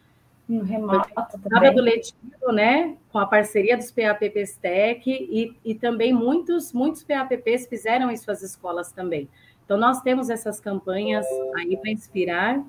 no 0.47 0.61
remoto 0.61 1.09
Sábado 1.49 1.81
letivo, 1.81 2.51
né? 2.51 2.97
Com 3.11 3.19
a 3.19 3.25
parceria 3.25 3.77
dos 3.77 3.91
PAPPs 3.91 4.57
Tech 4.57 5.03
e, 5.09 5.55
e 5.63 5.75
também 5.75 6.13
muitos, 6.13 6.73
muitos 6.73 7.03
PAPPs 7.03 7.67
fizeram 7.67 8.11
em 8.11 8.17
suas 8.17 8.43
escolas 8.43 8.91
também. 8.91 9.29
Então, 9.65 9.77
nós 9.77 10.01
temos 10.01 10.29
essas 10.29 10.59
campanhas 10.59 11.25
aí 11.55 11.77
para 11.77 11.89
inspirar 11.89 12.63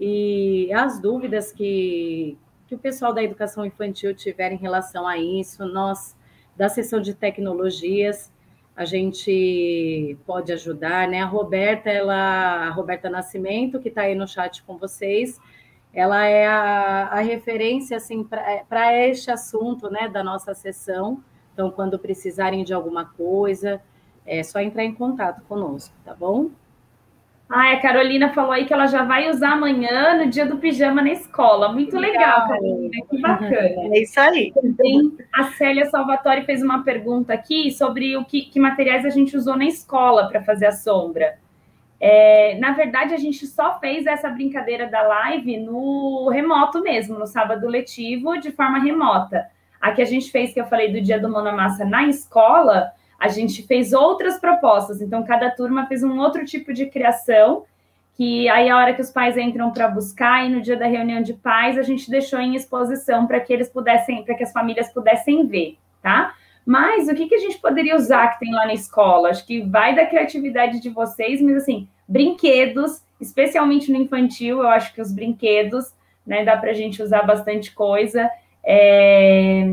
e 0.00 0.72
as 0.72 1.00
dúvidas 1.00 1.52
que, 1.52 2.38
que 2.66 2.74
o 2.74 2.78
pessoal 2.78 3.12
da 3.12 3.22
educação 3.22 3.66
infantil 3.66 4.14
tiver 4.14 4.52
em 4.52 4.56
relação 4.56 5.06
a 5.06 5.18
isso, 5.18 5.64
nós, 5.66 6.16
da 6.56 6.68
seção 6.68 7.00
de 7.00 7.14
tecnologias, 7.14 8.31
a 8.74 8.84
gente 8.84 10.16
pode 10.26 10.52
ajudar, 10.52 11.06
né? 11.06 11.20
A 11.20 11.26
Roberta, 11.26 11.90
ela, 11.90 12.66
a 12.66 12.70
Roberta 12.70 13.10
Nascimento, 13.10 13.78
que 13.80 13.88
está 13.88 14.02
aí 14.02 14.14
no 14.14 14.26
chat 14.26 14.62
com 14.62 14.78
vocês, 14.78 15.38
ela 15.92 16.24
é 16.24 16.46
a, 16.46 17.08
a 17.08 17.20
referência 17.20 17.98
assim 17.98 18.24
para 18.24 18.92
é, 18.92 19.10
este 19.10 19.30
assunto 19.30 19.90
né, 19.90 20.08
da 20.08 20.24
nossa 20.24 20.54
sessão. 20.54 21.22
Então, 21.52 21.70
quando 21.70 21.98
precisarem 21.98 22.64
de 22.64 22.72
alguma 22.72 23.04
coisa, 23.04 23.82
é 24.24 24.42
só 24.42 24.58
entrar 24.58 24.84
em 24.84 24.94
contato 24.94 25.42
conosco, 25.42 25.94
tá 26.02 26.14
bom? 26.14 26.50
Ah, 27.48 27.72
a 27.72 27.80
Carolina 27.80 28.32
falou 28.32 28.52
aí 28.52 28.64
que 28.64 28.72
ela 28.72 28.86
já 28.86 29.04
vai 29.04 29.28
usar 29.28 29.52
amanhã 29.52 30.16
no 30.16 30.30
dia 30.30 30.46
do 30.46 30.56
pijama 30.56 31.02
na 31.02 31.10
escola. 31.10 31.70
Muito 31.70 31.98
legal, 31.98 32.46
legal 32.46 32.48
Carolina, 32.48 33.06
que 33.10 33.20
bacana. 33.20 33.94
É 33.94 34.02
isso 34.02 34.18
aí. 34.18 34.52
Também 34.52 35.16
a 35.34 35.44
Célia 35.52 35.84
Salvatore 35.86 36.44
fez 36.44 36.62
uma 36.62 36.82
pergunta 36.82 37.34
aqui 37.34 37.70
sobre 37.70 38.16
o 38.16 38.24
que, 38.24 38.42
que 38.42 38.58
materiais 38.58 39.04
a 39.04 39.10
gente 39.10 39.36
usou 39.36 39.54
na 39.54 39.66
escola 39.66 40.28
para 40.28 40.42
fazer 40.42 40.66
a 40.66 40.72
sombra. 40.72 41.38
É, 42.04 42.58
na 42.58 42.72
verdade, 42.72 43.14
a 43.14 43.16
gente 43.16 43.46
só 43.46 43.78
fez 43.78 44.06
essa 44.06 44.28
brincadeira 44.28 44.88
da 44.88 45.02
live 45.02 45.56
no 45.58 46.28
remoto 46.30 46.82
mesmo, 46.82 47.16
no 47.16 47.28
sábado 47.28 47.68
letivo, 47.68 48.40
de 48.40 48.50
forma 48.50 48.80
remota. 48.80 49.46
A 49.80 49.92
que 49.92 50.02
a 50.02 50.04
gente 50.04 50.28
fez, 50.30 50.52
que 50.52 50.60
eu 50.60 50.66
falei 50.66 50.92
do 50.92 51.00
dia 51.00 51.20
do 51.20 51.28
Massa 51.28 51.84
na 51.84 52.04
escola, 52.08 52.90
a 53.22 53.28
gente 53.28 53.62
fez 53.62 53.92
outras 53.92 54.38
propostas. 54.38 55.00
Então, 55.00 55.22
cada 55.22 55.50
turma 55.50 55.86
fez 55.86 56.02
um 56.02 56.18
outro 56.18 56.44
tipo 56.44 56.72
de 56.72 56.86
criação, 56.86 57.64
que 58.14 58.48
aí 58.48 58.68
a 58.68 58.76
hora 58.76 58.92
que 58.94 59.00
os 59.00 59.10
pais 59.10 59.36
entram 59.36 59.70
para 59.70 59.88
buscar, 59.88 60.44
e 60.44 60.48
no 60.48 60.60
dia 60.60 60.76
da 60.76 60.86
reunião 60.86 61.22
de 61.22 61.34
pais, 61.34 61.78
a 61.78 61.82
gente 61.82 62.10
deixou 62.10 62.38
em 62.40 62.54
exposição 62.54 63.26
para 63.26 63.40
que 63.40 63.52
eles 63.52 63.68
pudessem, 63.68 64.24
para 64.24 64.34
que 64.34 64.42
as 64.42 64.52
famílias 64.52 64.92
pudessem 64.92 65.46
ver, 65.46 65.78
tá? 66.02 66.34
Mas 66.64 67.08
o 67.08 67.14
que, 67.14 67.26
que 67.26 67.34
a 67.34 67.40
gente 67.40 67.58
poderia 67.58 67.96
usar 67.96 68.28
que 68.28 68.40
tem 68.40 68.52
lá 68.52 68.66
na 68.66 68.74
escola? 68.74 69.30
Acho 69.30 69.46
que 69.46 69.62
vai 69.62 69.94
da 69.94 70.06
criatividade 70.06 70.80
de 70.80 70.90
vocês, 70.90 71.40
mas 71.40 71.56
assim, 71.56 71.88
brinquedos, 72.06 73.02
especialmente 73.20 73.90
no 73.90 73.98
infantil, 73.98 74.58
eu 74.58 74.68
acho 74.68 74.92
que 74.94 75.00
os 75.00 75.12
brinquedos 75.12 75.92
né? 76.26 76.44
Dá 76.44 76.56
para 76.56 76.70
a 76.70 76.74
gente 76.74 77.02
usar 77.02 77.22
bastante 77.22 77.72
coisa. 77.72 78.30
É... 78.64 79.64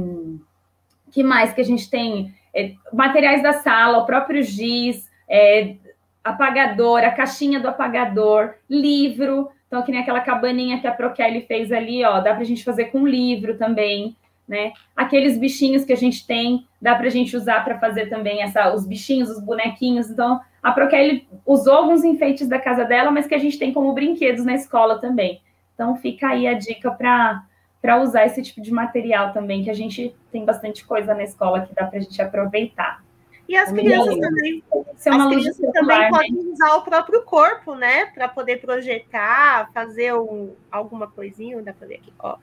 que 1.12 1.24
mais 1.24 1.54
que 1.54 1.62
a 1.62 1.66
gente 1.66 1.90
tem? 1.90 2.34
É, 2.54 2.74
materiais 2.92 3.44
da 3.44 3.54
sala, 3.54 4.00
o 4.00 4.06
próprio 4.06 4.44
giz, 4.44 5.10
é, 5.30 5.76
apagador, 6.24 7.00
a 7.00 7.12
caixinha 7.12 7.60
do 7.60 7.68
apagador, 7.68 8.56
livro. 8.70 9.50
Então, 9.68 9.84
que 9.84 9.92
nem 9.92 10.02
aquela 10.02 10.22
cabaninha 10.22 10.80
que 10.80 10.88
a 10.88 10.92
Prokelly 10.92 11.42
fez 11.42 11.72
ali, 11.72 12.04
ó, 12.04 12.20
dá 12.20 12.34
para 12.34 12.42
a 12.42 12.46
gente 12.46 12.64
fazer 12.64 12.86
com 12.86 13.08
livro 13.08 13.58
também, 13.58 14.16
né? 14.48 14.74
Aqueles 14.96 15.38
bichinhos 15.38 15.86
que 15.86 15.94
a 15.94 15.98
gente 15.98 16.26
tem, 16.26 16.66
dá 16.82 16.96
para 16.96 17.06
a 17.06 17.12
gente 17.12 17.38
usar 17.38 17.64
para 17.64 17.78
fazer 17.78 18.08
também 18.08 18.42
essa, 18.42 18.74
os 18.74 18.86
bichinhos, 18.86 19.30
os 19.30 19.40
bonequinhos. 19.40 20.10
Então, 20.10 20.42
a 20.62 20.72
Prokelly 20.72 21.28
usou 21.46 21.76
alguns 21.76 22.04
enfeites 22.04 22.48
da 22.48 22.60
casa 22.60 22.84
dela, 22.84 23.12
mas 23.12 23.28
que 23.28 23.36
a 23.36 23.40
gente 23.40 23.60
tem 23.60 23.72
como 23.72 23.94
brinquedos 23.94 24.44
na 24.44 24.56
escola 24.56 25.00
também. 25.00 25.40
Então, 25.76 25.96
fica 25.96 26.30
aí 26.30 26.48
a 26.48 26.54
dica 26.54 26.90
para 26.92 27.44
para 27.82 28.02
usar 28.02 28.26
esse 28.26 28.42
tipo 28.42 28.62
de 28.62 28.72
material 28.72 29.32
também, 29.32 29.64
que 29.64 29.70
a 29.70 29.74
gente 29.74 30.16
tem 30.32 30.44
bastante 30.44 30.86
coisa 30.86 31.14
na 31.14 31.24
escola 31.24 31.66
que 31.66 31.74
dá 31.74 31.86
para 31.86 31.98
a 31.98 32.02
gente 32.02 32.22
aproveitar. 32.22 33.04
E 33.48 33.56
as 33.56 33.72
crianças 33.72 34.16
também, 34.16 34.64
as 34.72 35.04
crianças 35.04 35.72
também 35.74 36.00
né? 36.00 36.10
podem 36.10 36.52
usar 36.52 36.76
o 36.76 36.84
próprio 36.84 37.24
corpo, 37.24 37.74
né? 37.74 38.06
Para 38.08 38.28
poder 38.28 38.62
projetar, 38.62 39.72
fazer 39.74 40.14
um, 40.14 40.54
alguma 40.72 41.08
coisinha, 41.08 41.60
dá 41.64 41.74
para 41.74 41.88
ver 41.88 41.96
aqui, 41.96 42.14
ó. 42.20 42.38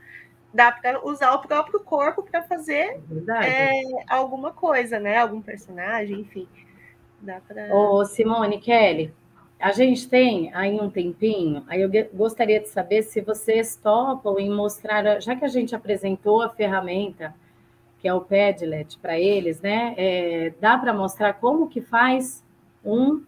Dá 0.52 0.72
para 0.72 1.06
usar 1.06 1.34
o 1.34 1.42
próprio 1.42 1.78
corpo 1.80 2.24
para 2.24 2.42
fazer 2.42 2.98
é, 3.44 3.82
alguma 4.08 4.50
coisa, 4.52 4.98
né? 4.98 5.18
Algum 5.18 5.40
personagem, 5.40 6.20
enfim. 6.20 6.48
Dá 7.20 7.40
pra... 7.46 7.72
Ô, 7.72 8.04
Simone, 8.04 8.58
Kelly, 8.58 9.14
a 9.58 9.72
gente 9.72 10.08
tem 10.08 10.52
aí 10.54 10.78
um 10.80 10.90
tempinho, 10.90 11.64
aí 11.66 11.80
eu 11.80 11.90
gostaria 12.12 12.60
de 12.60 12.68
saber 12.68 13.02
se 13.02 13.20
vocês 13.20 13.76
topam 13.76 14.38
em 14.38 14.50
mostrar, 14.50 15.20
já 15.20 15.34
que 15.34 15.44
a 15.44 15.48
gente 15.48 15.74
apresentou 15.74 16.42
a 16.42 16.48
ferramenta 16.48 17.34
que 17.98 18.08
é 18.08 18.14
o 18.14 18.20
Padlet 18.20 18.98
para 18.98 19.18
eles, 19.18 19.60
né? 19.60 19.94
É, 19.96 20.52
dá 20.60 20.78
para 20.78 20.92
mostrar 20.92 21.34
como 21.34 21.68
que 21.68 21.80
faz 21.80 22.44
um. 22.84 23.24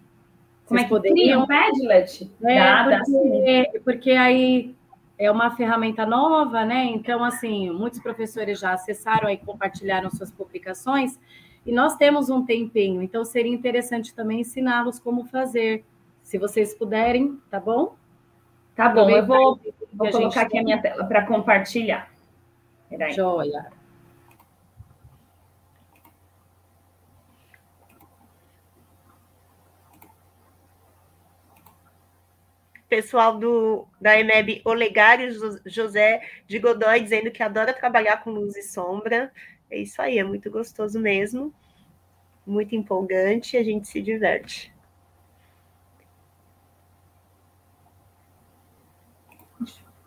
Como 0.67 0.79
é 0.79 0.85
que 0.85 0.89
poderiam... 0.89 1.17
cria 1.17 1.39
um 1.39 1.47
Padlet? 1.47 2.31
É, 2.45 2.59
dá, 2.59 3.03
porque, 3.05 3.71
dá 3.73 3.81
porque 3.83 4.11
aí 4.13 4.75
é 5.19 5.31
uma 5.31 5.51
ferramenta 5.51 6.07
nova, 6.07 6.65
né? 6.65 6.85
Então, 6.85 7.25
assim, 7.25 7.71
muitos 7.71 7.99
professores 7.99 8.61
já 8.61 8.73
acessaram 8.73 9.29
e 9.31 9.37
compartilharam 9.37 10.11
suas 10.11 10.31
publicações, 10.31 11.19
e 11.67 11.73
nós 11.73 11.97
temos 11.97 12.31
um 12.31 12.45
tempinho, 12.45 13.03
então 13.03 13.25
seria 13.25 13.53
interessante 13.53 14.15
também 14.15 14.41
ensiná-los 14.41 14.99
como 14.99 15.25
fazer. 15.25 15.85
Se 16.29 16.37
vocês 16.37 16.75
puderem, 16.75 17.41
tá 17.51 17.59
bom? 17.59 17.97
Tá 18.77 18.91
bom, 18.91 19.09
eu 19.09 19.25
vou, 19.25 19.59
vou 19.91 20.11
colocar 20.11 20.43
aqui 20.43 20.59
a 20.59 20.63
minha 20.63 20.79
tela 20.79 21.07
para 21.07 21.25
compartilhar. 21.25 22.13
Peraí. 22.91 23.13
Joia. 23.15 23.73
pessoal 32.91 33.39
do, 33.39 33.87
da 33.99 34.19
EMEB 34.19 34.61
Olegário 34.67 35.31
José 35.65 36.23
de 36.47 36.59
Godoy 36.59 37.01
dizendo 37.01 37.31
que 37.31 37.43
adora 37.43 37.73
trabalhar 37.73 38.23
com 38.23 38.31
luz 38.31 38.55
e 38.55 38.63
sombra. 38.63 39.33
É 39.71 39.79
isso 39.79 40.01
aí, 40.03 40.19
é 40.19 40.25
muito 40.25 40.51
gostoso 40.51 41.01
mesmo. 41.01 41.55
Muito 42.47 42.75
empolgante, 42.75 43.57
a 43.57 43.65
gente 43.65 43.89
se 43.89 44.03
diverte. 44.03 44.77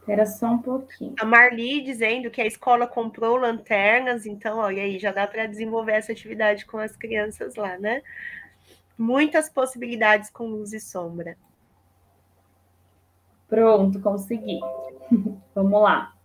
Espera 0.02 0.26
só 0.26 0.48
um 0.48 0.58
pouquinho. 0.58 1.14
A 1.20 1.26
Marli 1.26 1.80
dizendo 1.84 2.32
que 2.32 2.42
a 2.42 2.46
escola 2.46 2.88
comprou 2.88 3.38
lanternas, 3.38 4.26
então, 4.26 4.58
olha 4.58 4.82
aí, 4.82 4.98
já 4.98 5.12
dá 5.12 5.28
para 5.28 5.46
desenvolver 5.46 5.92
essa 5.92 6.12
atividade 6.12 6.66
com 6.66 6.80
as 6.80 6.98
crianças 6.98 7.56
lá, 7.56 7.78
né? 7.78 8.02
Muitas 8.98 9.48
possibilidades 9.48 10.32
com 10.32 10.48
luz 10.48 10.74
e 10.74 10.80
sombra. 10.80 11.38
Pronto, 13.48 14.02
consegui. 14.02 14.60
Vamos 15.54 15.82
lá. 15.82 16.16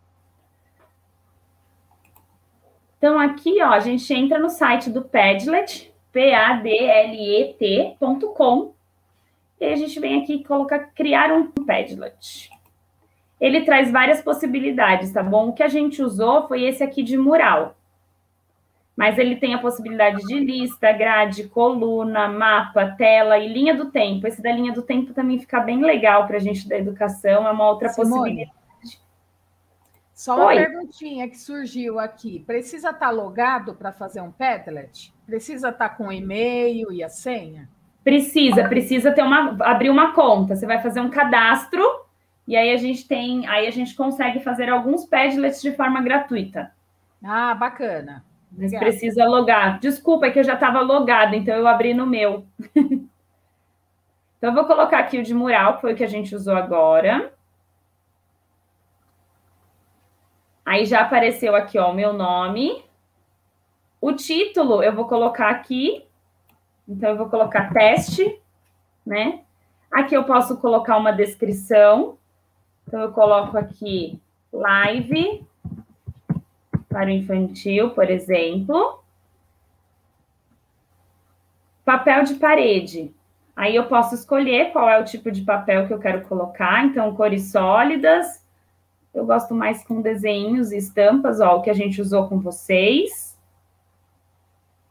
Então, 2.96 3.18
aqui, 3.18 3.62
ó, 3.62 3.72
a 3.72 3.80
gente 3.80 4.10
entra 4.14 4.38
no 4.38 4.48
site 4.48 4.88
do 4.88 5.02
Padlet, 5.02 5.92
P-A-D-L-E-T.com, 6.12 6.74
e 9.60 9.64
a 9.66 9.76
gente 9.76 10.00
vem 10.00 10.22
aqui 10.22 10.42
colocar 10.42 10.78
criar 10.94 11.30
um 11.30 11.50
Padlet. 11.50 12.55
Ele 13.40 13.64
traz 13.64 13.90
várias 13.90 14.22
possibilidades, 14.22 15.12
tá 15.12 15.22
bom? 15.22 15.48
O 15.48 15.52
que 15.52 15.62
a 15.62 15.68
gente 15.68 16.02
usou 16.02 16.48
foi 16.48 16.64
esse 16.64 16.82
aqui 16.82 17.02
de 17.02 17.16
mural 17.16 17.76
mas 18.96 19.18
ele 19.18 19.36
tem 19.36 19.52
a 19.52 19.58
possibilidade 19.58 20.22
de 20.22 20.40
lista, 20.40 20.90
grade, 20.90 21.48
coluna, 21.48 22.28
mapa, 22.28 22.94
tela 22.96 23.38
e 23.38 23.46
linha 23.46 23.76
do 23.76 23.90
tempo. 23.90 24.26
Esse 24.26 24.40
da 24.40 24.50
linha 24.50 24.72
do 24.72 24.80
tempo 24.80 25.12
também 25.12 25.38
fica 25.38 25.60
bem 25.60 25.82
legal 25.82 26.26
para 26.26 26.38
a 26.38 26.40
gente 26.40 26.66
da 26.66 26.78
educação, 26.78 27.46
é 27.46 27.50
uma 27.50 27.68
outra 27.68 27.90
Simone, 27.90 28.10
possibilidade. 28.10 28.56
Só 30.14 30.34
uma 30.34 30.46
Oi. 30.46 30.56
perguntinha 30.56 31.28
que 31.28 31.38
surgiu 31.38 31.98
aqui. 31.98 32.42
Precisa 32.46 32.88
estar 32.88 33.08
tá 33.08 33.10
logado 33.10 33.74
para 33.74 33.92
fazer 33.92 34.22
um 34.22 34.32
Padlet? 34.32 35.12
Precisa 35.26 35.68
estar 35.68 35.90
tá 35.90 35.94
com 35.94 36.06
o 36.06 36.12
e-mail 36.12 36.90
e 36.90 37.04
a 37.04 37.10
senha? 37.10 37.68
Precisa, 38.02 38.66
precisa 38.66 39.12
ter 39.12 39.22
uma 39.22 39.58
abrir 39.60 39.90
uma 39.90 40.14
conta. 40.14 40.56
Você 40.56 40.64
vai 40.64 40.80
fazer 40.80 41.00
um 41.00 41.10
cadastro 41.10 41.84
e 42.46 42.56
aí 42.56 42.72
a 42.72 42.76
gente 42.76 43.08
tem, 43.08 43.46
aí 43.46 43.66
a 43.66 43.70
gente 43.70 43.94
consegue 43.94 44.40
fazer 44.40 44.68
alguns 44.68 45.04
Padlets 45.04 45.60
de 45.60 45.72
forma 45.72 46.00
gratuita. 46.00 46.70
Ah, 47.24 47.54
bacana. 47.54 48.24
Mas 48.56 48.72
precisa 48.78 49.24
logar. 49.26 49.80
Desculpa, 49.80 50.26
é 50.26 50.30
que 50.30 50.38
eu 50.38 50.44
já 50.44 50.54
estava 50.54 50.80
logada, 50.80 51.34
então 51.34 51.54
eu 51.54 51.66
abri 51.66 51.92
no 51.92 52.06
meu. 52.06 52.46
então, 52.76 53.10
eu 54.50 54.54
vou 54.54 54.64
colocar 54.64 54.98
aqui 54.98 55.18
o 55.18 55.22
de 55.22 55.34
mural, 55.34 55.74
que 55.74 55.80
foi 55.80 55.92
o 55.92 55.96
que 55.96 56.04
a 56.04 56.08
gente 56.08 56.34
usou 56.34 56.54
agora. 56.54 57.32
Aí 60.64 60.84
já 60.86 61.00
apareceu 61.00 61.54
aqui, 61.54 61.78
ó, 61.78 61.90
o 61.90 61.94
meu 61.94 62.12
nome. 62.12 62.84
O 64.00 64.12
título 64.12 64.82
eu 64.82 64.94
vou 64.94 65.06
colocar 65.06 65.50
aqui. 65.50 66.06
Então, 66.88 67.10
eu 67.10 67.16
vou 67.16 67.28
colocar 67.28 67.72
teste, 67.72 68.40
né? 69.04 69.40
Aqui 69.90 70.14
eu 70.14 70.24
posso 70.24 70.56
colocar 70.58 70.96
uma 70.96 71.12
descrição. 71.12 72.16
Então, 72.86 73.00
eu 73.00 73.12
coloco 73.12 73.56
aqui 73.58 74.20
live 74.52 75.44
para 76.88 77.06
o 77.06 77.10
infantil, 77.10 77.90
por 77.90 78.08
exemplo. 78.08 79.00
Papel 81.84 82.24
de 82.24 82.34
parede. 82.34 83.14
Aí 83.54 83.74
eu 83.74 83.86
posso 83.86 84.14
escolher 84.14 84.72
qual 84.72 84.88
é 84.88 85.00
o 85.00 85.04
tipo 85.04 85.30
de 85.30 85.42
papel 85.42 85.86
que 85.86 85.92
eu 85.92 85.98
quero 85.98 86.22
colocar. 86.22 86.84
Então, 86.84 87.14
cores 87.14 87.50
sólidas. 87.50 88.44
Eu 89.14 89.24
gosto 89.24 89.54
mais 89.54 89.82
com 89.82 90.02
desenhos 90.02 90.72
e 90.72 90.76
estampas, 90.76 91.40
ó, 91.40 91.56
o 91.56 91.62
que 91.62 91.70
a 91.70 91.74
gente 91.74 92.02
usou 92.02 92.28
com 92.28 92.38
vocês. 92.38 93.34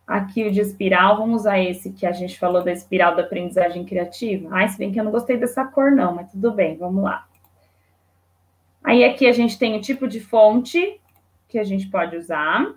Aqui 0.08 0.48
o 0.48 0.52
de 0.52 0.62
espiral, 0.62 1.18
vamos 1.18 1.41
usar 1.41 1.60
esse 1.60 1.91
que 1.91 2.06
a 2.06 2.12
gente 2.12 2.38
falou 2.38 2.64
da 2.64 2.72
espiral 2.72 3.16
da 3.16 3.22
aprendizagem 3.22 3.86
criativa. 3.86 4.50
Ai, 4.52 4.68
se 4.68 4.78
bem 4.78 4.91
que 4.91 5.00
eu 5.00 5.04
não 5.04 5.12
gostei 5.12 5.38
dessa 5.38 5.64
cor, 5.64 5.91
não, 5.91 6.16
mas 6.16 6.32
tudo 6.32 6.52
bem, 6.52 6.76
vamos 6.76 7.04
lá. 7.04 7.28
Aí 8.86 9.04
aqui 9.04 9.28
a 9.28 9.32
gente 9.32 9.58
tem 9.58 9.76
o 9.76 9.82
tipo 9.82 10.08
de 10.08 10.20
fonte, 10.20 11.02
que 11.50 11.58
a 11.58 11.64
gente 11.64 11.90
pode 11.90 12.16
usar. 12.16 12.74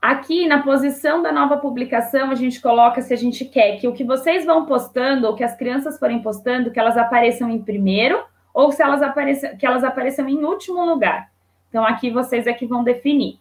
Aqui 0.00 0.46
na 0.46 0.62
posição 0.62 1.20
da 1.20 1.32
nova 1.32 1.56
publicação, 1.56 2.30
a 2.30 2.36
gente 2.36 2.60
coloca 2.60 3.02
se 3.02 3.12
a 3.12 3.16
gente 3.16 3.44
quer 3.44 3.78
que 3.80 3.88
o 3.88 3.92
que 3.92 4.04
vocês 4.04 4.46
vão 4.46 4.64
postando, 4.64 5.26
ou 5.26 5.34
que 5.34 5.42
as 5.42 5.56
crianças 5.56 5.98
forem 5.98 6.22
postando, 6.22 6.70
que 6.70 6.78
elas 6.78 6.96
apareçam 6.96 7.50
em 7.50 7.60
primeiro, 7.60 8.22
ou 8.54 8.70
se 8.70 8.80
elas 8.80 9.02
apareçam, 9.02 9.56
que 9.56 9.66
elas 9.66 9.82
apareçam 9.82 10.28
em 10.28 10.44
último 10.44 10.84
lugar. 10.84 11.32
Então, 11.68 11.84
aqui 11.84 12.08
vocês 12.08 12.46
é 12.46 12.52
que 12.52 12.64
vão 12.64 12.84
definir. 12.84 13.40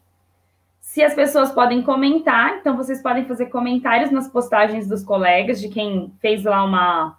Se 0.79 1.03
as 1.03 1.13
pessoas 1.13 1.51
podem 1.51 1.83
comentar, 1.83 2.57
então 2.57 2.75
vocês 2.75 3.03
podem 3.03 3.23
fazer 3.25 3.47
comentários 3.47 4.09
nas 4.09 4.27
postagens 4.27 4.87
dos 4.87 5.03
colegas, 5.03 5.61
de 5.61 5.69
quem 5.69 6.11
fez 6.19 6.43
lá 6.43 6.63
uma, 6.63 7.15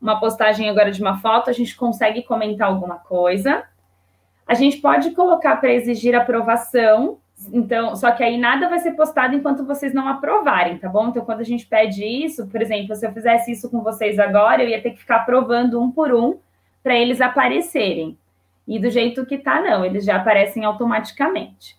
uma 0.00 0.18
postagem 0.18 0.68
agora 0.68 0.90
de 0.90 1.00
uma 1.00 1.18
foto, 1.18 1.50
a 1.50 1.52
gente 1.52 1.76
consegue 1.76 2.22
comentar 2.22 2.68
alguma 2.68 2.96
coisa. 2.96 3.64
A 4.46 4.54
gente 4.54 4.78
pode 4.78 5.10
colocar 5.12 5.56
para 5.56 5.72
exigir 5.72 6.14
aprovação, 6.14 7.18
então, 7.52 7.96
só 7.96 8.10
que 8.10 8.22
aí 8.22 8.36
nada 8.36 8.68
vai 8.68 8.78
ser 8.80 8.92
postado 8.92 9.34
enquanto 9.34 9.64
vocês 9.64 9.94
não 9.94 10.06
aprovarem, 10.08 10.76
tá 10.76 10.88
bom? 10.88 11.08
Então, 11.08 11.24
quando 11.24 11.40
a 11.40 11.44
gente 11.44 11.66
pede 11.66 12.04
isso, 12.04 12.46
por 12.48 12.60
exemplo, 12.60 12.94
se 12.94 13.06
eu 13.06 13.12
fizesse 13.12 13.52
isso 13.52 13.70
com 13.70 13.82
vocês 13.82 14.18
agora, 14.18 14.62
eu 14.62 14.68
ia 14.68 14.82
ter 14.82 14.90
que 14.90 15.00
ficar 15.00 15.16
aprovando 15.16 15.80
um 15.80 15.90
por 15.90 16.12
um 16.12 16.38
para 16.82 16.94
eles 16.94 17.20
aparecerem. 17.20 18.18
E 18.68 18.78
do 18.78 18.90
jeito 18.90 19.24
que 19.24 19.38
tá, 19.38 19.60
não, 19.60 19.84
eles 19.84 20.04
já 20.04 20.16
aparecem 20.16 20.64
automaticamente. 20.64 21.78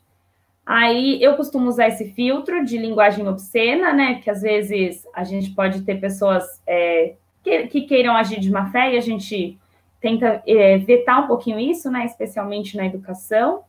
Aí 0.65 1.21
eu 1.21 1.35
costumo 1.35 1.67
usar 1.67 1.87
esse 1.87 2.11
filtro 2.13 2.63
de 2.65 2.77
linguagem 2.77 3.27
obscena, 3.27 3.93
né? 3.93 4.15
Que 4.23 4.29
às 4.29 4.41
vezes 4.41 5.07
a 5.13 5.23
gente 5.23 5.51
pode 5.51 5.81
ter 5.81 5.99
pessoas 5.99 6.43
é, 6.65 7.15
que, 7.43 7.67
que, 7.67 7.81
queiram 7.81 8.15
agir 8.15 8.39
de 8.39 8.51
má 8.51 8.69
fé 8.69 8.93
e 8.93 8.97
a 8.97 9.01
gente 9.01 9.57
tenta 9.99 10.41
é, 10.45 10.77
vetar 10.77 11.23
um 11.23 11.27
pouquinho 11.27 11.59
isso, 11.59 11.89
né? 11.89 12.05
Especialmente 12.05 12.77
na 12.77 12.85
educação. 12.85 13.63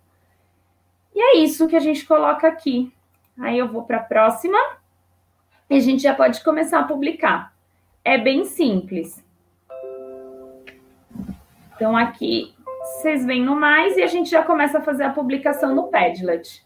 E 1.14 1.20
é 1.20 1.36
isso 1.38 1.68
que 1.68 1.76
a 1.76 1.80
gente 1.80 2.04
coloca 2.04 2.48
aqui. 2.48 2.92
Aí 3.38 3.58
eu 3.58 3.68
vou 3.68 3.82
para 3.82 3.98
a 3.98 4.02
próxima 4.02 4.58
e 5.68 5.76
a 5.76 5.80
gente 5.80 6.02
já 6.02 6.14
pode 6.14 6.42
começar 6.42 6.80
a 6.80 6.84
publicar. 6.84 7.52
É 8.04 8.18
bem 8.18 8.44
simples. 8.44 9.22
Então, 11.74 11.96
aqui 11.96 12.54
vocês 12.82 13.24
vêm 13.24 13.42
no 13.42 13.56
mais 13.56 13.96
e 13.96 14.02
a 14.02 14.06
gente 14.06 14.30
já 14.30 14.42
começa 14.42 14.78
a 14.78 14.82
fazer 14.82 15.04
a 15.04 15.10
publicação 15.10 15.74
no 15.74 15.84
Padlet. 15.84 16.64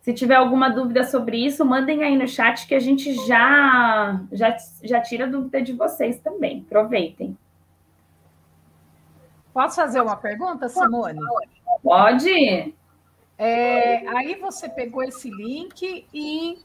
Se 0.00 0.14
tiver 0.14 0.36
alguma 0.36 0.70
dúvida 0.70 1.04
sobre 1.04 1.44
isso, 1.44 1.64
mandem 1.64 2.02
aí 2.02 2.16
no 2.16 2.26
chat 2.26 2.66
que 2.66 2.74
a 2.74 2.80
gente 2.80 3.12
já, 3.26 4.20
já, 4.32 4.56
já 4.82 5.00
tira 5.00 5.26
a 5.26 5.28
dúvida 5.28 5.60
de 5.60 5.74
vocês 5.74 6.18
também. 6.20 6.64
Aproveitem. 6.66 7.36
Posso 9.52 9.76
fazer 9.76 10.00
uma 10.00 10.16
pergunta, 10.16 10.68
Simone? 10.68 11.20
Pode. 11.82 12.74
É, 13.36 14.08
aí 14.08 14.36
você 14.36 14.68
pegou 14.68 15.02
esse 15.02 15.30
link 15.30 16.06
e 16.14 16.58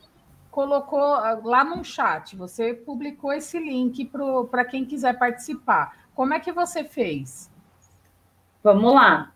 colocou 0.52 1.04
ah, 1.04 1.40
lá 1.44 1.64
no 1.64 1.84
chat. 1.84 2.36
Você 2.38 2.74
publicou 2.74 3.34
esse 3.34 3.60
link 3.60 4.10
para 4.50 4.64
quem 4.64 4.86
quiser 4.86 5.18
participar. 5.18 6.06
Como 6.14 6.34
é 6.34 6.40
que 6.40 6.54
você 6.54 6.86
fez? 6.86 7.52
Vamos 8.64 8.94
lá. 8.94 9.34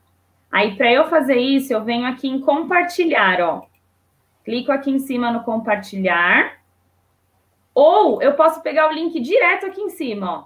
Aí, 0.52 0.76
para 0.76 0.92
eu 0.92 1.10
fazer 1.10 1.38
isso, 1.38 1.74
eu 1.74 1.84
venho 1.84 2.08
aqui 2.08 2.28
em 2.28 2.40
compartilhar, 2.40 3.42
ó. 3.42 3.69
Clico 4.50 4.72
aqui 4.72 4.90
em 4.90 4.98
cima 4.98 5.30
no 5.32 5.44
compartilhar. 5.44 6.58
Ou 7.72 8.20
eu 8.20 8.34
posso 8.34 8.64
pegar 8.64 8.90
o 8.90 8.92
link 8.92 9.20
direto 9.20 9.68
aqui 9.68 9.80
em 9.80 9.92
cima, 9.92 10.40
ó. 10.40 10.46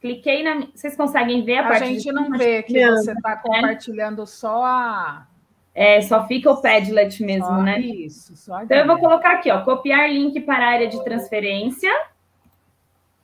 Cliquei 0.00 0.44
na. 0.44 0.68
Vocês 0.72 0.94
conseguem 0.94 1.42
ver 1.42 1.58
a, 1.58 1.60
a 1.62 1.68
parte? 1.70 1.82
A 1.82 1.86
gente 1.88 2.12
não 2.12 2.30
vê 2.30 2.62
que 2.62 2.88
você 2.88 3.10
está 3.10 3.36
compartilhando 3.38 4.24
só 4.28 4.64
a. 4.64 5.26
É, 5.74 6.00
só 6.02 6.24
fica 6.28 6.52
o 6.52 6.62
Padlet 6.62 7.20
mesmo, 7.24 7.46
só 7.46 7.62
né? 7.62 7.80
Isso, 7.80 8.36
só 8.36 8.62
Então 8.62 8.78
eu 8.78 8.86
vou 8.86 8.98
colocar 8.98 9.32
aqui, 9.32 9.50
ó, 9.50 9.64
copiar 9.64 10.08
link 10.08 10.40
para 10.42 10.64
a 10.64 10.68
área 10.68 10.86
de 10.86 11.02
transferência. 11.02 11.90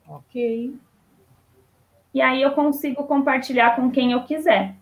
Ok. 0.05 0.75
E 2.13 2.21
aí 2.21 2.41
eu 2.41 2.51
consigo 2.51 3.05
compartilhar 3.05 3.77
com 3.77 3.89
quem 3.89 4.11
eu 4.11 4.23
quiser. 4.23 4.75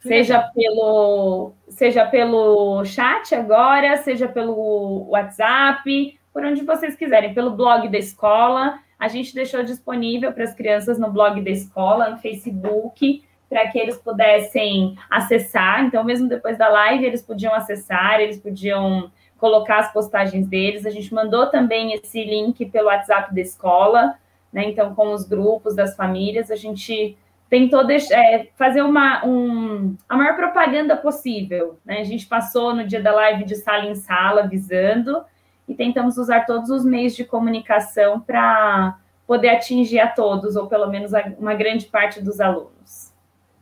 Seja 0.00 0.40
pelo, 0.54 1.52
seja 1.68 2.06
pelo 2.06 2.84
chat 2.84 3.34
agora, 3.34 3.96
seja 3.96 4.28
pelo 4.28 5.08
WhatsApp, 5.08 6.18
por 6.32 6.44
onde 6.44 6.64
vocês 6.64 6.94
quiserem, 6.94 7.34
pelo 7.34 7.50
blog 7.50 7.88
da 7.88 7.98
escola. 7.98 8.78
A 8.98 9.08
gente 9.08 9.34
deixou 9.34 9.62
disponível 9.62 10.32
para 10.32 10.44
as 10.44 10.54
crianças 10.54 10.98
no 10.98 11.10
blog 11.10 11.40
da 11.40 11.50
escola, 11.50 12.10
no 12.10 12.18
Facebook, 12.18 13.24
para 13.48 13.66
que 13.68 13.78
eles 13.78 13.96
pudessem 13.96 14.96
acessar. 15.10 15.84
Então, 15.84 16.04
mesmo 16.04 16.28
depois 16.28 16.56
da 16.56 16.68
live, 16.68 17.04
eles 17.04 17.22
podiam 17.22 17.54
acessar, 17.54 18.20
eles 18.20 18.38
podiam 18.38 19.10
colocar 19.38 19.78
as 19.78 19.92
postagens 19.92 20.46
deles. 20.46 20.84
A 20.86 20.90
gente 20.90 21.12
mandou 21.14 21.46
também 21.46 21.94
esse 21.94 22.24
link 22.24 22.66
pelo 22.66 22.88
WhatsApp 22.88 23.34
da 23.34 23.40
escola, 23.40 24.14
né? 24.52 24.64
Então, 24.68 24.94
com 24.94 25.12
os 25.12 25.26
grupos 25.26 25.74
das 25.74 25.96
famílias, 25.96 26.50
a 26.50 26.56
gente 26.56 27.16
tentou 27.48 27.86
deixar, 27.86 28.18
é, 28.18 28.50
fazer 28.56 28.82
uma, 28.82 29.24
um, 29.24 29.96
a 30.08 30.16
maior 30.16 30.36
propaganda 30.36 30.96
possível. 30.96 31.78
Né? 31.84 32.00
A 32.00 32.04
gente 32.04 32.26
passou 32.26 32.74
no 32.74 32.86
dia 32.86 33.02
da 33.02 33.12
live 33.12 33.44
de 33.44 33.56
sala 33.56 33.86
em 33.86 33.94
sala, 33.94 34.42
avisando, 34.42 35.24
e 35.66 35.74
tentamos 35.74 36.16
usar 36.18 36.46
todos 36.46 36.70
os 36.70 36.84
meios 36.84 37.14
de 37.14 37.24
comunicação 37.24 38.20
para 38.20 38.98
poder 39.26 39.50
atingir 39.50 40.00
a 40.00 40.08
todos, 40.08 40.56
ou 40.56 40.66
pelo 40.66 40.88
menos 40.88 41.14
a, 41.14 41.22
uma 41.38 41.54
grande 41.54 41.86
parte 41.86 42.22
dos 42.22 42.40
alunos. 42.40 43.12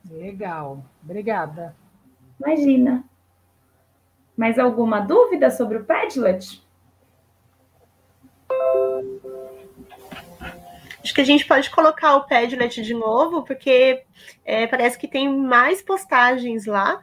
Legal, 0.08 0.84
obrigada. 1.02 1.74
Imagina. 2.40 3.04
Mais 4.36 4.58
alguma 4.58 5.00
dúvida 5.00 5.50
sobre 5.50 5.78
o 5.78 5.84
Padlet? 5.84 6.62
Acho 11.06 11.14
que 11.14 11.20
a 11.20 11.24
gente 11.24 11.46
pode 11.46 11.70
colocar 11.70 12.16
o 12.16 12.24
Padlet 12.24 12.82
de 12.82 12.92
novo, 12.92 13.44
porque 13.44 14.02
é, 14.44 14.66
parece 14.66 14.98
que 14.98 15.06
tem 15.06 15.32
mais 15.32 15.80
postagens 15.80 16.66
lá. 16.66 17.00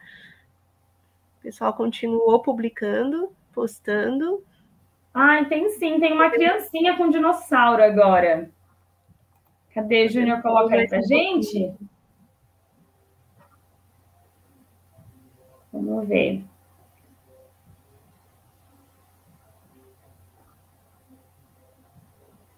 O 1.40 1.42
pessoal 1.42 1.74
continuou 1.74 2.42
publicando, 2.42 3.32
postando. 3.54 4.44
Ah, 5.14 5.46
tem 5.46 5.70
sim, 5.70 6.02
tem 6.02 6.12
uma 6.12 6.30
criancinha 6.30 6.98
com 6.98 7.10
dinossauro 7.10 7.82
agora. 7.82 8.52
Cadê, 9.74 10.10
Júnior? 10.10 10.42
Coloca 10.42 10.76
aí 10.76 10.86
pra 10.86 11.00
gente. 11.02 11.74
Vamos 15.72 16.06
ver. 16.10 16.44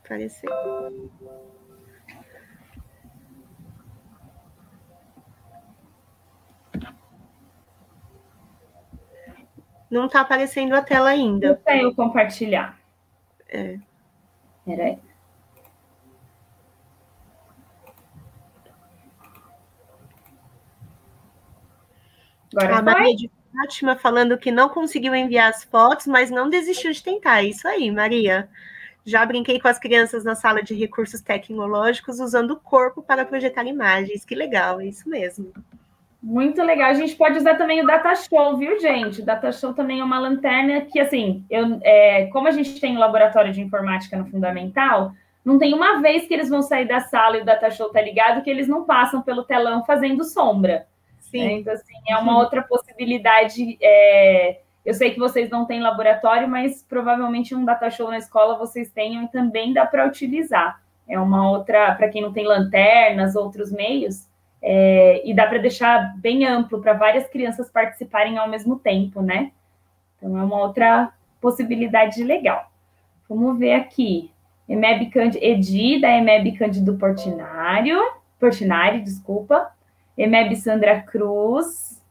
Apareceu. 0.05 0.51
Não 9.89 10.05
está 10.05 10.21
aparecendo 10.21 10.73
a 10.75 10.81
tela 10.81 11.09
ainda. 11.09 11.49
Não 11.49 11.55
tenho 11.55 11.95
compartilhar. 11.95 12.79
É. 13.49 13.79
Peraí. 14.63 14.99
Agora 22.55 22.77
a 22.77 22.81
Maria 22.81 23.15
de 23.15 23.31
Fátima 23.51 23.95
falando 23.95 24.37
que 24.37 24.51
não 24.51 24.69
conseguiu 24.69 25.15
enviar 25.15 25.49
as 25.49 25.63
fotos, 25.63 26.05
mas 26.05 26.29
não 26.29 26.49
desistiu 26.49 26.91
de 26.91 27.01
tentar. 27.01 27.43
É 27.43 27.47
isso 27.47 27.67
aí, 27.67 27.91
Maria. 27.91 28.47
Já 29.05 29.23
brinquei 29.25 29.59
com 29.59 29.67
as 29.67 29.77
crianças 29.77 30.23
na 30.23 30.33
sala 30.33 30.63
de 30.63 30.73
recursos 30.73 31.21
tecnológicos 31.21 32.19
usando 32.19 32.51
o 32.51 32.59
corpo 32.59 33.03
para 33.03 33.23
projetar 33.23 33.63
imagens. 33.65 34.25
Que 34.25 34.33
legal, 34.33 34.81
é 34.81 34.87
isso 34.87 35.07
mesmo. 35.07 35.53
Muito 36.21 36.59
legal. 36.63 36.89
A 36.89 36.93
gente 36.95 37.15
pode 37.15 37.37
usar 37.37 37.53
também 37.53 37.83
o 37.83 37.85
Data 37.85 38.15
Show, 38.15 38.57
viu, 38.57 38.79
gente? 38.79 39.21
O 39.21 39.25
Data 39.25 39.51
Show 39.51 39.73
também 39.73 39.99
é 39.99 40.03
uma 40.03 40.17
lanterna 40.17 40.81
que, 40.81 40.99
assim, 40.99 41.45
eu, 41.51 41.79
é, 41.83 42.25
como 42.33 42.47
a 42.47 42.51
gente 42.51 42.81
tem 42.81 42.97
um 42.97 42.99
laboratório 42.99 43.53
de 43.53 43.61
informática 43.61 44.17
no 44.17 44.25
Fundamental, 44.25 45.11
não 45.45 45.59
tem 45.59 45.75
uma 45.75 46.01
vez 46.01 46.27
que 46.27 46.33
eles 46.33 46.49
vão 46.49 46.63
sair 46.63 46.87
da 46.87 46.99
sala 47.01 47.37
e 47.37 47.41
o 47.41 47.45
Data 47.45 47.69
Show 47.69 47.89
tá 47.89 48.01
ligado 48.01 48.41
que 48.41 48.49
eles 48.49 48.67
não 48.67 48.85
passam 48.85 49.21
pelo 49.21 49.43
telão 49.43 49.85
fazendo 49.85 50.23
sombra. 50.23 50.87
Sim. 51.19 51.45
Né? 51.45 51.51
Então, 51.51 51.73
assim, 51.73 51.93
é 52.09 52.17
uma 52.17 52.39
outra 52.39 52.63
possibilidade 52.63 53.77
é, 53.79 54.61
eu 54.85 54.93
sei 54.93 55.11
que 55.11 55.19
vocês 55.19 55.49
não 55.49 55.65
têm 55.65 55.81
laboratório, 55.81 56.47
mas 56.47 56.83
provavelmente 56.83 57.55
um 57.55 57.65
data 57.65 57.89
show 57.89 58.09
na 58.09 58.17
escola 58.17 58.57
vocês 58.57 58.91
tenham 58.91 59.23
e 59.23 59.27
também 59.27 59.73
dá 59.73 59.85
para 59.85 60.05
utilizar. 60.05 60.79
É 61.07 61.19
uma 61.19 61.49
outra, 61.49 61.93
para 61.95 62.09
quem 62.09 62.21
não 62.21 62.31
tem 62.31 62.45
lanternas, 62.45 63.35
outros 63.35 63.71
meios, 63.71 64.27
é, 64.61 65.21
e 65.27 65.33
dá 65.33 65.47
para 65.47 65.59
deixar 65.59 66.15
bem 66.17 66.45
amplo 66.45 66.81
para 66.81 66.93
várias 66.93 67.27
crianças 67.27 67.69
participarem 67.69 68.37
ao 68.37 68.47
mesmo 68.47 68.77
tempo, 68.77 69.21
né? 69.21 69.51
Então 70.17 70.37
é 70.37 70.43
uma 70.43 70.59
outra 70.59 71.11
possibilidade 71.41 72.23
legal. 72.23 72.71
Vamos 73.27 73.57
ver 73.57 73.73
aqui. 73.73 74.31
EMEB 74.67 75.11
Cândido, 75.11 75.43
Edi, 75.43 76.01
da 76.01 76.09
EMEB 76.09 76.53
Cândido 76.53 76.95
Portinário, 76.95 77.99
Portinari, 78.39 79.01
desculpa. 79.01 79.71
EMEB 80.17 80.55
Sandra 80.55 81.01
Cruz, 81.01 82.01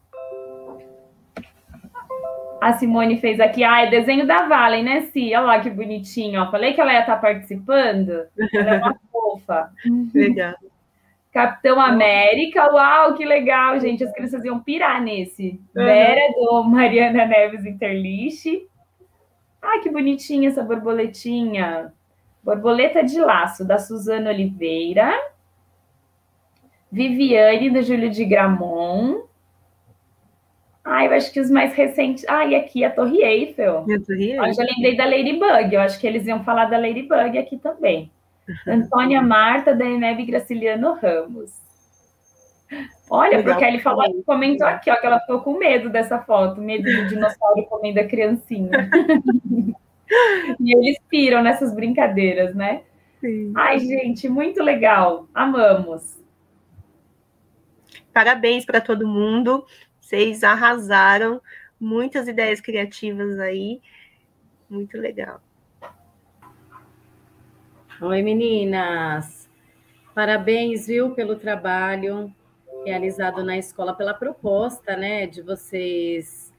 a 2.65 2.73
Simone 2.73 3.21
fez 3.21 3.39
aqui. 3.41 3.63
Ah, 3.63 3.83
é 3.83 3.91
desenho 3.91 4.27
da 4.27 4.49
Valen, 4.49 4.83
né, 4.83 5.01
Si? 5.03 5.35
Olha 5.35 5.41
lá 5.41 5.61
que 5.61 5.69
bonitinho. 5.69 6.41
Ó. 6.41 6.51
Falei 6.51 6.73
que 6.73 6.81
ela 6.81 6.95
ia 6.95 7.01
estar 7.01 7.17
participando. 7.21 8.27
Ela 8.55 8.75
é 8.75 8.79
uma 8.79 8.99
fofa. 9.13 9.71
Legal. 10.15 10.55
Capitão 11.31 11.79
América, 11.79 12.73
uau, 12.73 13.15
que 13.15 13.25
legal, 13.27 13.79
gente. 13.81 14.03
As 14.03 14.13
crianças 14.15 14.43
iam 14.47 14.61
pirar 14.61 15.03
nesse. 15.03 15.61
Uhum. 15.77 15.85
Vera, 15.85 16.33
do 16.33 16.65
Mariana 16.65 17.27
Neves 17.27 17.67
Interliche. 17.67 18.67
Ai, 19.61 19.81
que 19.81 19.91
bonitinha 19.91 20.49
essa 20.49 20.63
borboletinha. 20.63 21.93
Borboleta 22.43 23.05
de 23.05 23.21
Laço, 23.21 23.63
da 23.63 23.79
Suzana 23.79 24.31
Oliveira. 24.31 25.13
Viviane, 26.91 27.69
do 27.69 27.83
Júlio 27.83 28.09
de 28.09 28.25
Gramont. 28.25 29.25
Ah, 30.85 31.05
eu 31.05 31.13
acho 31.13 31.33
que 31.33 31.41
os 31.41 31.51
mais 31.51 31.73
recentes. 31.73 32.25
Ah, 32.29 32.45
e 32.45 32.55
aqui 32.55 32.85
a 32.85 32.91
Torre 32.91 33.23
Eiffel. 33.23 33.79
A 33.79 34.01
Torre 34.07 34.33
Eiffel. 34.33 34.45
Eu 34.45 34.55
já 34.55 34.63
lembrei 34.63 34.97
da 34.97 35.07
Ladybug. 35.07 35.75
Eu 35.75 35.81
acho 35.81 35.99
que 35.99 36.07
eles 36.07 36.27
iam 36.27 36.45
falar 36.45 36.67
da 36.67 36.77
Ladybug 36.77 37.39
aqui 37.39 37.57
também. 37.57 38.11
Antônia 38.69 39.23
Marta, 39.23 39.75
da 39.75 39.87
Eneb 39.87 40.27
Graciliano 40.27 40.93
Ramos. 40.95 41.51
Olha, 43.09 43.39
Legal. 43.39 43.55
porque 43.55 43.65
ele 43.65 43.81
falou, 43.81 44.23
comentou 44.25 44.67
aqui, 44.67 44.91
ó, 44.91 44.97
que 44.97 45.07
ela 45.07 45.21
ficou 45.21 45.41
com 45.41 45.59
medo 45.59 45.89
dessa 45.89 46.19
foto, 46.19 46.61
medo 46.61 46.85
do 46.85 47.09
dinossauro 47.09 47.65
comendo 47.69 48.01
a 48.01 48.05
criancinha. 48.05 48.71
e 50.61 50.77
eles 50.77 50.99
piram 51.09 51.43
nessas 51.43 51.75
brincadeiras, 51.75 52.55
né? 52.55 52.83
Sim. 53.21 53.53
Ai, 53.57 53.79
gente, 53.81 54.29
muito 54.29 54.63
legal. 54.63 55.27
Amamos. 55.35 56.19
parabéns 58.13 58.65
para 58.65 58.81
todo 58.81 59.07
mundo. 59.07 59.65
Vocês 60.05 60.45
arrasaram, 60.45 61.41
muitas 61.81 62.29
ideias 62.29 62.61
criativas 62.61 63.39
aí. 63.39 63.81
Muito 64.69 64.99
legal. 64.99 65.41
Oi, 68.03 68.21
meninas. 68.21 69.49
Parabéns, 70.15 70.87
viu, 70.89 71.15
pelo 71.15 71.37
trabalho 71.37 72.31
realizado 72.85 73.43
na 73.43 73.57
escola, 73.57 73.95
pela 73.95 74.13
proposta, 74.13 74.95
né, 74.95 75.27
de 75.27 75.41
vocês 75.41 76.53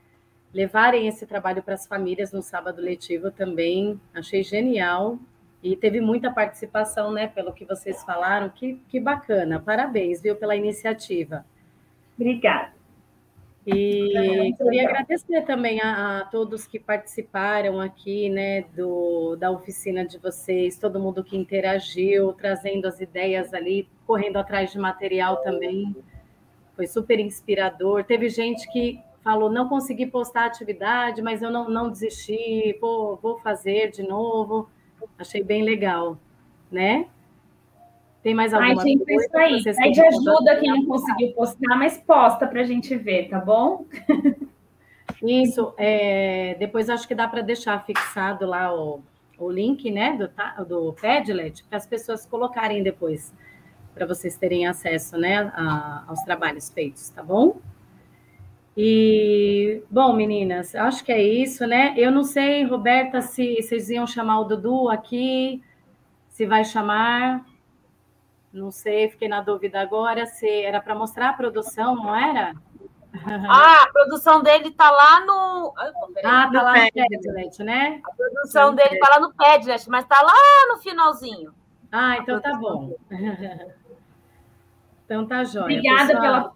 levarem 0.51 1.07
esse 1.07 1.27
trabalho 1.27 1.61
para 1.61 1.75
as 1.75 1.85
famílias 1.85 2.31
no 2.31 2.41
sábado 2.41 2.81
letivo 2.81 3.29
também. 3.29 4.01
Achei 4.11 4.41
genial. 4.41 5.19
E 5.61 5.75
teve 5.75 6.01
muita 6.01 6.31
participação, 6.31 7.11
né, 7.11 7.27
pelo 7.27 7.53
que 7.53 7.63
vocês 7.63 8.03
falaram. 8.03 8.49
Que, 8.49 8.81
que 8.89 8.99
bacana. 8.99 9.59
Parabéns, 9.59 10.19
viu, 10.19 10.35
pela 10.35 10.55
iniciativa. 10.55 11.45
Obrigada. 12.15 12.73
E 13.65 14.53
queria 14.57 14.87
agradecer 14.87 15.41
também 15.41 15.81
a, 15.81 16.19
a, 16.19 16.25
todos 16.25 16.67
que 16.67 16.79
participaram 16.79 17.79
aqui, 17.79 18.29
né, 18.29 18.61
do, 18.75 19.35
da 19.37 19.49
oficina 19.49 20.05
de 20.05 20.19
vocês, 20.19 20.77
todo 20.77 20.99
mundo 20.99 21.23
que 21.23 21.35
interagiu, 21.35 22.31
trazendo 22.33 22.87
as 22.87 23.01
ideias 23.01 23.55
ali, 23.55 23.89
correndo 24.05 24.37
atrás 24.37 24.71
de 24.71 24.77
material 24.77 25.37
também. 25.37 25.95
Foi 26.75 26.85
super 26.85 27.19
inspirador. 27.19 28.03
Teve 28.03 28.29
gente 28.29 28.71
que 28.71 28.99
falou, 29.23 29.49
não 29.49 29.67
consegui 29.67 30.05
postar 30.05 30.43
a 30.43 30.45
atividade, 30.45 31.23
mas 31.23 31.41
eu 31.41 31.49
não, 31.49 31.67
não 31.67 31.89
desisti, 31.89 32.77
vou, 32.79 33.17
vou 33.17 33.39
fazer 33.39 33.89
de 33.89 34.03
novo. 34.03 34.69
Achei 35.17 35.43
bem 35.43 35.63
legal, 35.63 36.19
né? 36.71 37.07
Tem 38.25 38.33
mais 38.33 38.55
alguma 38.55 38.81
Ai, 38.81 38.87
gente, 38.87 39.05
coisa? 39.05 39.23
Isso 39.23 39.37
aí. 39.37 39.63
Pede 39.75 40.01
ajuda 40.01 40.55
quem 40.55 40.71
não 40.71 40.85
conseguiu 40.87 41.31
postar, 41.33 41.77
mas 41.77 41.99
posta 41.99 42.47
para 42.47 42.61
a 42.61 42.63
gente 42.63 42.95
ver, 42.95 43.29
tá 43.29 43.39
bom? 43.39 43.85
Isso. 45.21 45.75
É, 45.77 46.55
depois 46.57 46.89
acho 46.89 47.07
que 47.07 47.13
dá 47.13 47.27
para 47.27 47.41
deixar 47.41 47.85
fixado 47.85 48.47
lá 48.47 48.73
o, 48.73 49.03
o 49.37 49.47
link, 49.47 49.91
né, 49.91 50.17
do, 50.17 50.65
do 50.65 50.93
Padlet, 50.93 51.63
para 51.65 51.77
as 51.77 51.85
pessoas 51.85 52.25
colocarem 52.25 52.81
depois, 52.81 53.31
para 53.93 54.07
vocês 54.07 54.35
terem 54.35 54.65
acesso, 54.65 55.19
né, 55.19 55.51
a, 55.53 56.05
aos 56.07 56.23
trabalhos 56.23 56.71
feitos, 56.71 57.07
tá 57.09 57.21
bom? 57.21 57.59
E, 58.75 59.83
bom, 59.87 60.13
meninas, 60.13 60.73
acho 60.73 61.05
que 61.05 61.11
é 61.11 61.21
isso, 61.21 61.67
né? 61.67 61.93
Eu 61.95 62.09
não 62.11 62.23
sei, 62.23 62.63
Roberta, 62.63 63.21
se 63.21 63.61
vocês 63.61 63.91
iam 63.91 64.07
chamar 64.07 64.39
o 64.39 64.45
Dudu 64.45 64.89
aqui, 64.89 65.61
se 66.27 66.47
vai 66.47 66.65
chamar. 66.65 67.45
Não 68.55 68.71
sei, 68.71 69.09
fiquei 69.09 69.27
na 69.27 69.41
dúvida 69.41 69.81
agora 69.81 70.25
se 70.25 70.47
era 70.47 70.79
para 70.81 70.95
mostrar 70.95 71.31
a 71.31 71.33
produção, 71.33 71.95
não 71.95 72.15
era? 72.15 72.53
Ah, 73.49 73.83
a 73.83 73.91
produção 73.93 74.43
dele 74.43 74.67
está 74.67 74.91
lá 74.91 75.25
no. 75.25 75.73
Ah, 75.77 76.49
está 76.49 76.61
lá 76.61 76.73
no 76.73 76.91
Padlet, 76.91 77.63
né? 77.63 78.01
A 78.03 78.11
produção 78.13 78.71
no 78.71 78.75
dele 78.75 78.95
está 78.95 79.09
lá 79.09 79.19
no 79.21 79.33
Padlet, 79.33 79.89
mas 79.89 80.03
está 80.03 80.21
lá 80.21 80.33
no 80.67 80.81
finalzinho. 80.81 81.53
Ah, 81.89 82.17
então 82.17 82.41
tá 82.41 82.53
bom. 82.55 82.93
então 85.05 85.25
tá 85.25 85.45
jóia. 85.45 85.63
Obrigada 85.63 86.07
pessoal. 86.07 86.21
pela. 86.21 86.53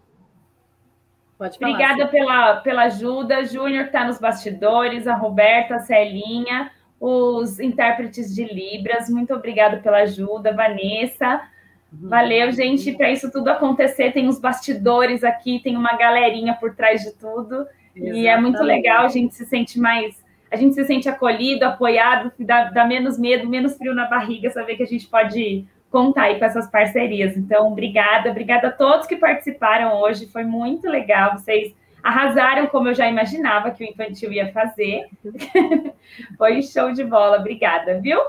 Pode 1.37 1.59
falar, 1.59 1.71
Obrigada 1.71 2.07
pela, 2.09 2.55
pela 2.57 2.81
ajuda. 2.83 3.45
Júnior 3.45 3.85
está 3.85 4.03
nos 4.03 4.19
bastidores, 4.19 5.07
a 5.07 5.15
Roberta, 5.15 5.75
a 5.75 5.79
Celinha, 5.79 6.71
os 6.99 7.57
intérpretes 7.57 8.35
de 8.35 8.43
Libras. 8.43 9.09
Muito 9.09 9.33
obrigada 9.33 9.77
pela 9.77 9.99
ajuda, 9.99 10.53
Vanessa. 10.53 11.41
Valeu, 11.91 12.51
gente. 12.51 12.91
Para 12.93 13.11
isso 13.11 13.31
tudo 13.31 13.49
acontecer, 13.49 14.11
tem 14.11 14.27
os 14.27 14.39
bastidores 14.39 15.23
aqui, 15.23 15.59
tem 15.63 15.75
uma 15.75 15.97
galerinha 15.97 16.53
por 16.53 16.75
trás 16.75 17.01
de 17.01 17.11
tudo. 17.13 17.65
Exatamente. 17.95 18.19
E 18.19 18.27
é 18.27 18.39
muito 18.39 18.61
legal, 18.63 19.05
a 19.05 19.09
gente 19.09 19.35
se 19.35 19.45
sente 19.45 19.79
mais. 19.79 20.23
A 20.51 20.55
gente 20.55 20.73
se 20.73 20.83
sente 20.85 21.07
acolhido, 21.07 21.65
apoiado, 21.65 22.31
dá, 22.39 22.65
dá 22.65 22.85
menos 22.85 23.19
medo, 23.19 23.47
menos 23.47 23.77
frio 23.77 23.93
na 23.93 24.05
barriga, 24.05 24.49
saber 24.49 24.75
que 24.75 24.83
a 24.83 24.87
gente 24.87 25.07
pode 25.07 25.65
contar 25.91 26.23
aí 26.23 26.39
com 26.39 26.45
essas 26.45 26.69
parcerias. 26.69 27.37
Então, 27.37 27.67
obrigada, 27.71 28.31
obrigada 28.31 28.67
a 28.67 28.71
todos 28.71 29.07
que 29.07 29.15
participaram 29.15 29.99
hoje, 30.01 30.27
foi 30.27 30.43
muito 30.43 30.87
legal. 30.87 31.33
Vocês 31.33 31.75
arrasaram 32.01 32.67
como 32.67 32.87
eu 32.87 32.95
já 32.95 33.07
imaginava 33.07 33.71
que 33.71 33.83
o 33.83 33.87
infantil 33.87 34.31
ia 34.31 34.51
fazer. 34.51 35.07
foi 36.37 36.61
show 36.61 36.91
de 36.91 37.03
bola, 37.03 37.37
obrigada, 37.37 37.99
viu? 37.99 38.19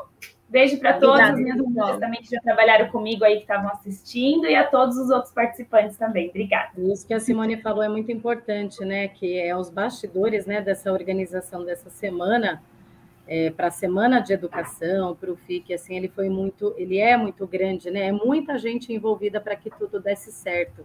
Beijo 0.51 0.81
para 0.81 0.95
todos 0.95 1.17
minhas 1.37 1.61
amigas 1.61 1.99
também 2.01 2.21
que 2.21 2.29
já 2.29 2.41
trabalharam 2.41 2.89
comigo 2.89 3.23
aí, 3.25 3.37
que 3.37 3.43
estavam 3.43 3.71
assistindo, 3.71 4.47
e 4.47 4.57
a 4.57 4.67
todos 4.67 4.97
os 4.97 5.09
outros 5.09 5.33
participantes 5.33 5.97
também. 5.97 6.29
Obrigada. 6.29 6.73
Isso 6.77 7.07
que 7.07 7.15
a 7.15 7.21
Simone 7.21 7.63
falou 7.63 7.85
é 7.85 7.89
muito 7.89 8.11
importante, 8.11 8.85
né? 8.85 9.07
Que 9.07 9.39
é 9.39 9.57
os 9.57 9.71
bastidores 9.71 10.47
né, 10.47 10.61
dessa 10.61 10.93
organização 10.93 11.65
dessa 11.65 11.89
semana, 11.89 12.61
é, 13.29 13.51
para 13.51 13.69
a 13.69 13.71
semana 13.71 14.19
de 14.19 14.33
educação, 14.33 15.15
para 15.15 15.31
o 15.31 15.37
FIC, 15.37 15.73
assim, 15.73 15.97
ele 15.97 16.09
foi 16.09 16.29
muito, 16.29 16.75
ele 16.77 16.99
é 16.99 17.17
muito 17.17 17.47
grande, 17.47 17.89
né? 17.89 18.09
É 18.09 18.13
muita 18.13 18.59
gente 18.59 18.93
envolvida 18.93 19.41
para 19.41 19.55
que 19.55 19.71
tudo 19.71 20.01
desse 20.01 20.33
certo. 20.33 20.85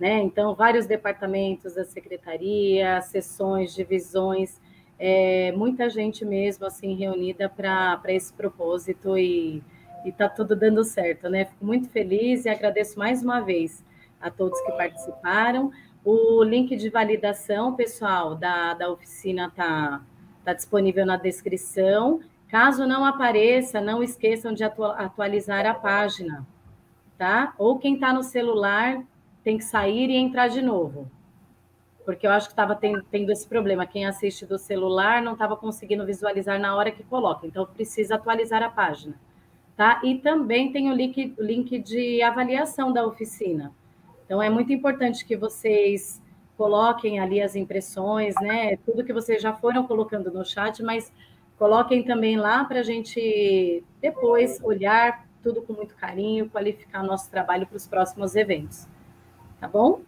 Né? 0.00 0.20
Então, 0.20 0.52
vários 0.52 0.84
departamentos 0.84 1.74
da 1.74 1.84
secretaria, 1.84 3.00
sessões, 3.02 3.72
divisões, 3.72 4.60
é, 4.98 5.52
muita 5.52 5.90
gente 5.90 6.24
mesmo 6.24 6.66
assim 6.66 6.94
reunida 6.94 7.48
para 7.48 8.00
esse 8.06 8.32
propósito 8.32 9.16
e 9.16 9.62
está 10.04 10.28
tudo 10.28 10.54
dando 10.56 10.84
certo, 10.84 11.28
né? 11.28 11.44
Fico 11.46 11.64
muito 11.64 11.88
feliz 11.88 12.44
e 12.44 12.48
agradeço 12.48 12.98
mais 12.98 13.22
uma 13.22 13.40
vez 13.40 13.84
a 14.20 14.30
todos 14.30 14.60
que 14.62 14.72
participaram. 14.72 15.70
O 16.04 16.42
link 16.42 16.76
de 16.76 16.88
validação, 16.88 17.74
pessoal, 17.74 18.34
da, 18.34 18.74
da 18.74 18.90
oficina 18.90 19.46
está 19.48 20.00
tá 20.44 20.52
disponível 20.52 21.04
na 21.04 21.16
descrição. 21.16 22.20
Caso 22.48 22.86
não 22.86 23.04
apareça, 23.04 23.80
não 23.80 24.02
esqueçam 24.02 24.54
de 24.54 24.62
atualizar 24.62 25.66
a 25.66 25.74
página, 25.74 26.46
tá? 27.18 27.52
Ou 27.58 27.78
quem 27.78 27.94
está 27.94 28.12
no 28.12 28.22
celular 28.22 29.02
tem 29.42 29.58
que 29.58 29.64
sair 29.64 30.08
e 30.10 30.16
entrar 30.16 30.48
de 30.48 30.62
novo 30.62 31.10
porque 32.06 32.24
eu 32.24 32.30
acho 32.30 32.46
que 32.46 32.52
estava 32.52 32.76
tendo, 32.76 33.32
esse 33.32 33.46
problema. 33.46 33.84
Quem 33.84 34.06
assiste 34.06 34.46
do 34.46 34.56
celular 34.56 35.20
não 35.20 35.32
estava 35.32 35.56
conseguindo 35.56 36.06
visualizar 36.06 36.58
na 36.58 36.74
hora 36.76 36.92
que 36.92 37.02
coloca, 37.02 37.46
então 37.46 37.66
precisa 37.66 38.14
atualizar 38.14 38.62
a 38.62 38.70
página. 38.70 39.16
Tá? 39.76 40.00
E 40.04 40.14
também 40.18 40.72
tem 40.72 40.88
o 40.90 40.94
link, 40.94 41.34
link 41.36 41.78
de 41.80 42.22
avaliação 42.22 42.92
da 42.92 43.04
oficina. 43.04 43.74
Então 44.24 44.40
é 44.40 44.48
muito 44.48 44.72
importante 44.72 45.26
que 45.26 45.36
vocês 45.36 46.22
coloquem 46.56 47.18
ali 47.18 47.42
as 47.42 47.54
impressões, 47.54 48.34
né? 48.40 48.76
Tudo 48.78 49.04
que 49.04 49.12
vocês 49.12 49.42
já 49.42 49.52
foram 49.52 49.86
colocando 49.86 50.30
no 50.30 50.44
chat, 50.44 50.82
mas 50.82 51.12
coloquem 51.58 52.04
também 52.04 52.36
lá 52.36 52.64
para 52.64 52.80
a 52.80 52.82
gente 52.82 53.84
depois 54.00 54.62
olhar 54.62 55.26
tudo 55.42 55.60
com 55.60 55.74
muito 55.74 55.94
carinho, 55.94 56.48
qualificar 56.48 57.02
nosso 57.02 57.30
trabalho 57.30 57.66
para 57.66 57.76
os 57.76 57.86
próximos 57.86 58.34
eventos. 58.34 58.88
Tá 59.60 59.68
bom? 59.68 60.00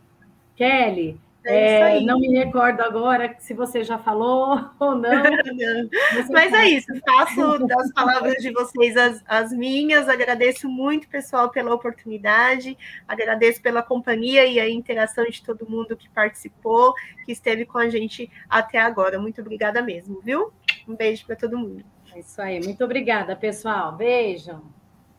Kelly, 0.56 1.20
é, 1.48 1.98
é 1.98 2.00
não 2.00 2.20
me 2.20 2.28
recordo 2.28 2.80
agora 2.80 3.34
se 3.38 3.54
você 3.54 3.82
já 3.82 3.98
falou 3.98 4.70
ou 4.78 4.94
não. 4.94 5.22
Mas 6.30 6.52
é 6.52 6.68
isso, 6.68 6.88
faço 7.04 7.66
das 7.66 7.92
palavras 7.92 8.36
de 8.36 8.52
vocês 8.52 8.96
as, 8.96 9.22
as 9.26 9.52
minhas. 9.52 10.08
Agradeço 10.08 10.68
muito, 10.68 11.08
pessoal, 11.08 11.50
pela 11.50 11.74
oportunidade, 11.74 12.76
agradeço 13.06 13.62
pela 13.62 13.82
companhia 13.82 14.46
e 14.46 14.60
a 14.60 14.68
interação 14.68 15.24
de 15.24 15.42
todo 15.42 15.68
mundo 15.68 15.96
que 15.96 16.08
participou, 16.10 16.94
que 17.24 17.32
esteve 17.32 17.64
com 17.64 17.78
a 17.78 17.88
gente 17.88 18.30
até 18.48 18.78
agora. 18.78 19.18
Muito 19.18 19.40
obrigada 19.40 19.80
mesmo, 19.82 20.20
viu? 20.20 20.52
Um 20.86 20.94
beijo 20.94 21.26
para 21.26 21.36
todo 21.36 21.58
mundo. 21.58 21.84
É 22.14 22.20
isso 22.20 22.40
aí, 22.40 22.60
muito 22.60 22.84
obrigada, 22.84 23.36
pessoal. 23.36 23.92
Beijo. 23.92 24.60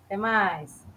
Até 0.05 0.17
mais. 0.17 0.88